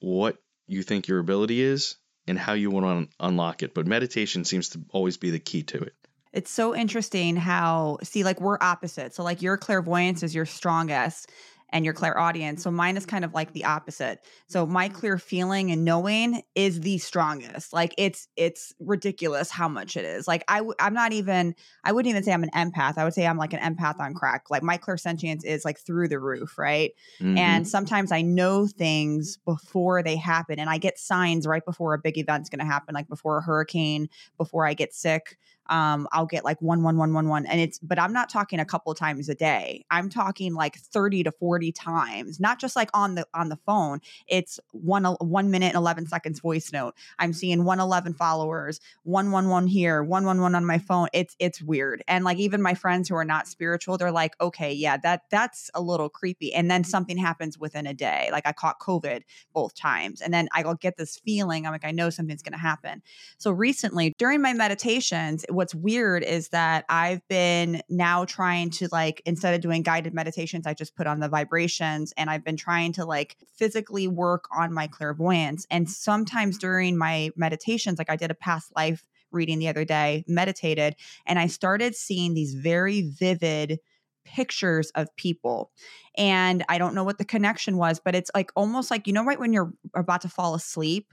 what 0.00 0.38
you 0.66 0.82
think 0.82 1.08
your 1.08 1.18
ability 1.18 1.60
is 1.60 1.96
and 2.26 2.38
how 2.38 2.54
you 2.54 2.70
want 2.70 3.10
to 3.10 3.16
unlock 3.20 3.62
it. 3.62 3.74
But 3.74 3.86
meditation 3.86 4.44
seems 4.44 4.70
to 4.70 4.80
always 4.90 5.16
be 5.16 5.30
the 5.30 5.40
key 5.40 5.64
to 5.64 5.78
it. 5.78 5.94
It's 6.34 6.50
so 6.50 6.74
interesting 6.74 7.36
how, 7.36 7.98
see, 8.02 8.24
like 8.24 8.40
we're 8.40 8.58
opposite. 8.60 9.14
So, 9.14 9.22
like 9.22 9.40
your 9.40 9.56
clairvoyance 9.56 10.22
is 10.22 10.34
your 10.34 10.46
strongest 10.46 11.30
and 11.74 11.84
your 11.84 11.92
clairaudience. 11.92 12.62
So 12.62 12.70
mine 12.70 12.96
is 12.96 13.04
kind 13.04 13.24
of 13.24 13.34
like 13.34 13.52
the 13.52 13.64
opposite. 13.64 14.24
So 14.46 14.64
my 14.64 14.88
clear 14.88 15.18
feeling 15.18 15.72
and 15.72 15.84
knowing 15.84 16.42
is 16.54 16.80
the 16.80 16.98
strongest. 16.98 17.72
Like 17.72 17.92
it's 17.98 18.28
it's 18.36 18.72
ridiculous 18.78 19.50
how 19.50 19.68
much 19.68 19.96
it 19.96 20.04
is. 20.04 20.28
Like 20.28 20.44
I 20.46 20.58
w- 20.58 20.74
I'm 20.78 20.94
not 20.94 21.12
even 21.12 21.56
I 21.82 21.90
wouldn't 21.90 22.10
even 22.10 22.22
say 22.22 22.32
I'm 22.32 22.44
an 22.44 22.50
empath. 22.54 22.96
I 22.96 23.02
would 23.02 23.12
say 23.12 23.26
I'm 23.26 23.38
like 23.38 23.52
an 23.52 23.58
empath 23.58 23.98
on 23.98 24.14
crack. 24.14 24.50
Like 24.50 24.62
my 24.62 24.78
clairsentience 24.78 25.44
is 25.44 25.64
like 25.64 25.80
through 25.80 26.08
the 26.08 26.20
roof, 26.20 26.58
right? 26.58 26.92
Mm-hmm. 27.20 27.38
And 27.38 27.66
sometimes 27.66 28.12
I 28.12 28.22
know 28.22 28.68
things 28.68 29.38
before 29.38 30.04
they 30.04 30.14
happen 30.14 30.60
and 30.60 30.70
I 30.70 30.78
get 30.78 30.96
signs 30.96 31.44
right 31.44 31.64
before 31.64 31.92
a 31.94 31.98
big 31.98 32.18
event's 32.18 32.48
going 32.48 32.60
to 32.60 32.64
happen 32.64 32.94
like 32.94 33.08
before 33.08 33.38
a 33.38 33.42
hurricane, 33.42 34.08
before 34.38 34.64
I 34.64 34.74
get 34.74 34.94
sick 34.94 35.38
um, 35.66 36.06
I'll 36.12 36.26
get 36.26 36.44
like 36.44 36.60
one, 36.60 36.82
one, 36.82 36.96
one, 36.96 37.12
one, 37.14 37.28
one. 37.28 37.46
And 37.46 37.60
it's, 37.60 37.78
but 37.78 37.98
I'm 37.98 38.12
not 38.12 38.28
talking 38.28 38.60
a 38.60 38.64
couple 38.64 38.94
times 38.94 39.28
a 39.28 39.34
day. 39.34 39.84
I'm 39.90 40.10
talking 40.10 40.54
like 40.54 40.76
30 40.76 41.24
to 41.24 41.32
40 41.32 41.72
times, 41.72 42.40
not 42.40 42.60
just 42.60 42.76
like 42.76 42.90
on 42.92 43.14
the, 43.14 43.26
on 43.34 43.48
the 43.48 43.56
phone. 43.56 44.00
It's 44.26 44.60
one, 44.72 45.04
one 45.04 45.50
minute 45.50 45.68
and 45.68 45.76
11 45.76 46.06
seconds 46.06 46.40
voice 46.40 46.72
note. 46.72 46.94
I'm 47.18 47.32
seeing 47.32 47.64
111 47.64 48.14
followers, 48.14 48.80
111 49.04 49.68
here, 49.68 50.02
111 50.02 50.54
on 50.54 50.66
my 50.66 50.78
phone. 50.78 51.08
It's, 51.12 51.34
it's 51.38 51.62
weird. 51.62 52.02
And 52.08 52.24
like 52.24 52.38
even 52.38 52.60
my 52.60 52.74
friends 52.74 53.08
who 53.08 53.14
are 53.14 53.24
not 53.24 53.48
spiritual, 53.48 53.96
they're 53.96 54.12
like, 54.12 54.34
okay, 54.40 54.72
yeah, 54.72 54.96
that, 54.98 55.22
that's 55.30 55.70
a 55.74 55.80
little 55.80 56.08
creepy. 56.08 56.52
And 56.52 56.70
then 56.70 56.84
something 56.84 57.16
happens 57.16 57.58
within 57.58 57.86
a 57.86 57.94
day. 57.94 58.28
Like 58.32 58.46
I 58.46 58.52
caught 58.52 58.80
COVID 58.80 59.22
both 59.52 59.74
times. 59.74 60.20
And 60.20 60.32
then 60.32 60.48
I'll 60.52 60.74
get 60.74 60.96
this 60.96 61.16
feeling. 61.16 61.66
I'm 61.66 61.72
like, 61.72 61.84
I 61.84 61.90
know 61.90 62.10
something's 62.10 62.42
going 62.42 62.52
to 62.52 62.58
happen. 62.58 63.02
So 63.38 63.50
recently 63.50 64.14
during 64.18 64.42
my 64.42 64.52
meditations, 64.52 65.44
what's 65.54 65.74
weird 65.74 66.22
is 66.22 66.48
that 66.48 66.84
I've 66.88 67.26
been 67.28 67.82
now 67.88 68.24
trying 68.24 68.70
to 68.70 68.88
like 68.92 69.22
instead 69.24 69.54
of 69.54 69.60
doing 69.60 69.82
guided 69.82 70.14
meditations, 70.14 70.66
I 70.66 70.74
just 70.74 70.96
put 70.96 71.06
on 71.06 71.20
the 71.20 71.28
vibrations 71.28 72.12
and 72.16 72.28
I've 72.28 72.44
been 72.44 72.56
trying 72.56 72.92
to 72.94 73.04
like 73.04 73.36
physically 73.56 74.08
work 74.08 74.44
on 74.56 74.72
my 74.72 74.86
clairvoyance. 74.86 75.66
And 75.70 75.88
sometimes 75.88 76.58
during 76.58 76.96
my 76.96 77.30
meditations, 77.36 77.98
like 77.98 78.10
I 78.10 78.16
did 78.16 78.30
a 78.30 78.34
past 78.34 78.72
life 78.76 79.06
reading 79.30 79.58
the 79.58 79.68
other 79.68 79.84
day, 79.84 80.24
meditated, 80.28 80.96
and 81.26 81.38
I 81.38 81.48
started 81.48 81.94
seeing 81.94 82.34
these 82.34 82.54
very 82.54 83.02
vivid 83.02 83.80
pictures 84.24 84.90
of 84.94 85.14
people. 85.16 85.70
And 86.16 86.64
I 86.68 86.78
don't 86.78 86.94
know 86.94 87.04
what 87.04 87.18
the 87.18 87.24
connection 87.24 87.76
was, 87.76 88.00
but 88.02 88.14
it's 88.14 88.30
like 88.34 88.50
almost 88.56 88.90
like, 88.90 89.06
you 89.06 89.12
know, 89.12 89.24
right 89.24 89.38
when 89.38 89.52
you're 89.52 89.72
about 89.94 90.22
to 90.22 90.28
fall 90.28 90.54
asleep 90.54 91.12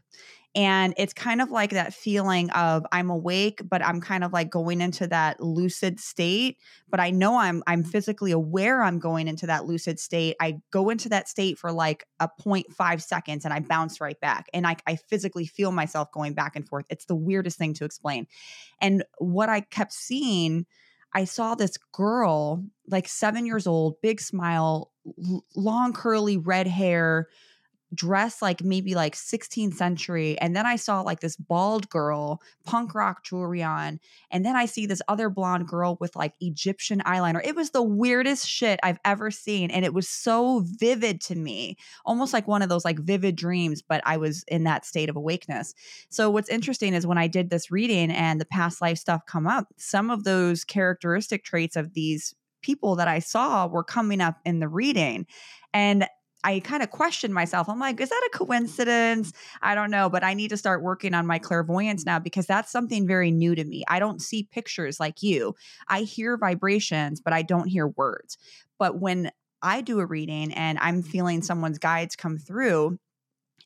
and 0.54 0.93
it's 0.97 1.14
kind 1.14 1.41
of 1.41 1.49
like 1.49 1.70
that 1.70 1.93
feeling 1.93 2.49
of 2.49 2.86
I'm 2.91 3.10
awake, 3.10 3.62
but 3.64 3.84
I'm 3.84 4.02
kind 4.02 4.24
of 4.24 4.34
like 4.34 4.49
going 4.49 4.82
into 4.82 5.08
that 5.08 5.39
lucid 5.39 5.97
state. 5.99 6.58
But 6.89 6.99
I 6.99 7.12
know 7.12 7.38
I'm 7.38 7.64
I'm 7.68 7.86
physically 7.86 8.32
aware 8.32 8.84
I'm 8.84 8.99
going 8.99 9.30
into 9.30 9.47
that 9.47 9.66
lucid 9.66 9.97
state. 9.97 10.36
I 10.41 10.60
go 10.72 10.89
into 10.89 11.08
that 11.10 11.30
state 11.30 11.58
for 11.58 11.72
like 11.72 12.06
a 12.20 12.30
0.5 12.41 13.02
seconds 13.02 13.45
and 13.45 13.54
I 13.54 13.62
bounce 13.62 14.02
right 14.02 14.20
back. 14.20 14.47
And 14.54 14.68
I, 14.68 14.76
I 14.86 14.97
physically 14.97 15.45
feel 15.45 15.72
myself 15.72 16.12
going 16.12 16.34
back 16.34 16.58
and 16.58 16.68
forth. 16.68 16.86
It's 16.89 17.06
the 17.06 17.16
weirdest 17.16 17.58
thing 17.58 17.74
to 17.76 17.86
explain. 17.86 18.28
And 18.82 19.06
what 19.20 19.47
I 19.47 19.62
kept 19.62 19.93
seeing, 19.93 20.66
I 21.14 21.24
saw 21.24 21.56
this 21.56 21.78
girl, 21.93 22.66
like 22.88 23.08
seven 23.08 23.45
years 23.45 23.68
old, 23.68 24.02
big 24.02 24.20
smile, 24.20 24.91
long 25.56 25.93
curly 25.93 26.38
red 26.38 26.68
hair 26.68 27.30
dressed 27.94 28.42
like 28.42 28.64
maybe 28.64 28.96
like 28.96 29.16
16th 29.16 29.74
century 29.74 30.39
and 30.39 30.56
then 30.56 30.66
i 30.66 30.76
saw 30.76 31.02
like 31.02 31.20
this 31.20 31.36
bald 31.36 31.89
girl 31.89 32.42
punk 32.64 32.96
rock 32.96 33.24
jewelry 33.24 33.62
on 33.62 34.00
and 34.32 34.46
then 34.46 34.56
i 34.56 34.66
see 34.66 34.86
this 34.86 35.02
other 35.08 35.30
blonde 35.30 35.68
girl 35.68 35.98
with 36.00 36.16
like 36.16 36.34
egyptian 36.39 37.02
eyeliner. 37.06 37.42
It 37.44 37.56
was 37.56 37.72
the 37.72 37.84
weirdest 37.84 38.48
shit 38.48 38.80
i've 38.82 39.00
ever 39.04 39.30
seen 39.30 39.72
and 39.72 39.84
it 39.84 39.94
was 39.94 40.08
so 40.08 40.64
vivid 40.66 41.20
to 41.22 41.36
me 41.36 41.78
almost 42.06 42.34
like 42.34 42.48
one 42.48 42.62
of 42.62 42.70
those 42.70 42.86
like 42.86 43.00
vivid 43.00 43.36
dreams 43.36 43.82
but 43.82 44.02
i 44.06 44.18
was 44.18 44.44
in 44.48 44.64
that 44.64 44.86
state 44.86 45.10
of 45.10 45.16
awakeness. 45.16 45.74
So 46.10 46.30
what's 46.30 46.50
interesting 46.50 46.94
is 46.94 47.06
when 47.06 47.18
i 47.18 47.28
did 47.28 47.50
this 47.50 47.72
reading 47.72 48.12
and 48.12 48.39
the 48.39 48.46
past 48.46 48.82
life 48.82 49.00
stuff 49.00 49.26
come 49.26 49.48
up 49.48 49.68
some 49.78 50.10
of 50.10 50.24
those 50.24 50.64
characteristic 50.64 51.44
traits 51.44 51.76
of 51.76 51.94
these 51.94 52.34
people 52.62 52.96
that 52.96 53.08
i 53.08 53.20
saw 53.20 53.68
were 53.68 53.84
coming 53.84 54.22
up 54.22 54.38
in 54.46 54.60
the 54.60 54.70
reading 54.70 55.26
and 55.74 56.08
I 56.44 56.60
kind 56.60 56.84
of 56.84 56.89
questioned 56.89 57.34
myself. 57.34 57.70
I'm 57.70 57.80
like, 57.80 58.00
is 58.00 58.10
that 58.10 58.30
a 58.34 58.38
coincidence? 58.38 59.32
I 59.62 59.76
don't 59.76 59.92
know, 59.92 60.10
but 60.10 60.24
I 60.24 60.34
need 60.34 60.50
to 60.50 60.58
start 60.58 60.82
working 60.84 61.14
on 61.14 61.28
my 61.28 61.39
clairvoyance 61.39 62.06
now 62.06 62.20
because 62.20 62.48
that's 62.48 62.72
something 62.72 63.08
very 63.08 63.32
new 63.32 63.56
to 63.56 63.64
me. 63.64 63.84
I 63.88 64.00
don't 64.00 64.22
see 64.22 64.48
pictures 64.52 65.00
like 65.00 65.22
you. 65.22 65.56
I 65.88 66.02
hear 66.02 66.38
vibrations, 66.38 67.22
but 67.22 67.34
I 67.34 67.42
don't 67.42 67.68
hear 67.68 67.88
words. 67.88 68.38
But 68.80 69.00
when 69.00 69.32
I 69.62 69.82
do 69.82 70.00
a 70.00 70.06
reading 70.06 70.54
and 70.54 70.80
I'm 70.80 71.04
feeling 71.04 71.42
someone's 71.42 71.78
guides 71.78 72.16
come 72.16 72.38
through, 72.38 72.98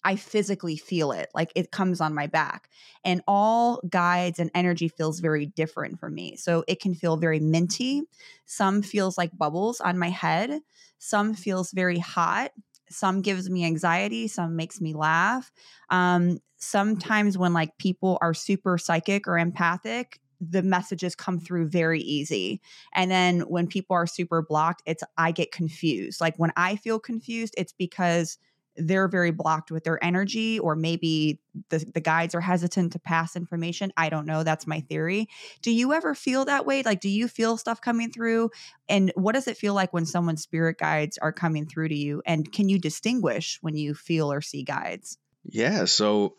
I 0.06 0.16
physically 0.16 0.78
feel 0.78 1.12
it, 1.12 1.30
like 1.34 1.52
it 1.56 1.72
comes 1.72 2.00
on 2.00 2.14
my 2.14 2.28
back. 2.28 2.70
And 3.04 3.22
all 3.28 3.82
guides 3.90 4.40
and 4.40 4.52
energy 4.54 4.88
feels 4.88 5.20
very 5.20 5.48
different 5.48 6.00
for 6.00 6.10
me. 6.12 6.36
So 6.38 6.64
it 6.68 6.80
can 6.80 6.94
feel 6.94 7.18
very 7.18 7.40
minty. 7.40 8.04
Some 8.46 8.84
feels 8.84 9.18
like 9.18 9.36
bubbles 9.36 9.82
on 9.82 9.98
my 9.98 10.10
head. 10.10 10.62
Some 11.00 11.34
feels 11.34 11.72
very 11.72 11.98
hot. 11.98 12.52
Some 12.88 13.24
gives 13.24 13.50
me 13.50 13.66
anxiety. 13.66 14.28
Some 14.28 14.56
makes 14.56 14.80
me 14.80 14.94
laugh. 14.94 15.52
Um, 15.90 16.38
sometimes 16.58 17.36
when 17.36 17.54
like 17.54 17.76
people 17.80 18.20
are 18.22 18.36
super 18.36 18.78
psychic 18.78 19.28
or 19.28 19.40
empathic, 19.40 20.20
the 20.40 20.62
messages 20.62 21.16
come 21.16 21.40
through 21.40 21.68
very 21.68 22.02
easy. 22.02 22.62
And 22.94 23.10
then 23.10 23.42
when 23.42 23.66
people 23.66 23.96
are 23.96 24.06
super 24.06 24.44
blocked, 24.44 24.84
it's 24.86 25.04
I 25.18 25.32
get 25.32 25.52
confused. 25.52 26.22
Like 26.22 26.38
when 26.38 26.52
I 26.56 26.76
feel 26.76 27.00
confused, 27.00 27.56
it's 27.58 27.74
because 27.74 28.38
they're 28.78 29.08
very 29.08 29.32
blocked 29.32 29.72
with 29.72 29.84
their 29.84 30.04
energy 30.04 30.60
or 30.60 30.76
maybe 30.76 31.40
the, 31.70 31.86
the 31.94 32.02
guides 32.02 32.36
are 32.36 32.42
hesitant 32.42 32.92
to 32.94 33.00
pass 33.00 33.36
information 33.36 33.92
i 33.98 34.10
don't 34.10 34.26
know 34.26 34.44
that's 34.44 34.68
my 34.68 34.82
theory. 34.82 35.28
Do 35.62 35.72
you 35.72 35.94
ever 35.94 36.16
feel 36.16 36.46
that 36.46 36.66
way? 36.66 36.84
Like 36.84 37.02
do 37.02 37.10
you 37.10 37.28
feel 37.28 37.58
stuff 37.58 37.82
coming 37.82 38.12
through? 38.12 38.52
And 38.88 39.12
what 39.16 39.36
does 39.36 39.48
it 39.48 39.58
feel 39.58 39.74
like 39.74 39.94
when 39.94 40.06
someone's 40.06 40.44
spirit 40.44 40.78
guides 40.78 41.18
are 41.18 41.34
coming 41.34 41.66
through 41.66 41.90
to 41.90 41.96
you? 41.96 42.22
And 42.26 42.52
can 42.52 42.70
you 42.70 42.80
distinguish 42.80 43.60
when 43.62 43.76
you 43.76 43.94
feel 43.94 44.32
or 44.32 44.42
see 44.42 44.64
guides? 44.64 45.18
Yeah 45.44 45.86
so 45.86 46.36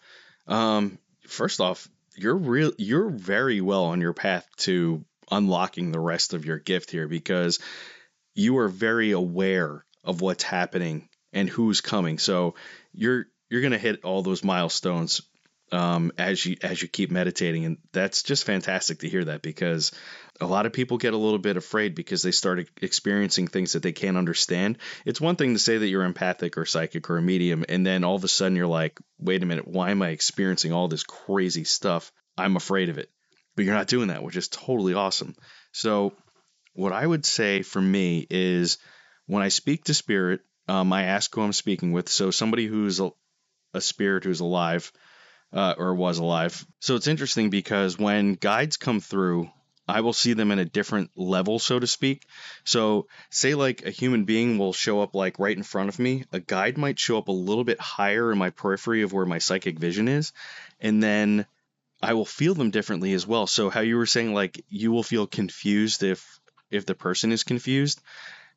um 0.46 0.98
first 1.26 1.60
off 1.60 1.88
you're 2.16 2.36
real 2.36 2.72
you're 2.78 3.10
very 3.10 3.60
well 3.60 3.84
on 3.84 4.00
your 4.00 4.14
path 4.14 4.46
to 4.56 5.04
unlocking 5.30 5.90
the 5.90 6.00
rest 6.00 6.34
of 6.34 6.44
your 6.44 6.58
gift 6.58 6.90
here 6.90 7.08
because 7.08 7.58
you 8.34 8.58
are 8.58 8.68
very 8.68 9.10
aware 9.10 9.84
of 10.04 10.20
what's 10.20 10.44
happening 10.44 11.08
and 11.36 11.48
who's 11.50 11.80
coming. 11.82 12.18
So 12.18 12.54
you're 12.92 13.26
you're 13.50 13.62
gonna 13.62 13.78
hit 13.78 14.04
all 14.04 14.22
those 14.22 14.42
milestones 14.42 15.20
um, 15.70 16.12
as 16.16 16.44
you 16.44 16.56
as 16.62 16.80
you 16.80 16.88
keep 16.88 17.10
meditating, 17.10 17.64
and 17.64 17.78
that's 17.92 18.22
just 18.22 18.44
fantastic 18.44 19.00
to 19.00 19.08
hear 19.08 19.24
that 19.26 19.42
because 19.42 19.92
a 20.40 20.46
lot 20.46 20.64
of 20.64 20.72
people 20.72 20.96
get 20.96 21.12
a 21.12 21.18
little 21.18 21.38
bit 21.38 21.56
afraid 21.56 21.94
because 21.94 22.22
they 22.22 22.30
start 22.30 22.68
experiencing 22.80 23.48
things 23.48 23.74
that 23.74 23.82
they 23.82 23.92
can't 23.92 24.16
understand. 24.16 24.78
It's 25.04 25.20
one 25.20 25.36
thing 25.36 25.52
to 25.52 25.58
say 25.58 25.76
that 25.76 25.88
you're 25.88 26.04
empathic 26.04 26.56
or 26.56 26.64
psychic 26.64 27.10
or 27.10 27.18
a 27.18 27.22
medium, 27.22 27.64
and 27.68 27.86
then 27.86 28.02
all 28.02 28.16
of 28.16 28.24
a 28.24 28.28
sudden 28.28 28.56
you're 28.56 28.66
like, 28.66 28.98
wait 29.18 29.42
a 29.42 29.46
minute, 29.46 29.68
why 29.68 29.90
am 29.90 30.02
I 30.02 30.08
experiencing 30.08 30.72
all 30.72 30.88
this 30.88 31.04
crazy 31.04 31.64
stuff? 31.64 32.12
I'm 32.38 32.56
afraid 32.56 32.88
of 32.88 32.98
it. 32.98 33.10
But 33.56 33.64
you're 33.64 33.74
not 33.74 33.88
doing 33.88 34.08
that, 34.08 34.22
which 34.22 34.36
is 34.36 34.48
totally 34.48 34.94
awesome. 34.94 35.34
So, 35.72 36.12
what 36.74 36.92
I 36.92 37.06
would 37.06 37.24
say 37.24 37.62
for 37.62 37.80
me 37.80 38.26
is 38.28 38.78
when 39.26 39.42
I 39.42 39.48
speak 39.48 39.84
to 39.84 39.94
spirit, 39.94 40.40
um, 40.68 40.92
I 40.92 41.04
ask 41.04 41.34
who 41.34 41.42
I'm 41.42 41.52
speaking 41.52 41.92
with. 41.92 42.08
So 42.08 42.30
somebody 42.30 42.66
who's 42.66 43.00
a, 43.00 43.10
a 43.74 43.80
spirit 43.80 44.24
who's 44.24 44.40
alive 44.40 44.92
uh, 45.52 45.74
or 45.78 45.94
was 45.94 46.18
alive. 46.18 46.66
So 46.80 46.96
it's 46.96 47.06
interesting 47.06 47.50
because 47.50 47.98
when 47.98 48.34
guides 48.34 48.76
come 48.76 49.00
through, 49.00 49.50
I 49.88 50.00
will 50.00 50.12
see 50.12 50.32
them 50.32 50.50
in 50.50 50.58
a 50.58 50.64
different 50.64 51.10
level, 51.14 51.58
so 51.58 51.78
to 51.78 51.86
speak. 51.86 52.26
So, 52.64 53.06
say 53.30 53.54
like 53.54 53.86
a 53.86 53.90
human 53.90 54.24
being 54.24 54.58
will 54.58 54.72
show 54.72 55.00
up 55.00 55.14
like 55.14 55.38
right 55.38 55.56
in 55.56 55.62
front 55.62 55.88
of 55.88 55.98
me, 55.98 56.24
a 56.32 56.40
guide 56.40 56.76
might 56.76 56.98
show 56.98 57.18
up 57.18 57.28
a 57.28 57.32
little 57.32 57.62
bit 57.62 57.80
higher 57.80 58.32
in 58.32 58.38
my 58.38 58.50
periphery 58.50 59.02
of 59.02 59.12
where 59.12 59.26
my 59.26 59.38
psychic 59.38 59.78
vision 59.78 60.08
is, 60.08 60.32
and 60.80 61.00
then 61.00 61.46
I 62.02 62.14
will 62.14 62.24
feel 62.24 62.54
them 62.54 62.70
differently 62.70 63.12
as 63.12 63.26
well. 63.26 63.46
So, 63.46 63.70
how 63.70 63.80
you 63.80 63.96
were 63.96 64.06
saying 64.06 64.34
like 64.34 64.64
you 64.68 64.90
will 64.90 65.04
feel 65.04 65.28
confused 65.28 66.02
if 66.02 66.40
if 66.68 66.84
the 66.84 66.96
person 66.96 67.30
is 67.30 67.44
confused. 67.44 68.00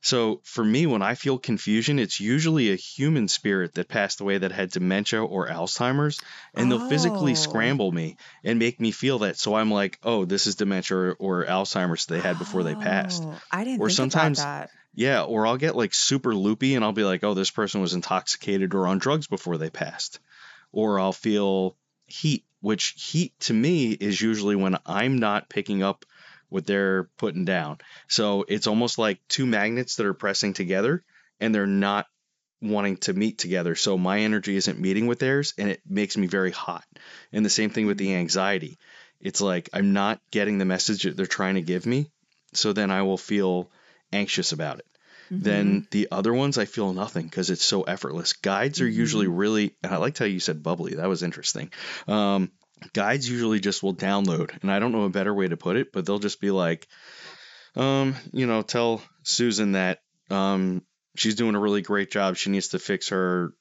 So 0.01 0.39
for 0.43 0.63
me, 0.63 0.85
when 0.85 1.01
I 1.01 1.15
feel 1.15 1.37
confusion, 1.37 1.99
it's 1.99 2.19
usually 2.21 2.71
a 2.71 2.75
human 2.75 3.27
spirit 3.27 3.73
that 3.75 3.89
passed 3.89 4.21
away 4.21 4.37
that 4.37 4.51
had 4.53 4.71
dementia 4.71 5.21
or 5.23 5.49
Alzheimer's, 5.49 6.19
and 6.53 6.71
they'll 6.71 6.87
physically 6.87 7.33
Oh. 7.33 7.35
scramble 7.35 7.91
me 7.91 8.15
and 8.43 8.59
make 8.59 8.79
me 8.79 8.91
feel 8.91 9.19
that. 9.19 9.37
So 9.37 9.55
I'm 9.55 9.71
like, 9.71 9.99
oh, 10.03 10.23
this 10.25 10.47
is 10.47 10.55
dementia 10.55 10.97
or, 10.97 11.15
or 11.19 11.45
Alzheimer's 11.45 12.05
they 12.05 12.19
had 12.21 12.37
before 12.39 12.63
they 12.63 12.75
passed. 12.75 13.23
Oh, 13.25 13.39
I 13.51 13.65
didn't 13.65 13.81
Or 13.81 13.89
think 13.89 13.97
sometimes- 13.97 14.39
about 14.39 14.61
that. 14.61 14.69
Yeah, 14.95 15.23
or 15.23 15.45
I'll 15.45 15.57
get 15.57 15.75
like 15.75 15.93
super 15.93 16.33
loopy 16.35 16.75
and 16.75 16.83
I'll 16.83 16.91
be 16.93 17.03
like, 17.03 17.23
oh, 17.23 17.33
this 17.35 17.51
person 17.51 17.79
was 17.79 17.93
intoxicated 17.93 18.73
or 18.73 18.87
on 18.87 18.97
drugs 18.97 19.27
before 19.27 19.57
they 19.57 19.69
passed. 19.69 20.19
Or 20.71 20.99
I'll 20.99 21.13
feel 21.13 21.75
heat, 22.07 22.43
which 22.59 22.95
heat 22.97 23.39
to 23.41 23.53
me 23.53 23.91
is 23.91 24.19
usually 24.19 24.55
when 24.55 24.77
I'm 24.85 25.19
not 25.19 25.47
picking 25.47 25.83
up 25.83 26.05
what 26.49 26.65
they're 26.65 27.05
putting 27.17 27.45
down. 27.45 27.77
So 28.07 28.45
it's 28.47 28.67
almost 28.67 28.97
like 28.97 29.19
two 29.27 29.45
magnets 29.45 29.95
that 29.95 30.05
are 30.05 30.13
pressing 30.13 30.53
together 30.53 31.03
and 31.39 31.53
they're 31.53 31.67
not 31.67 32.07
wanting 32.61 32.97
to 32.97 33.13
meet 33.13 33.37
together. 33.37 33.75
So 33.75 33.97
my 33.97 34.19
energy 34.19 34.55
isn't 34.55 34.79
meeting 34.79 35.07
with 35.07 35.19
theirs 35.19 35.53
and 35.57 35.69
it 35.69 35.81
makes 35.87 36.17
me 36.17 36.27
very 36.27 36.51
hot. 36.51 36.83
And 37.31 37.45
the 37.45 37.49
same 37.49 37.69
thing 37.69 37.85
with 37.85 37.97
the 37.97 38.15
anxiety. 38.15 38.77
It's 39.21 39.41
like 39.41 39.69
I'm 39.73 39.93
not 39.93 40.19
getting 40.31 40.57
the 40.57 40.65
message 40.65 41.03
that 41.03 41.15
they're 41.15 41.25
trying 41.25 41.55
to 41.55 41.61
give 41.61 41.85
me. 41.85 42.11
So 42.53 42.73
then 42.73 42.91
I 42.91 43.03
will 43.03 43.17
feel 43.17 43.69
anxious 44.11 44.51
about 44.51 44.79
it. 44.79 44.85
Mm-hmm. 45.31 45.43
Then 45.43 45.87
the 45.91 46.07
other 46.11 46.33
ones, 46.33 46.57
I 46.57 46.65
feel 46.65 46.91
nothing 46.91 47.25
because 47.25 47.51
it's 47.51 47.63
so 47.63 47.83
effortless. 47.83 48.33
Guides 48.33 48.81
are 48.81 48.87
usually 48.87 49.27
Mm-hmm. 49.27 49.35
really, 49.37 49.75
and 49.83 49.93
I 49.93 49.97
liked 49.97 50.17
how 50.17 50.25
you 50.25 50.39
said 50.39 50.63
bubbly. 50.63 50.95
That 50.95 51.07
was 51.07 51.21
interesting. 51.21 51.71
Um, 52.07 52.51
guides 52.93 53.29
usually 53.29 53.59
just 53.59 53.83
will 53.83 53.95
download, 53.95 54.61
and 54.61 54.71
I 54.71 54.79
don't 54.79 54.91
know 54.91 55.03
a 55.03 55.09
better 55.09 55.33
way 55.33 55.47
to 55.47 55.57
put 55.57 55.75
it, 55.75 55.91
but 55.91 56.05
they'll 56.05 56.19
just 56.19 56.41
be 56.41 56.51
like, 56.51 56.87
um, 57.75 58.15
you 58.31 58.47
know, 58.47 58.61
tell 58.61 59.01
Susan 59.23 59.73
that 59.73 59.99
um, 60.29 60.83
she's 61.15 61.35
doing 61.35 61.55
a 61.55 61.59
really 61.59 61.81
great 61.81 62.11
job. 62.11 62.37
She 62.37 62.49
needs 62.49 62.69
to 62.69 62.79
fix 62.79 63.09
her 63.09 63.53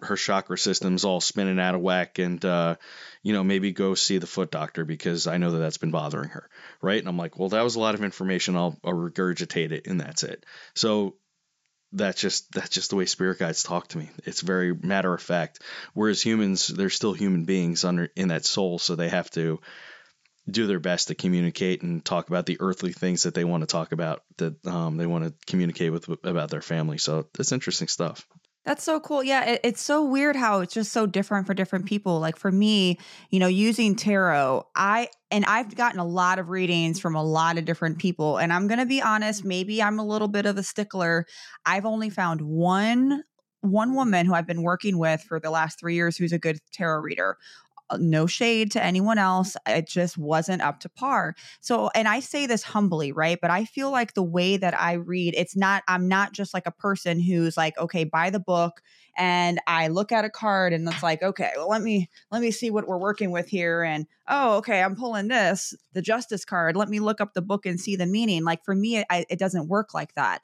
her 0.00 0.16
chakra 0.16 0.56
system's 0.56 1.04
all 1.04 1.20
spinning 1.20 1.58
out 1.58 1.74
of 1.74 1.80
whack 1.80 2.18
and 2.18 2.44
uh, 2.44 2.76
you 3.22 3.32
know 3.32 3.42
maybe 3.42 3.72
go 3.72 3.94
see 3.94 4.18
the 4.18 4.26
foot 4.26 4.50
doctor 4.50 4.84
because 4.84 5.26
i 5.26 5.38
know 5.38 5.50
that 5.50 5.58
that's 5.58 5.78
been 5.78 5.90
bothering 5.90 6.28
her 6.28 6.48
right? 6.80 7.00
And 7.00 7.08
i'm 7.08 7.16
like 7.16 7.38
well 7.38 7.48
that 7.48 7.64
was 7.64 7.74
a 7.74 7.80
lot 7.80 7.94
of 7.94 8.04
information. 8.04 8.56
I'll, 8.56 8.78
I'll 8.84 8.92
regurgitate 8.92 9.72
it 9.72 9.86
and 9.86 10.00
that's 10.00 10.22
it. 10.22 10.44
So 10.74 11.16
that's 11.92 12.20
just 12.20 12.52
that's 12.52 12.70
just 12.70 12.90
the 12.90 12.96
way 12.96 13.06
spirit 13.06 13.38
guides 13.38 13.62
talk 13.62 13.88
to 13.88 13.98
me. 13.98 14.10
It's 14.24 14.40
very 14.40 14.74
matter 14.74 15.12
of 15.12 15.22
fact. 15.22 15.62
Whereas 15.94 16.22
humans 16.22 16.68
they're 16.68 16.90
still 16.90 17.14
human 17.14 17.44
beings 17.44 17.84
under 17.84 18.08
in 18.16 18.28
that 18.28 18.44
soul 18.44 18.78
so 18.78 18.94
they 18.94 19.08
have 19.08 19.30
to 19.32 19.60
do 20.50 20.66
their 20.66 20.80
best 20.80 21.08
to 21.08 21.14
communicate 21.14 21.82
and 21.82 22.04
talk 22.04 22.28
about 22.28 22.46
the 22.46 22.56
earthly 22.60 22.92
things 22.92 23.24
that 23.24 23.34
they 23.34 23.44
want 23.44 23.62
to 23.62 23.66
talk 23.66 23.92
about 23.92 24.22
that 24.38 24.64
um, 24.66 24.96
they 24.96 25.06
want 25.06 25.24
to 25.24 25.34
communicate 25.46 25.92
with 25.92 26.08
about 26.24 26.50
their 26.50 26.62
family. 26.62 26.98
So 26.98 27.26
it's 27.38 27.52
interesting 27.52 27.88
stuff 27.88 28.26
That's 28.68 28.84
so 28.84 29.00
cool. 29.00 29.24
Yeah, 29.24 29.46
it, 29.52 29.60
it's 29.64 29.80
so 29.80 30.04
weird 30.04 30.36
how 30.36 30.60
it's 30.60 30.74
just 30.74 30.92
so 30.92 31.06
different 31.06 31.46
for 31.46 31.54
different 31.54 31.86
people. 31.86 32.20
Like 32.20 32.36
for 32.36 32.52
me, 32.52 32.98
you 33.30 33.38
know, 33.38 33.46
using 33.46 33.96
tarot, 33.96 34.66
I 34.76 35.08
and 35.30 35.46
I've 35.46 35.74
gotten 35.74 35.98
a 35.98 36.04
lot 36.04 36.38
of 36.38 36.50
readings 36.50 37.00
from 37.00 37.16
a 37.16 37.22
lot 37.24 37.56
of 37.56 37.64
different 37.64 37.98
people. 37.98 38.36
And 38.36 38.52
I'm 38.52 38.68
going 38.68 38.78
to 38.78 38.84
be 38.84 39.00
honest, 39.00 39.42
maybe 39.42 39.82
I'm 39.82 39.98
a 39.98 40.04
little 40.04 40.28
bit 40.28 40.44
of 40.44 40.58
a 40.58 40.62
stickler. 40.62 41.24
I've 41.64 41.86
only 41.86 42.10
found 42.10 42.42
one 42.42 43.22
one 43.62 43.94
woman 43.94 44.26
who 44.26 44.34
I've 44.34 44.46
been 44.46 44.62
working 44.62 44.98
with 44.98 45.22
for 45.22 45.40
the 45.40 45.50
last 45.50 45.80
3 45.80 45.94
years 45.94 46.18
who's 46.18 46.32
a 46.34 46.38
good 46.38 46.58
tarot 46.72 47.00
reader. 47.00 47.38
Uh, 47.90 47.98
No 48.00 48.26
shade 48.26 48.70
to 48.72 48.82
anyone 48.82 49.18
else. 49.18 49.56
It 49.66 49.86
just 49.88 50.18
wasn't 50.18 50.62
up 50.62 50.80
to 50.80 50.88
par. 50.88 51.34
So, 51.60 51.90
and 51.94 52.08
I 52.08 52.20
say 52.20 52.46
this 52.46 52.62
humbly, 52.62 53.12
right? 53.12 53.38
But 53.40 53.50
I 53.50 53.64
feel 53.64 53.90
like 53.90 54.14
the 54.14 54.22
way 54.22 54.56
that 54.56 54.78
I 54.78 54.94
read, 54.94 55.34
it's 55.36 55.56
not, 55.56 55.82
I'm 55.88 56.08
not 56.08 56.32
just 56.32 56.54
like 56.54 56.66
a 56.66 56.70
person 56.72 57.20
who's 57.20 57.56
like, 57.56 57.78
okay, 57.78 58.04
buy 58.04 58.30
the 58.30 58.40
book 58.40 58.82
and 59.16 59.60
I 59.66 59.88
look 59.88 60.12
at 60.12 60.24
a 60.24 60.30
card 60.30 60.72
and 60.72 60.88
it's 60.88 61.02
like, 61.02 61.22
okay, 61.22 61.50
well, 61.56 61.68
let 61.68 61.82
me, 61.82 62.08
let 62.30 62.40
me 62.40 62.50
see 62.50 62.70
what 62.70 62.86
we're 62.86 62.98
working 62.98 63.30
with 63.32 63.48
here. 63.48 63.82
And, 63.82 64.06
oh, 64.28 64.58
okay, 64.58 64.82
I'm 64.82 64.94
pulling 64.94 65.28
this, 65.28 65.74
the 65.92 66.02
justice 66.02 66.44
card. 66.44 66.76
Let 66.76 66.88
me 66.88 67.00
look 67.00 67.20
up 67.20 67.34
the 67.34 67.42
book 67.42 67.66
and 67.66 67.80
see 67.80 67.96
the 67.96 68.06
meaning. 68.06 68.44
Like 68.44 68.64
for 68.64 68.74
me, 68.74 69.02
I, 69.10 69.24
it 69.28 69.38
doesn't 69.38 69.68
work 69.68 69.92
like 69.92 70.14
that. 70.14 70.42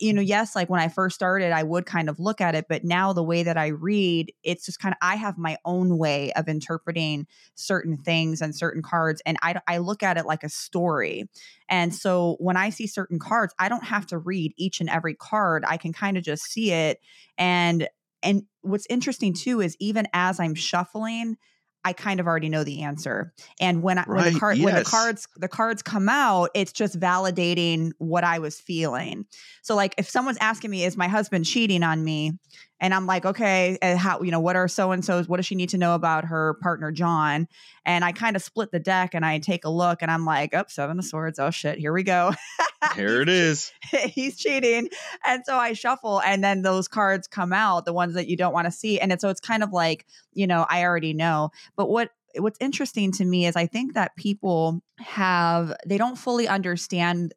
You 0.00 0.14
know, 0.14 0.22
yes, 0.22 0.56
like 0.56 0.70
when 0.70 0.80
I 0.80 0.88
first 0.88 1.14
started, 1.14 1.52
I 1.52 1.62
would 1.62 1.84
kind 1.84 2.08
of 2.08 2.18
look 2.18 2.40
at 2.40 2.54
it, 2.54 2.64
but 2.68 2.82
now 2.82 3.12
the 3.12 3.22
way 3.22 3.42
that 3.42 3.58
I 3.58 3.68
read, 3.68 4.32
it's 4.42 4.64
just 4.64 4.78
kind 4.78 4.94
of, 4.94 4.98
I 5.02 5.16
have 5.16 5.36
my 5.36 5.58
own 5.64 5.98
way 5.98 6.32
of 6.32 6.48
interpreting 6.48 7.26
certain 7.56 7.98
things 7.98 8.40
and 8.40 8.56
certain 8.56 8.82
cards 8.82 9.20
and 9.26 9.36
I, 9.42 9.60
I 9.68 9.78
look 9.78 10.02
at 10.02 10.16
it 10.16 10.24
like 10.24 10.44
a 10.44 10.48
story. 10.48 11.28
And 11.68 11.94
so 11.94 12.36
when 12.38 12.56
i 12.56 12.70
see 12.70 12.86
certain 12.86 13.18
cards 13.18 13.54
i 13.58 13.68
don't 13.68 13.84
have 13.84 14.06
to 14.08 14.18
read 14.18 14.52
each 14.56 14.80
and 14.80 14.90
every 14.90 15.14
card 15.14 15.64
i 15.66 15.76
can 15.76 15.92
kind 15.92 16.16
of 16.16 16.22
just 16.24 16.44
see 16.44 16.70
it 16.72 16.98
and 17.38 17.88
and 18.22 18.42
what's 18.62 18.86
interesting 18.90 19.32
too 19.32 19.60
is 19.60 19.76
even 19.80 20.06
as 20.12 20.38
i'm 20.40 20.54
shuffling 20.54 21.36
I 21.84 21.92
kind 21.92 22.20
of 22.20 22.26
already 22.26 22.48
know 22.48 22.64
the 22.64 22.82
answer. 22.82 23.32
And 23.60 23.82
when 23.82 23.98
I, 23.98 24.04
when 24.04 24.18
Right, 24.18 24.32
the 24.32 24.38
card 24.38 24.58
when 24.58 24.74
the 24.74 24.84
cards 24.84 25.26
the 25.36 25.48
cards 25.48 25.82
come 25.82 26.08
out, 26.08 26.50
it's 26.54 26.72
just 26.72 26.98
validating 26.98 27.92
what 27.98 28.24
I 28.24 28.38
was 28.38 28.60
feeling. 28.60 29.26
So 29.62 29.74
like 29.74 29.94
if 29.98 30.08
someone's 30.08 30.38
asking 30.40 30.70
me 30.70 30.84
is 30.84 30.96
my 30.96 31.08
husband 31.08 31.44
cheating 31.44 31.82
on 31.82 32.04
me 32.04 32.38
and 32.82 32.92
I'm 32.92 33.06
like, 33.06 33.24
okay, 33.24 33.78
eh, 33.80 33.94
how, 33.94 34.22
you 34.22 34.32
know, 34.32 34.40
what 34.40 34.56
are 34.56 34.66
so 34.66 34.90
and 34.90 35.04
so's? 35.04 35.28
What 35.28 35.36
does 35.36 35.46
she 35.46 35.54
need 35.54 35.68
to 35.68 35.78
know 35.78 35.94
about 35.94 36.24
her 36.24 36.54
partner, 36.54 36.90
John? 36.90 37.46
And 37.86 38.04
I 38.04 38.10
kind 38.10 38.34
of 38.34 38.42
split 38.42 38.72
the 38.72 38.80
deck 38.80 39.14
and 39.14 39.24
I 39.24 39.38
take 39.38 39.64
a 39.64 39.70
look 39.70 40.02
and 40.02 40.10
I'm 40.10 40.24
like, 40.24 40.52
oh, 40.52 40.64
seven 40.66 40.98
of 40.98 41.04
swords. 41.04 41.38
Oh, 41.38 41.50
shit. 41.50 41.78
Here 41.78 41.92
we 41.92 42.02
go. 42.02 42.32
Here 42.96 43.22
it 43.22 43.28
is. 43.28 43.70
He's 44.08 44.36
cheating. 44.36 44.88
And 45.24 45.44
so 45.46 45.56
I 45.56 45.74
shuffle 45.74 46.20
and 46.22 46.42
then 46.42 46.62
those 46.62 46.88
cards 46.88 47.28
come 47.28 47.52
out, 47.52 47.84
the 47.84 47.92
ones 47.92 48.14
that 48.14 48.26
you 48.26 48.36
don't 48.36 48.52
want 48.52 48.64
to 48.64 48.72
see. 48.72 48.98
And 48.98 49.12
it's, 49.12 49.22
so 49.22 49.28
it's 49.28 49.40
kind 49.40 49.62
of 49.62 49.72
like, 49.72 50.04
you 50.32 50.48
know, 50.48 50.66
I 50.68 50.82
already 50.82 51.14
know. 51.14 51.50
But 51.76 51.88
what, 51.88 52.10
what's 52.34 52.58
interesting 52.60 53.12
to 53.12 53.24
me 53.24 53.46
is 53.46 53.54
I 53.54 53.68
think 53.68 53.94
that 53.94 54.16
people 54.16 54.82
have 54.98 55.72
they 55.86 55.98
don't 55.98 56.16
fully 56.16 56.48
understand 56.48 57.32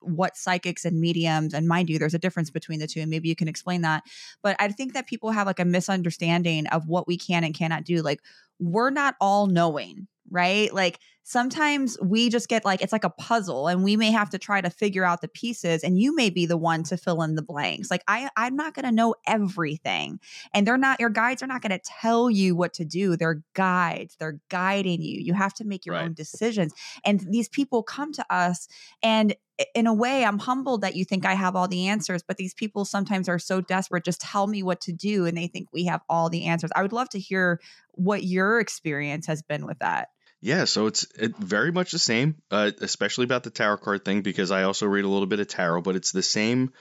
what 0.00 0.36
psychics 0.36 0.84
and 0.84 1.00
mediums 1.00 1.54
and 1.54 1.68
mind 1.68 1.88
you 1.88 1.98
there's 1.98 2.14
a 2.14 2.18
difference 2.18 2.50
between 2.50 2.78
the 2.78 2.86
two 2.86 3.00
and 3.00 3.10
maybe 3.10 3.28
you 3.28 3.36
can 3.36 3.48
explain 3.48 3.82
that 3.82 4.02
but 4.42 4.56
i 4.58 4.68
think 4.68 4.94
that 4.94 5.06
people 5.06 5.30
have 5.30 5.46
like 5.46 5.60
a 5.60 5.64
misunderstanding 5.64 6.66
of 6.68 6.88
what 6.88 7.06
we 7.06 7.16
can 7.16 7.44
and 7.44 7.54
cannot 7.54 7.84
do 7.84 8.02
like 8.02 8.20
we're 8.58 8.90
not 8.90 9.14
all 9.20 9.46
knowing 9.46 10.06
right 10.30 10.72
like 10.74 10.98
sometimes 11.22 11.98
we 12.02 12.28
just 12.28 12.48
get 12.48 12.64
like 12.64 12.82
it's 12.82 12.92
like 12.92 13.04
a 13.04 13.10
puzzle 13.10 13.68
and 13.68 13.84
we 13.84 13.96
may 13.96 14.10
have 14.10 14.30
to 14.30 14.38
try 14.38 14.60
to 14.60 14.70
figure 14.70 15.04
out 15.04 15.20
the 15.20 15.28
pieces 15.28 15.82
and 15.82 15.98
you 15.98 16.14
may 16.14 16.30
be 16.30 16.46
the 16.46 16.56
one 16.56 16.82
to 16.82 16.96
fill 16.96 17.22
in 17.22 17.34
the 17.34 17.42
blanks 17.42 17.90
like 17.90 18.02
i 18.08 18.28
i'm 18.36 18.56
not 18.56 18.74
going 18.74 18.84
to 18.84 18.92
know 18.92 19.14
everything 19.26 20.18
and 20.52 20.66
they're 20.66 20.78
not 20.78 21.00
your 21.00 21.10
guides 21.10 21.42
are 21.42 21.46
not 21.46 21.62
going 21.62 21.70
to 21.70 21.80
tell 21.84 22.30
you 22.30 22.54
what 22.54 22.72
to 22.72 22.84
do 22.84 23.16
they're 23.16 23.42
guides 23.54 24.16
they're 24.18 24.40
guiding 24.48 25.00
you 25.02 25.20
you 25.20 25.34
have 25.34 25.54
to 25.54 25.64
make 25.64 25.84
your 25.84 25.94
right. 25.94 26.04
own 26.04 26.14
decisions 26.14 26.72
and 27.04 27.20
these 27.30 27.48
people 27.48 27.82
come 27.82 28.12
to 28.12 28.24
us 28.30 28.68
and 29.02 29.34
in 29.74 29.86
a 29.86 29.94
way, 29.94 30.24
I'm 30.24 30.38
humbled 30.38 30.82
that 30.82 30.96
you 30.96 31.04
think 31.04 31.26
I 31.26 31.34
have 31.34 31.56
all 31.56 31.68
the 31.68 31.88
answers, 31.88 32.22
but 32.22 32.36
these 32.36 32.54
people 32.54 32.84
sometimes 32.84 33.28
are 33.28 33.38
so 33.38 33.60
desperate. 33.60 34.04
Just 34.04 34.20
tell 34.20 34.46
me 34.46 34.62
what 34.62 34.80
to 34.82 34.92
do. 34.92 35.26
And 35.26 35.36
they 35.36 35.48
think 35.48 35.68
we 35.72 35.86
have 35.86 36.02
all 36.08 36.28
the 36.28 36.46
answers. 36.46 36.70
I 36.74 36.82
would 36.82 36.92
love 36.92 37.08
to 37.10 37.18
hear 37.18 37.60
what 37.92 38.22
your 38.22 38.60
experience 38.60 39.26
has 39.26 39.42
been 39.42 39.66
with 39.66 39.80
that. 39.80 40.10
Yeah, 40.40 40.66
so 40.66 40.86
it's 40.86 41.04
it, 41.18 41.36
very 41.36 41.72
much 41.72 41.90
the 41.90 41.98
same, 41.98 42.36
uh, 42.52 42.70
especially 42.80 43.24
about 43.24 43.42
the 43.42 43.50
tarot 43.50 43.78
card 43.78 44.04
thing, 44.04 44.22
because 44.22 44.52
I 44.52 44.62
also 44.62 44.86
read 44.86 45.04
a 45.04 45.08
little 45.08 45.26
bit 45.26 45.40
of 45.40 45.48
tarot, 45.48 45.82
but 45.82 45.96
it's 45.96 46.12
the 46.12 46.22
same, 46.22 46.72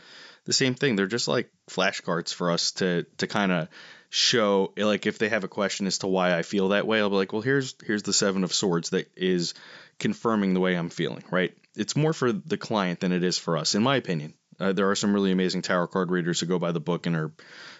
the 0.45 0.53
same 0.53 0.75
thing. 0.75 0.95
They're 0.95 1.07
just 1.07 1.27
like 1.27 1.49
flashcards 1.67 2.31
for 2.31 2.51
us 2.51 2.73
to 2.73 3.07
to 3.17 3.25
kind 3.25 3.51
of 3.51 3.67
show, 4.09 4.73
like 4.77 5.07
if 5.07 5.17
they 5.17 5.29
have 5.29 5.43
a 5.43 5.47
question 5.47 5.87
as 5.87 5.97
to 5.99 6.07
why 6.07 6.37
I 6.37 6.43
feel 6.43 6.69
that 6.69 6.85
way, 6.85 6.99
I'll 6.99 7.09
be 7.09 7.15
like, 7.15 7.33
well, 7.33 7.41
here's 7.41 7.73
here's 7.83 8.03
the 8.03 8.13
seven 8.13 8.43
of 8.43 8.53
swords 8.53 8.91
that 8.91 9.09
is 9.17 9.55
confirming 9.97 10.53
the 10.53 10.59
way 10.59 10.75
I'm 10.75 10.89
feeling, 10.89 11.23
right? 11.31 11.57
It's 11.77 11.95
more 11.95 12.13
for 12.13 12.31
the 12.31 12.57
client 12.57 12.99
than 12.99 13.11
it 13.11 13.23
is 13.23 13.37
for 13.37 13.57
us, 13.57 13.75
in 13.75 13.83
my 13.83 13.95
opinion. 13.95 14.33
Uh, 14.59 14.73
there 14.73 14.89
are 14.89 14.95
some 14.95 15.13
really 15.13 15.31
amazing 15.31 15.61
tarot 15.61 15.87
card 15.87 16.09
readers 16.09 16.39
who 16.39 16.47
go 16.47 16.57
by 16.57 16.71
the 16.71 16.79
book 16.79 17.05
and 17.05 17.15
are 17.15 17.31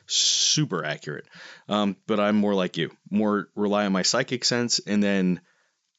super 0.06 0.86
accurate. 0.86 1.26
Um, 1.68 1.98
but 2.06 2.20
I'm 2.20 2.36
more 2.36 2.54
like 2.54 2.78
you, 2.78 2.91
more 3.10 3.50
rely 3.56 3.86
on 3.86 3.91
my 3.91 4.04
psychic 4.04 4.45
sense, 4.45 4.80
and 4.80 5.02
then 5.02 5.41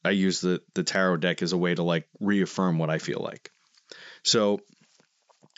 I 0.04 0.10
use 0.10 0.40
the 0.40 0.62
the 0.74 0.84
tarot 0.84 1.18
deck 1.18 1.42
as 1.42 1.52
a 1.52 1.58
way 1.58 1.74
to 1.74 1.82
like 1.82 2.08
reaffirm 2.20 2.78
what 2.78 2.90
I 2.90 2.98
feel 2.98 3.20
like. 3.20 3.50
So 4.22 4.60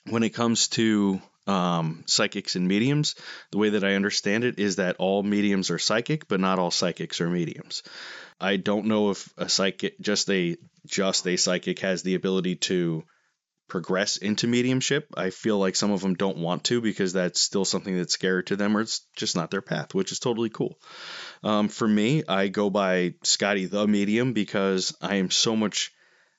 when 0.08 0.22
it 0.22 0.30
comes 0.30 0.68
to 0.68 1.20
um, 1.46 2.04
psychics 2.06 2.56
and 2.56 2.66
mediums, 2.66 3.14
the 3.50 3.58
way 3.58 3.70
that 3.70 3.84
I 3.84 3.94
understand 3.94 4.44
it 4.44 4.58
is 4.58 4.76
that 4.76 4.96
all 4.98 5.22
mediums 5.22 5.70
are 5.70 5.78
psychic, 5.78 6.28
but 6.28 6.40
not 6.40 6.58
all 6.58 6.70
psychics 6.70 7.20
are 7.20 7.28
mediums. 7.28 7.82
I 8.40 8.56
don't 8.56 8.86
know 8.86 9.10
if 9.10 9.32
a 9.36 9.48
psychic, 9.48 10.00
just 10.00 10.30
a 10.30 10.56
just 10.86 11.26
a 11.26 11.36
psychic, 11.36 11.80
has 11.80 12.02
the 12.02 12.14
ability 12.14 12.56
to 12.56 13.04
progress 13.68 14.16
into 14.16 14.46
mediumship. 14.46 15.06
I 15.16 15.30
feel 15.30 15.58
like 15.58 15.76
some 15.76 15.92
of 15.92 16.00
them 16.00 16.14
don't 16.14 16.38
want 16.38 16.64
to 16.64 16.80
because 16.80 17.12
that's 17.12 17.40
still 17.40 17.64
something 17.64 17.96
that's 17.96 18.12
scary 18.12 18.44
to 18.44 18.56
them, 18.56 18.76
or 18.76 18.80
it's 18.80 19.06
just 19.16 19.36
not 19.36 19.50
their 19.50 19.62
path, 19.62 19.94
which 19.94 20.12
is 20.12 20.18
totally 20.18 20.50
cool. 20.50 20.78
Um, 21.42 21.68
for 21.68 21.86
me, 21.86 22.24
I 22.28 22.48
go 22.48 22.68
by 22.68 23.14
Scotty 23.22 23.66
the 23.66 23.86
Medium 23.86 24.32
because 24.32 24.94
I 25.00 25.16
am 25.16 25.30
so 25.30 25.56
much 25.56 25.92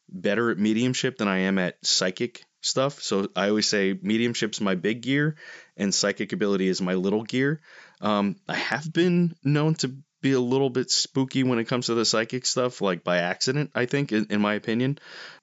better 0.10 0.52
at 0.52 0.58
mediumship 0.58 1.18
than 1.18 1.28
I 1.28 1.40
am 1.40 1.58
at 1.58 1.84
psychic 1.86 2.44
stuff. 2.62 3.02
So 3.02 3.30
I 3.36 3.50
always 3.50 3.68
say 3.68 3.98
mediumship's 4.00 4.62
my 4.62 4.76
big 4.76 5.02
gear 5.02 5.38
and 5.78 5.94
psychic 5.94 6.34
ability 6.34 6.68
is 6.68 6.82
my 6.82 6.94
little 6.94 7.24
gear. 7.24 7.62
Um, 8.02 8.36
I 8.48 8.56
have 8.56 8.92
been 8.92 9.36
known 9.44 9.76
to 9.76 9.96
be 10.22 10.34
a 10.34 10.40
little 10.40 10.70
bit 10.70 10.92
spooky 10.92 11.44
when 11.44 11.60
it 11.60 11.68
comes 11.68 11.88
to 11.88 11.96
the 11.96 12.06
psychic 12.06 12.46
stuff, 12.46 12.82
like 12.82 13.04
by 13.04 13.18
accident, 13.18 13.72
I 13.76 13.86
think, 13.86 14.12
in, 14.12 14.28
in 14.30 14.42
my 14.42 14.54
opinion. 14.54 15.00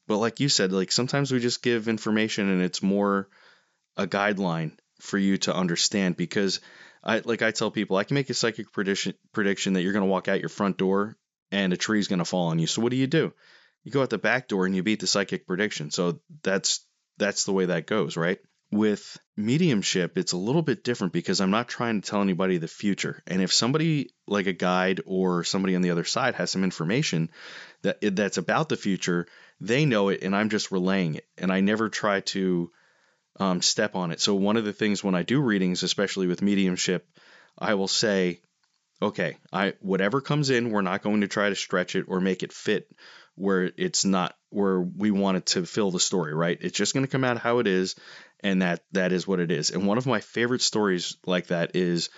But 0.07 0.19
like 0.19 0.41
you 0.41 0.49
said, 0.49 0.73
like 0.73 0.93
sometimes 0.93 1.33
we 1.33 1.41
just 1.41 1.63
give 1.63 1.89
information 1.89 2.49
and 2.49 2.63
it's 2.63 2.83
more 2.83 3.29
a 3.97 4.07
guideline 4.07 4.73
for 5.01 5.19
you 5.19 5.37
to 5.39 5.55
understand 5.55 6.17
because 6.17 6.61
I 7.05 7.21
like 7.25 7.43
I 7.43 7.51
tell 7.51 7.71
people 7.71 7.97
I 7.97 8.05
can 8.05 8.15
make 8.15 8.31
a 8.31 8.35
psychic 8.35 8.73
prediction 8.73 9.15
prediction 9.33 9.75
that 9.75 9.83
you're 9.83 9.93
going 9.93 10.05
to 10.05 10.11
walk 10.11 10.29
out 10.29 10.41
your 10.41 10.49
front 10.49 10.79
door 10.79 11.17
and 11.51 11.73
a 11.73 11.77
tree's 11.77 12.09
going 12.09 12.19
to 12.19 12.25
fall 12.25 12.49
on 12.49 12.59
you. 12.59 12.67
So 12.67 12.83
what 12.83 12.91
do 12.91 12.97
you 12.97 13.07
do? 13.07 13.33
You 13.85 13.93
go 13.93 14.03
out 14.03 14.11
the 14.11 14.19
back 14.19 14.49
door 14.49 14.67
and 14.67 14.75
you 14.75 14.83
beat 14.83 15.01
the 15.01 15.07
psychic 15.07 15.47
prediction. 15.47 15.91
So 15.91 16.21
that's 16.43 16.85
that's 17.17 17.45
the 17.45 17.53
way 17.53 17.67
that 17.67 17.87
goes, 17.87 18.17
right? 18.17 18.39
With 18.71 19.17
mediumship, 19.35 20.19
it's 20.19 20.33
a 20.33 20.37
little 20.37 20.61
bit 20.61 20.85
different 20.85 21.15
because 21.15 21.41
I'm 21.41 21.51
not 21.51 21.69
trying 21.69 22.01
to 22.03 22.09
tell 22.09 22.21
anybody 22.21 22.59
the 22.59 22.69
future. 22.69 23.23
And 23.27 23.41
if 23.41 23.53
somebody 23.53 24.11
like 24.27 24.47
a 24.47 24.53
guide 24.53 25.01
or 25.07 25.43
somebody 25.45 25.75
on 25.75 25.81
the 25.81 25.91
other 25.91 26.05
side 26.05 26.35
has 26.35 26.51
some 26.51 26.65
information 26.65 27.31
that 27.83 27.99
that's 28.15 28.37
about 28.37 28.69
the 28.69 28.77
future, 28.77 29.27
they 29.59 29.87
know 29.87 30.11
it 30.11 30.23
and 30.23 30.37
I'm 30.37 30.51
just 30.51 30.71
relaying 30.71 31.15
it. 31.15 31.27
And 31.39 31.51
I 31.51 31.61
never 31.61 31.89
try 31.89 32.21
to 32.21 32.71
um, 33.41 33.63
step 33.63 33.95
on 33.95 34.11
it. 34.11 34.21
So 34.21 34.35
one 34.35 34.57
of 34.57 34.65
the 34.65 34.73
things 34.73 35.03
when 35.03 35.15
I 35.15 35.23
do 35.23 35.41
readings, 35.41 35.83
especially 35.83 36.27
with 36.27 36.43
mediumship, 36.43 37.09
I 37.57 37.75
will 37.75 37.89
say, 37.89 38.41
okay, 39.01 39.39
I 39.53 39.75
whatever 39.81 40.21
comes 40.21 40.51
in, 40.51 40.71
we're 40.71 40.83
not 40.83 41.03
going 41.03 41.23
to 41.23 41.29
try 41.29 41.49
to 41.49 41.55
stretch 41.55 41.97
it 41.97 42.07
or 42.09 42.21
make 42.21 42.43
it 42.43 42.53
fit 42.53 42.91
where 43.39 43.71
it's 43.77 44.05
not 44.05 44.35
where 44.51 44.81
we 44.81 45.11
want 45.11 45.37
it 45.37 45.47
to 45.47 45.67
fill 45.67 45.91
the 45.91 46.01
story, 46.01 46.35
right? 46.35 46.59
It's 46.61 46.77
just 46.77 46.95
going 46.95 47.05
to 47.05 47.11
come 47.11 47.25
out 47.25 47.39
how 47.39 47.59
it 47.59 47.67
is, 47.67 47.95
and 48.41 48.63
that 48.63 48.83
that 48.93 49.13
is 49.13 49.27
what 49.27 49.41
it 49.41 49.51
is. 49.51 49.71
And 49.71 49.87
one 49.87 49.99
of 49.99 50.07
my 50.07 50.21
favorite 50.21 50.63
stories 50.63 51.17
like 51.27 51.49
that 51.49 51.77
is 51.77 52.11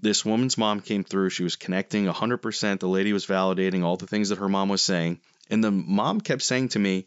this 0.00 0.24
woman's 0.24 0.58
mom 0.58 0.80
came 0.80 1.04
through. 1.04 1.30
She 1.30 1.42
was 1.42 1.56
connecting 1.56 2.06
100%. 2.06 2.80
The 2.80 2.88
lady 2.88 3.12
was 3.12 3.26
validating 3.26 3.82
all 3.82 3.96
the 3.96 4.06
things 4.06 4.28
that 4.28 4.38
her 4.38 4.48
mom 4.48 4.68
was 4.68 4.82
saying, 4.82 5.20
and 5.50 5.62
the 5.62 5.70
mom 5.70 6.20
kept 6.20 6.42
saying 6.42 6.70
to 6.70 6.78
me, 6.78 7.06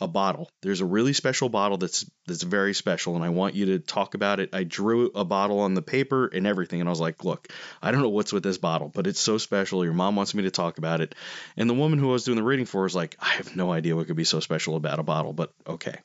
a 0.00 0.08
bottle. 0.08 0.50
There's 0.62 0.80
a 0.80 0.86
really 0.86 1.12
special 1.12 1.48
bottle 1.48 1.78
that's 1.78 2.04
that's 2.26 2.42
very 2.42 2.74
special, 2.74 3.14
and 3.14 3.24
I 3.24 3.28
want 3.28 3.54
you 3.54 3.66
to 3.66 3.78
talk 3.78 4.14
about 4.14 4.40
it. 4.40 4.50
I 4.52 4.64
drew 4.64 5.10
a 5.14 5.24
bottle 5.24 5.60
on 5.60 5.74
the 5.74 5.82
paper 5.82 6.26
and 6.26 6.46
everything, 6.46 6.80
and 6.80 6.88
I 6.88 6.90
was 6.90 7.00
like, 7.00 7.24
look, 7.24 7.48
I 7.80 7.90
don't 7.90 8.02
know 8.02 8.08
what's 8.08 8.32
with 8.32 8.42
this 8.42 8.58
bottle, 8.58 8.88
but 8.88 9.06
it's 9.06 9.20
so 9.20 9.38
special. 9.38 9.84
Your 9.84 9.94
mom 9.94 10.16
wants 10.16 10.34
me 10.34 10.42
to 10.42 10.50
talk 10.50 10.78
about 10.78 11.00
it. 11.00 11.14
And 11.56 11.70
the 11.70 11.74
woman 11.74 11.98
who 11.98 12.10
I 12.10 12.12
was 12.12 12.24
doing 12.24 12.36
the 12.36 12.42
reading 12.42 12.66
for 12.66 12.82
was 12.82 12.94
like, 12.94 13.16
I 13.20 13.28
have 13.34 13.54
no 13.54 13.72
idea 13.72 13.94
what 13.94 14.06
could 14.06 14.16
be 14.16 14.24
so 14.24 14.40
special 14.40 14.76
about 14.76 14.98
a 14.98 15.04
bottle, 15.04 15.32
but 15.32 15.52
okay. 15.66 15.96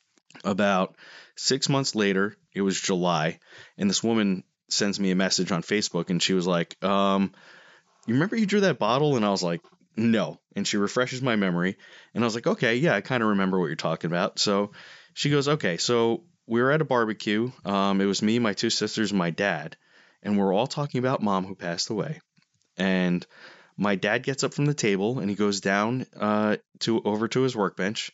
About 0.43 0.95
six 1.35 1.67
months 1.67 1.95
later, 1.95 2.37
it 2.53 2.61
was 2.61 2.79
July, 2.79 3.39
and 3.77 3.89
this 3.89 4.03
woman 4.03 4.43
sends 4.69 4.99
me 4.99 5.09
a 5.09 5.15
message 5.15 5.51
on 5.51 5.63
Facebook, 5.63 6.11
and 6.11 6.21
she 6.21 6.33
was 6.33 6.45
like, 6.45 6.81
um, 6.83 7.31
you 8.05 8.13
remember 8.13 8.35
you 8.35 8.45
drew 8.45 8.61
that 8.61 8.79
bottle? 8.79 9.15
And 9.15 9.25
I 9.25 9.29
was 9.29 9.43
like, 9.43 9.61
no. 9.95 10.39
And 10.55 10.67
she 10.67 10.77
refreshes 10.77 11.21
my 11.21 11.35
memory. 11.35 11.77
And 12.13 12.23
I 12.23 12.27
was 12.27 12.35
like, 12.35 12.47
okay, 12.47 12.75
yeah, 12.75 12.95
I 12.95 13.01
kind 13.01 13.23
of 13.23 13.29
remember 13.29 13.59
what 13.59 13.67
you're 13.67 13.75
talking 13.75 14.09
about. 14.09 14.39
So 14.39 14.71
she 15.13 15.29
goes, 15.29 15.47
okay, 15.47 15.77
so 15.77 16.23
we 16.47 16.61
were 16.61 16.71
at 16.71 16.81
a 16.81 16.85
barbecue. 16.85 17.51
Um, 17.65 18.01
it 18.01 18.05
was 18.05 18.21
me, 18.21 18.39
my 18.39 18.53
two 18.53 18.69
sisters, 18.69 19.13
my 19.13 19.29
dad. 19.29 19.77
And 20.21 20.37
we're 20.37 20.53
all 20.53 20.67
talking 20.67 20.99
about 20.99 21.23
mom 21.23 21.45
who 21.45 21.55
passed 21.55 21.89
away. 21.89 22.19
And 22.77 23.25
my 23.77 23.95
dad 23.95 24.23
gets 24.23 24.43
up 24.43 24.53
from 24.53 24.65
the 24.65 24.73
table 24.73 25.19
and 25.19 25.29
he 25.29 25.35
goes 25.35 25.61
down 25.61 26.05
uh, 26.19 26.57
to 26.79 27.01
over 27.01 27.27
to 27.29 27.41
his 27.41 27.55
workbench 27.55 28.11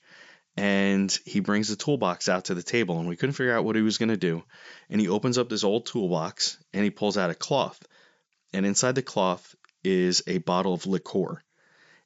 and 0.57 1.11
he 1.25 1.39
brings 1.39 1.67
the 1.67 1.75
toolbox 1.75 2.29
out 2.29 2.45
to 2.45 2.53
the 2.53 2.63
table 2.63 2.99
and 2.99 3.09
we 3.09 3.15
couldn't 3.15 3.33
figure 3.33 3.55
out 3.55 3.65
what 3.65 3.75
he 3.75 3.81
was 3.81 3.97
going 3.97 4.09
to 4.09 4.17
do 4.17 4.43
and 4.89 5.01
he 5.01 5.07
opens 5.07 5.37
up 5.37 5.49
this 5.49 5.63
old 5.63 5.85
toolbox 5.85 6.57
and 6.71 6.83
he 6.83 6.91
pulls 6.91 7.17
out 7.17 7.31
a 7.31 7.35
cloth 7.35 7.79
and 8.53 8.65
inside 8.65 8.95
the 8.95 9.01
cloth 9.01 9.55
is 9.83 10.23
a 10.27 10.37
bottle 10.37 10.73
of 10.73 10.85
liqueur 10.85 11.41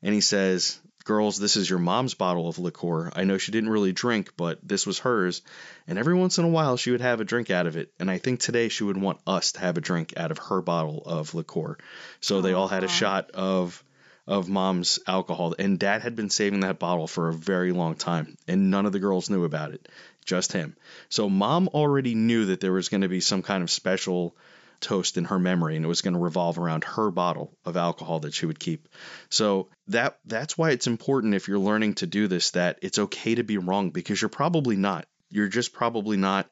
and 0.02 0.14
he 0.14 0.22
says, 0.22 0.80
Girls, 1.06 1.40
this 1.40 1.56
is 1.56 1.68
your 1.68 1.80
mom's 1.80 2.14
bottle 2.14 2.48
of 2.48 2.60
liqueur. 2.60 3.12
I 3.16 3.24
know 3.24 3.40
she 3.40 3.52
didn't 3.52 3.72
really 3.72 3.94
drink, 3.94 4.34
but 4.38 4.60
this 4.62 4.86
was 4.86 5.00
hers, 5.00 5.42
and 5.88 5.98
every 5.98 6.14
once 6.14 6.38
in 6.38 6.46
a 6.46 6.50
while 6.50 6.78
she 6.78 6.92
would 6.92 7.02
have 7.02 7.20
a 7.20 7.26
drink 7.26 7.50
out 7.50 7.66
of 7.66 7.78
it. 7.78 7.92
And 8.00 8.12
I 8.12 8.20
think 8.20 8.40
today 8.40 8.70
she 8.70 8.84
would 8.84 8.98
want 8.98 9.20
us 9.26 9.54
to 9.54 9.60
have 9.60 9.78
a 9.78 9.82
drink 9.82 10.14
out 10.18 10.30
of 10.30 10.38
her 10.38 10.62
bottle 10.62 11.02
of 11.06 11.34
liqueur. 11.34 11.78
So 12.22 12.42
they 12.42 12.54
all 12.54 12.68
had 12.68 12.84
a 12.84 12.88
shot 12.88 13.32
of 13.32 13.84
of 14.28 14.48
mom's 14.48 15.00
alcohol, 15.08 15.56
and 15.58 15.80
dad 15.80 16.04
had 16.04 16.16
been 16.16 16.30
saving 16.30 16.60
that 16.60 16.78
bottle 16.78 17.08
for 17.08 17.30
a 17.30 17.34
very 17.34 17.72
long 17.72 17.96
time, 17.96 18.38
and 18.48 18.70
none 18.70 18.86
of 18.86 18.92
the 18.92 19.00
girls 19.00 19.32
knew 19.32 19.44
about 19.44 19.74
it, 19.74 19.90
just 20.24 20.54
him. 20.54 20.76
So 21.10 21.28
mom 21.28 21.68
already 21.70 22.14
knew 22.14 22.46
that 22.46 22.60
there 22.60 22.72
was 22.72 22.90
going 22.90 23.02
to 23.02 23.08
be 23.08 23.22
some 23.22 23.42
kind 23.42 23.64
of 23.64 23.72
special 23.72 24.36
toast 24.82 25.18
in 25.18 25.26
her 25.26 25.40
memory 25.40 25.76
and 25.76 25.86
it 25.86 25.88
was 25.88 26.02
going 26.02 26.14
to 26.14 26.20
revolve 26.20 26.58
around 26.58 26.84
her 26.84 27.12
bottle 27.12 27.58
of 27.66 27.78
alcohol 27.78 28.20
that 28.22 28.34
she 28.34 28.46
would 28.46 28.60
keep. 28.60 28.88
So 29.30 29.70
that 29.88 30.20
that's 30.26 30.58
why 30.58 30.72
it's 30.72 30.88
important 30.88 31.36
if 31.36 31.48
you're 31.48 31.60
learning 31.60 31.96
to 31.96 32.08
do 32.08 32.28
this 32.28 32.52
that 32.52 32.80
it's 32.82 33.00
okay 33.00 33.36
to 33.36 33.44
be 33.44 33.58
wrong 33.58 33.90
because 33.92 34.22
you're 34.22 34.30
probably 34.30 34.76
not. 34.76 35.08
You're 35.30 35.48
just 35.48 35.74
probably 35.74 36.18
not 36.18 36.50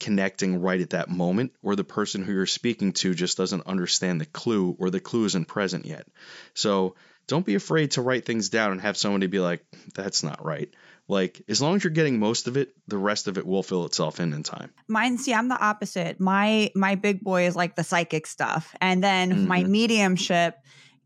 connecting 0.00 0.60
right 0.60 0.80
at 0.80 0.90
that 0.90 1.08
moment, 1.08 1.52
or 1.62 1.74
the 1.74 1.84
person 1.84 2.22
who 2.22 2.32
you're 2.32 2.46
speaking 2.46 2.92
to 2.92 3.14
just 3.14 3.36
doesn't 3.36 3.66
understand 3.66 4.20
the 4.20 4.26
clue 4.26 4.76
or 4.78 4.90
the 4.90 5.00
clue 5.00 5.24
isn't 5.24 5.48
present 5.48 5.86
yet. 5.86 6.06
So 6.54 6.94
don't 7.26 7.46
be 7.46 7.54
afraid 7.54 7.92
to 7.92 8.02
write 8.02 8.24
things 8.24 8.48
down 8.48 8.72
and 8.72 8.80
have 8.80 8.96
somebody 8.96 9.26
be 9.26 9.40
like, 9.40 9.64
that's 9.94 10.22
not 10.22 10.44
right. 10.44 10.72
Like, 11.08 11.42
as 11.48 11.62
long 11.62 11.76
as 11.76 11.84
you're 11.84 11.90
getting 11.90 12.18
most 12.18 12.48
of 12.48 12.58
it, 12.58 12.74
the 12.86 12.98
rest 12.98 13.28
of 13.28 13.38
it 13.38 13.46
will 13.46 13.62
fill 13.62 13.86
itself 13.86 14.20
in 14.20 14.34
in 14.34 14.42
time. 14.42 14.72
Mine, 14.88 15.16
see, 15.16 15.32
I'm 15.32 15.48
the 15.48 15.58
opposite. 15.58 16.20
My 16.20 16.70
my 16.74 16.94
big 16.94 17.22
boy 17.22 17.46
is 17.46 17.56
like 17.56 17.76
the 17.76 17.84
psychic 17.84 18.26
stuff, 18.26 18.74
and 18.80 19.02
then 19.02 19.30
mm-hmm. 19.30 19.46
my 19.48 19.64
mediumship 19.64 20.56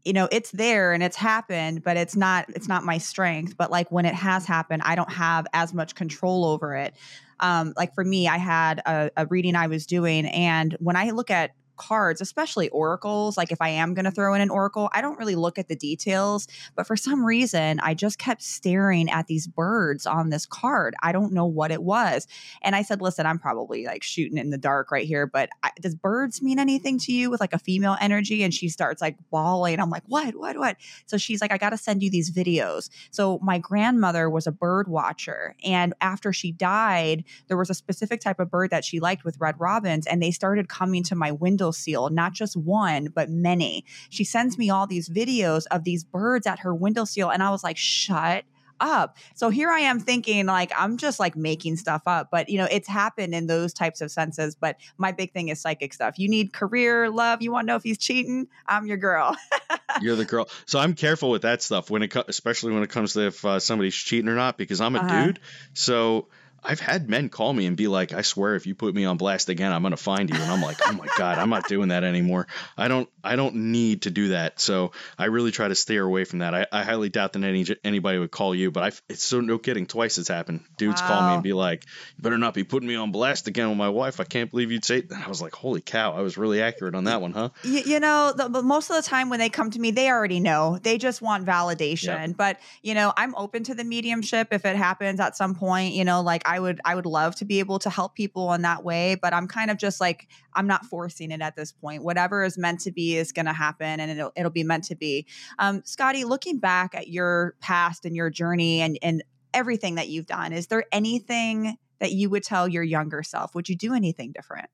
you 0.05 0.12
know 0.12 0.28
it's 0.32 0.50
there 0.50 0.92
and 0.92 1.03
it's 1.03 1.16
happened 1.16 1.82
but 1.84 1.96
it's 1.96 2.16
not 2.16 2.46
it's 2.48 2.68
not 2.68 2.84
my 2.84 2.98
strength 2.98 3.57
but 3.57 3.70
like 3.70 3.90
when 3.92 4.05
it 4.05 4.14
has 4.14 4.44
happened 4.44 4.82
i 4.84 4.94
don't 4.94 5.12
have 5.12 5.46
as 5.53 5.72
much 5.72 5.94
control 5.94 6.44
over 6.44 6.74
it 6.74 6.94
um, 7.40 7.72
like 7.76 7.94
for 7.94 8.05
me 8.05 8.28
i 8.28 8.36
had 8.36 8.80
a, 8.80 9.11
a 9.16 9.26
reading 9.26 9.55
i 9.55 9.66
was 9.68 9.86
doing 9.86 10.26
and 10.26 10.76
when 10.80 10.96
i 10.96 11.11
look 11.11 11.30
at 11.30 11.53
cards, 11.77 12.20
especially 12.20 12.68
oracles, 12.70 13.37
like 13.37 13.53
if 13.53 13.61
I 13.61 13.70
am 13.70 13.95
going 13.95 14.05
to 14.05 14.11
throw 14.11 14.35
in 14.35 14.41
an 14.41 14.51
oracle, 14.51 14.89
I 14.93 15.01
don't 15.01 15.18
really 15.18 15.35
look 15.35 15.59
at 15.59 15.68
the 15.68 15.77
details. 15.77 16.47
But 16.77 16.87
for 16.87 16.97
some 16.97 17.25
reason, 17.25 17.81
I 17.81 17.95
just 17.95 18.18
kept 18.18 18.43
staring 18.43 19.11
at 19.11 19.27
these 19.27 19.47
birds 19.47 20.07
on 20.07 20.31
this 20.31 20.47
card. 20.47 20.95
I 21.03 21.12
don't 21.12 21.33
know 21.33 21.47
what 21.47 21.70
it 21.70 21.83
was. 21.83 22.27
And 22.62 22.77
I 22.77 22.83
said, 22.83 23.01
listen, 23.01 23.27
I'm 23.27 23.39
probably 23.39 23.85
like 23.87 24.03
shooting 24.03 24.39
in 24.39 24.51
the 24.51 24.59
dark 24.59 24.91
right 24.91 25.07
here, 25.07 25.27
but 25.27 25.51
I, 25.62 25.70
does 25.81 25.95
birds 25.95 26.41
mean 26.41 26.59
anything 26.59 26.99
to 27.01 27.12
you 27.12 27.31
with 27.31 27.41
like 27.41 27.53
a 27.53 27.59
female 27.59 27.97
energy? 28.01 28.43
And 28.43 28.55
she 28.55 28.68
starts 28.68 29.03
like 29.03 29.16
bawling. 29.31 29.81
I'm 29.81 29.91
like, 29.91 30.05
what, 30.07 30.37
what, 30.37 30.57
what? 30.57 30.77
So 31.07 31.16
she's 31.16 31.41
like, 31.41 31.53
I 31.53 31.59
got 31.59 31.70
to 31.70 31.79
send 31.79 32.03
you 32.03 32.11
these 32.11 32.31
videos. 32.31 32.91
So 33.11 33.39
my 33.43 33.59
grandmother 33.59 34.31
was 34.31 34.47
a 34.47 34.53
bird 34.53 34.89
watcher. 34.89 35.57
And 35.64 35.95
after 36.01 36.33
she 36.33 36.53
died, 36.53 37.25
there 37.49 37.57
was 37.57 37.70
a 37.70 37.75
specific 37.75 38.20
type 38.20 38.39
of 38.39 38.51
bird 38.51 38.70
that 38.70 38.85
she 38.85 39.01
liked 39.01 39.25
with 39.25 39.41
red 39.41 39.59
robins. 39.59 40.07
And 40.07 40.23
they 40.23 40.31
started 40.31 40.68
coming 40.68 41.03
to 41.05 41.14
my 41.14 41.33
window 41.33 41.72
windowsill, 41.73 42.11
not 42.11 42.33
just 42.33 42.57
one, 42.57 43.09
but 43.14 43.31
many. 43.31 43.85
She 44.11 44.25
sends 44.25 44.59
me 44.59 44.70
all 44.70 44.87
these 44.87 45.09
videos 45.09 45.64
of 45.70 45.85
these 45.85 46.05
birds 46.05 46.47
at 46.47 46.61
her 46.61 46.75
windowsill. 46.75 47.31
And 47.31 47.43
I 47.43 47.51
was 47.51 47.64
like, 47.64 47.77
shut 47.77 48.45
up. 48.81 49.16
So 49.35 49.49
here 49.49 49.70
I 49.70 49.81
am 49.81 50.01
thinking 50.01 50.47
like 50.47 50.73
I'm 50.77 50.97
just 50.97 51.20
like 51.20 51.37
making 51.37 51.77
stuff 51.77 52.03
up, 52.07 52.31
but 52.33 52.49
you 52.49 52.59
know, 52.59 52.66
it's 52.68 52.89
happened 52.89 53.33
in 53.33 53.47
those 53.47 53.73
types 53.73 54.01
of 54.01 54.11
senses. 54.11 54.57
But 54.57 54.77
my 54.99 55.12
big 55.12 55.33
thing 55.33 55.49
is 55.49 55.61
psychic 55.61 55.95
stuff. 55.95 56.18
You 56.18 56.29
need 56.29 56.53
career, 56.53 57.09
love. 57.09 57.43
You 57.43 57.53
want 57.53 57.66
to 57.66 57.68
know 57.68 57.77
if 57.77 57.85
he's 57.85 57.99
cheating? 57.99 58.49
I'm 58.66 58.87
your 58.87 58.97
girl. 58.97 59.37
You're 60.01 60.16
the 60.16 60.25
girl. 60.25 60.49
So 60.66 60.81
I'm 60.81 60.95
careful 60.95 61.31
with 61.31 61.43
that 61.43 61.62
stuff 61.62 61.91
when 61.91 62.03
it, 62.03 62.09
co- 62.09 62.25
especially 62.27 62.73
when 62.73 62.83
it 62.83 62.91
comes 62.91 63.12
to 63.12 63.27
if 63.27 63.45
uh, 63.45 63.61
somebody's 63.61 63.95
cheating 63.95 64.29
or 64.29 64.35
not, 64.35 64.59
because 64.59 64.81
I'm 64.81 64.97
a 64.97 64.99
uh-huh. 64.99 65.27
dude. 65.27 65.41
So 65.75 66.27
I've 66.64 66.80
had 66.80 67.08
men 67.08 67.28
call 67.28 67.52
me 67.52 67.66
and 67.66 67.76
be 67.76 67.88
like, 67.88 68.12
I 68.12 68.22
swear 68.22 68.54
if 68.54 68.66
you 68.66 68.74
put 68.74 68.94
me 68.94 69.04
on 69.04 69.16
blast 69.16 69.48
again, 69.48 69.72
I'm 69.72 69.82
gonna 69.82 69.96
find 69.96 70.30
you. 70.30 70.36
And 70.36 70.50
I'm 70.50 70.62
like, 70.62 70.78
oh 70.86 70.92
my 70.92 71.08
God, 71.18 71.38
I'm 71.38 71.50
not 71.50 71.66
doing 71.66 71.88
that 71.88 72.04
anymore. 72.04 72.46
I 72.76 72.88
don't 72.88 73.08
I 73.24 73.36
don't 73.36 73.54
need 73.72 74.02
to 74.02 74.10
do 74.10 74.28
that. 74.28 74.60
So 74.60 74.92
I 75.18 75.26
really 75.26 75.50
try 75.50 75.68
to 75.68 75.74
steer 75.74 76.04
away 76.04 76.24
from 76.24 76.40
that. 76.40 76.54
I, 76.54 76.66
I 76.70 76.84
highly 76.84 77.08
doubt 77.08 77.32
that 77.32 77.42
any 77.42 77.66
anybody 77.82 78.18
would 78.18 78.30
call 78.30 78.54
you, 78.54 78.70
but 78.70 78.82
I 78.82 78.86
it's 79.08 79.24
so 79.24 79.40
no 79.40 79.58
kidding. 79.58 79.86
Twice 79.86 80.18
it's 80.18 80.28
happened. 80.28 80.64
Dudes 80.76 81.00
wow. 81.02 81.08
call 81.08 81.28
me 81.28 81.34
and 81.34 81.42
be 81.42 81.52
like, 81.52 81.84
You 82.16 82.22
better 82.22 82.38
not 82.38 82.54
be 82.54 82.64
putting 82.64 82.88
me 82.88 82.94
on 82.94 83.10
blast 83.10 83.48
again 83.48 83.68
with 83.68 83.78
my 83.78 83.88
wife. 83.88 84.20
I 84.20 84.24
can't 84.24 84.50
believe 84.50 84.70
you'd 84.70 84.84
say 84.84 85.02
and 85.10 85.22
I 85.22 85.28
was 85.28 85.42
like, 85.42 85.54
Holy 85.54 85.80
cow, 85.80 86.12
I 86.12 86.20
was 86.20 86.38
really 86.38 86.62
accurate 86.62 86.94
on 86.94 87.04
that 87.04 87.20
one, 87.20 87.32
huh? 87.32 87.48
You, 87.64 87.80
you 87.80 88.00
know, 88.00 88.32
the, 88.36 88.48
most 88.62 88.88
of 88.88 88.96
the 88.96 89.02
time 89.02 89.30
when 89.30 89.40
they 89.40 89.48
come 89.48 89.70
to 89.72 89.80
me, 89.80 89.90
they 89.90 90.08
already 90.08 90.38
know. 90.38 90.78
They 90.80 90.96
just 90.96 91.20
want 91.20 91.44
validation. 91.44 92.28
Yep. 92.28 92.36
But 92.36 92.60
you 92.82 92.94
know, 92.94 93.12
I'm 93.16 93.34
open 93.34 93.64
to 93.64 93.74
the 93.74 93.84
mediumship 93.84 94.48
if 94.52 94.64
it 94.64 94.76
happens 94.76 95.18
at 95.18 95.36
some 95.36 95.56
point, 95.56 95.94
you 95.94 96.04
know, 96.04 96.22
like 96.22 96.42
I 96.51 96.51
would 96.59 96.80
I 96.84 96.94
would 96.94 97.07
love 97.07 97.34
to 97.36 97.44
be 97.44 97.59
able 97.59 97.78
to 97.80 97.90
help 97.90 98.14
people 98.14 98.53
in 98.53 98.62
that 98.62 98.84
way, 98.84 99.14
but 99.14 99.32
I'm 99.32 99.48
kind 99.48 99.70
of 99.70 99.76
just 99.76 100.00
like 100.00 100.28
I'm 100.55 100.66
not 100.66 100.84
forcing 100.86 101.30
it 101.30 101.40
at 101.40 101.57
this 101.57 101.72
point. 101.72 102.03
Whatever 102.03 102.44
is 102.44 102.59
meant 102.59 102.80
to 102.80 102.92
be 102.92 103.16
is 103.16 103.32
going 103.32 103.46
to 103.46 103.53
happen, 103.53 104.00
and 104.00 104.11
it'll 104.11 104.32
it'll 104.36 104.50
be 104.50 104.64
meant 104.64 104.84
to 104.84 104.96
be. 104.96 105.26
Um, 105.59 105.82
Scotty, 105.84 106.24
looking 106.24 106.59
back 106.59 106.94
at 106.94 107.09
your 107.09 107.55
past 107.61 108.05
and 108.05 108.16
your 108.16 108.30
journey 108.30 108.80
and 108.80 108.98
and 109.03 109.22
everything 109.55 109.96
that 109.96 110.09
you've 110.09 110.26
done, 110.26 110.53
is 110.53 110.66
there 110.68 110.84
anything 110.92 111.76
that 112.00 112.12
you 112.12 112.30
would 112.30 112.42
tell 112.42 112.66
your 112.66 112.82
younger 112.82 113.22
self? 113.22 113.55
Would 113.55 113.68
you 113.68 113.76
do 113.76 113.94
anything 113.94 114.32
different? 114.32 114.68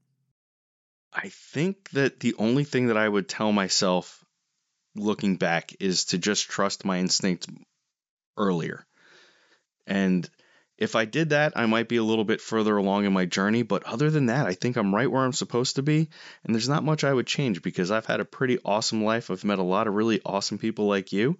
I 1.13 1.29
think 1.29 1.91
that 1.91 2.21
the 2.21 2.35
only 2.39 2.65
thing 2.65 2.89
that 2.89 2.97
I 2.97 3.09
would 3.09 3.29
tell 3.29 3.53
myself 3.53 4.25
looking 4.95 5.37
back 5.37 5.75
is 5.81 6.07
to 6.07 6.19
just 6.19 6.49
trust 6.49 6.85
my 6.85 6.99
instincts 6.99 7.47
earlier. 8.37 8.85
And 9.87 10.29
if 10.79 10.95
I 10.95 11.05
did 11.05 11.31
that, 11.31 11.55
I 11.57 11.67
might 11.67 11.89
be 11.89 11.97
a 11.97 12.05
little 12.05 12.25
bit 12.25 12.41
further 12.41 12.77
along 12.77 13.05
in 13.05 13.13
my 13.13 13.25
journey. 13.25 13.63
But 13.63 13.83
other 13.85 14.11
than 14.11 14.27
that, 14.27 14.47
I 14.47 14.55
think 14.55 14.77
I'm 14.77 14.95
right 14.95 15.11
where 15.11 15.25
I'm 15.25 15.33
supposed 15.33 15.77
to 15.77 15.83
be. 15.83 16.09
And 16.45 16.55
there's 16.55 16.69
not 16.69 16.85
much 16.85 17.03
I 17.05 17.13
would 17.13 17.27
change 17.27 17.63
because 17.63 17.91
I've 17.91 18.07
had 18.07 18.21
a 18.21 18.25
pretty 18.25 18.59
awesome 18.65 19.05
life. 19.05 19.31
I've 19.31 19.45
met 19.45 19.59
a 19.59 19.65
lot 19.65 19.89
of 19.89 19.95
really 19.95 20.21
awesome 20.25 20.59
people 20.59 20.87
like 20.87 21.13
you. 21.13 21.39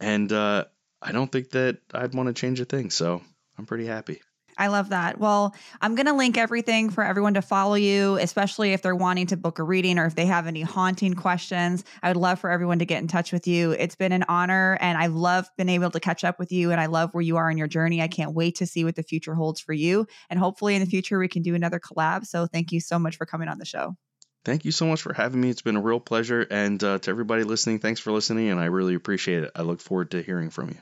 And 0.00 0.32
uh, 0.32 0.64
I 1.02 1.12
don't 1.12 1.30
think 1.30 1.50
that 1.50 1.78
I'd 1.92 2.14
want 2.14 2.28
to 2.28 2.40
change 2.40 2.60
a 2.60 2.64
thing. 2.64 2.90
So 2.90 3.22
I'm 3.58 3.66
pretty 3.66 3.86
happy. 3.86 4.22
I 4.58 4.66
love 4.66 4.90
that. 4.90 5.18
Well, 5.18 5.54
I'm 5.80 5.94
going 5.94 6.06
to 6.06 6.12
link 6.12 6.36
everything 6.36 6.90
for 6.90 7.04
everyone 7.04 7.34
to 7.34 7.42
follow 7.42 7.76
you, 7.76 8.16
especially 8.16 8.72
if 8.72 8.82
they're 8.82 8.96
wanting 8.96 9.28
to 9.28 9.36
book 9.36 9.60
a 9.60 9.62
reading 9.62 9.98
or 9.98 10.06
if 10.06 10.16
they 10.16 10.26
have 10.26 10.46
any 10.46 10.62
haunting 10.62 11.14
questions. 11.14 11.84
I 12.02 12.08
would 12.08 12.16
love 12.16 12.40
for 12.40 12.50
everyone 12.50 12.80
to 12.80 12.84
get 12.84 13.00
in 13.00 13.08
touch 13.08 13.32
with 13.32 13.46
you. 13.46 13.70
It's 13.70 13.94
been 13.94 14.12
an 14.12 14.24
honor 14.28 14.76
and 14.80 14.98
I 14.98 15.06
love 15.06 15.48
being 15.56 15.68
able 15.68 15.90
to 15.92 16.00
catch 16.00 16.24
up 16.24 16.38
with 16.38 16.50
you 16.50 16.72
and 16.72 16.80
I 16.80 16.86
love 16.86 17.14
where 17.14 17.22
you 17.22 17.36
are 17.36 17.50
in 17.50 17.56
your 17.56 17.68
journey. 17.68 18.02
I 18.02 18.08
can't 18.08 18.34
wait 18.34 18.56
to 18.56 18.66
see 18.66 18.84
what 18.84 18.96
the 18.96 19.02
future 19.04 19.34
holds 19.34 19.60
for 19.60 19.72
you. 19.72 20.06
And 20.28 20.40
hopefully 20.40 20.74
in 20.74 20.80
the 20.80 20.86
future 20.86 21.18
we 21.18 21.28
can 21.28 21.42
do 21.42 21.54
another 21.54 21.78
collab. 21.78 22.26
So 22.26 22.46
thank 22.46 22.72
you 22.72 22.80
so 22.80 22.98
much 22.98 23.16
for 23.16 23.26
coming 23.26 23.48
on 23.48 23.58
the 23.58 23.64
show. 23.64 23.96
Thank 24.44 24.64
you 24.64 24.72
so 24.72 24.86
much 24.86 25.02
for 25.02 25.12
having 25.12 25.40
me. 25.40 25.50
It's 25.50 25.62
been 25.62 25.76
a 25.76 25.80
real 25.80 26.00
pleasure. 26.00 26.40
And 26.50 26.82
uh, 26.82 26.98
to 27.00 27.10
everybody 27.10 27.44
listening, 27.44 27.80
thanks 27.80 28.00
for 28.00 28.12
listening. 28.12 28.48
And 28.48 28.58
I 28.58 28.66
really 28.66 28.94
appreciate 28.94 29.44
it. 29.44 29.50
I 29.54 29.62
look 29.62 29.80
forward 29.80 30.12
to 30.12 30.22
hearing 30.22 30.50
from 30.50 30.70
you. 30.70 30.76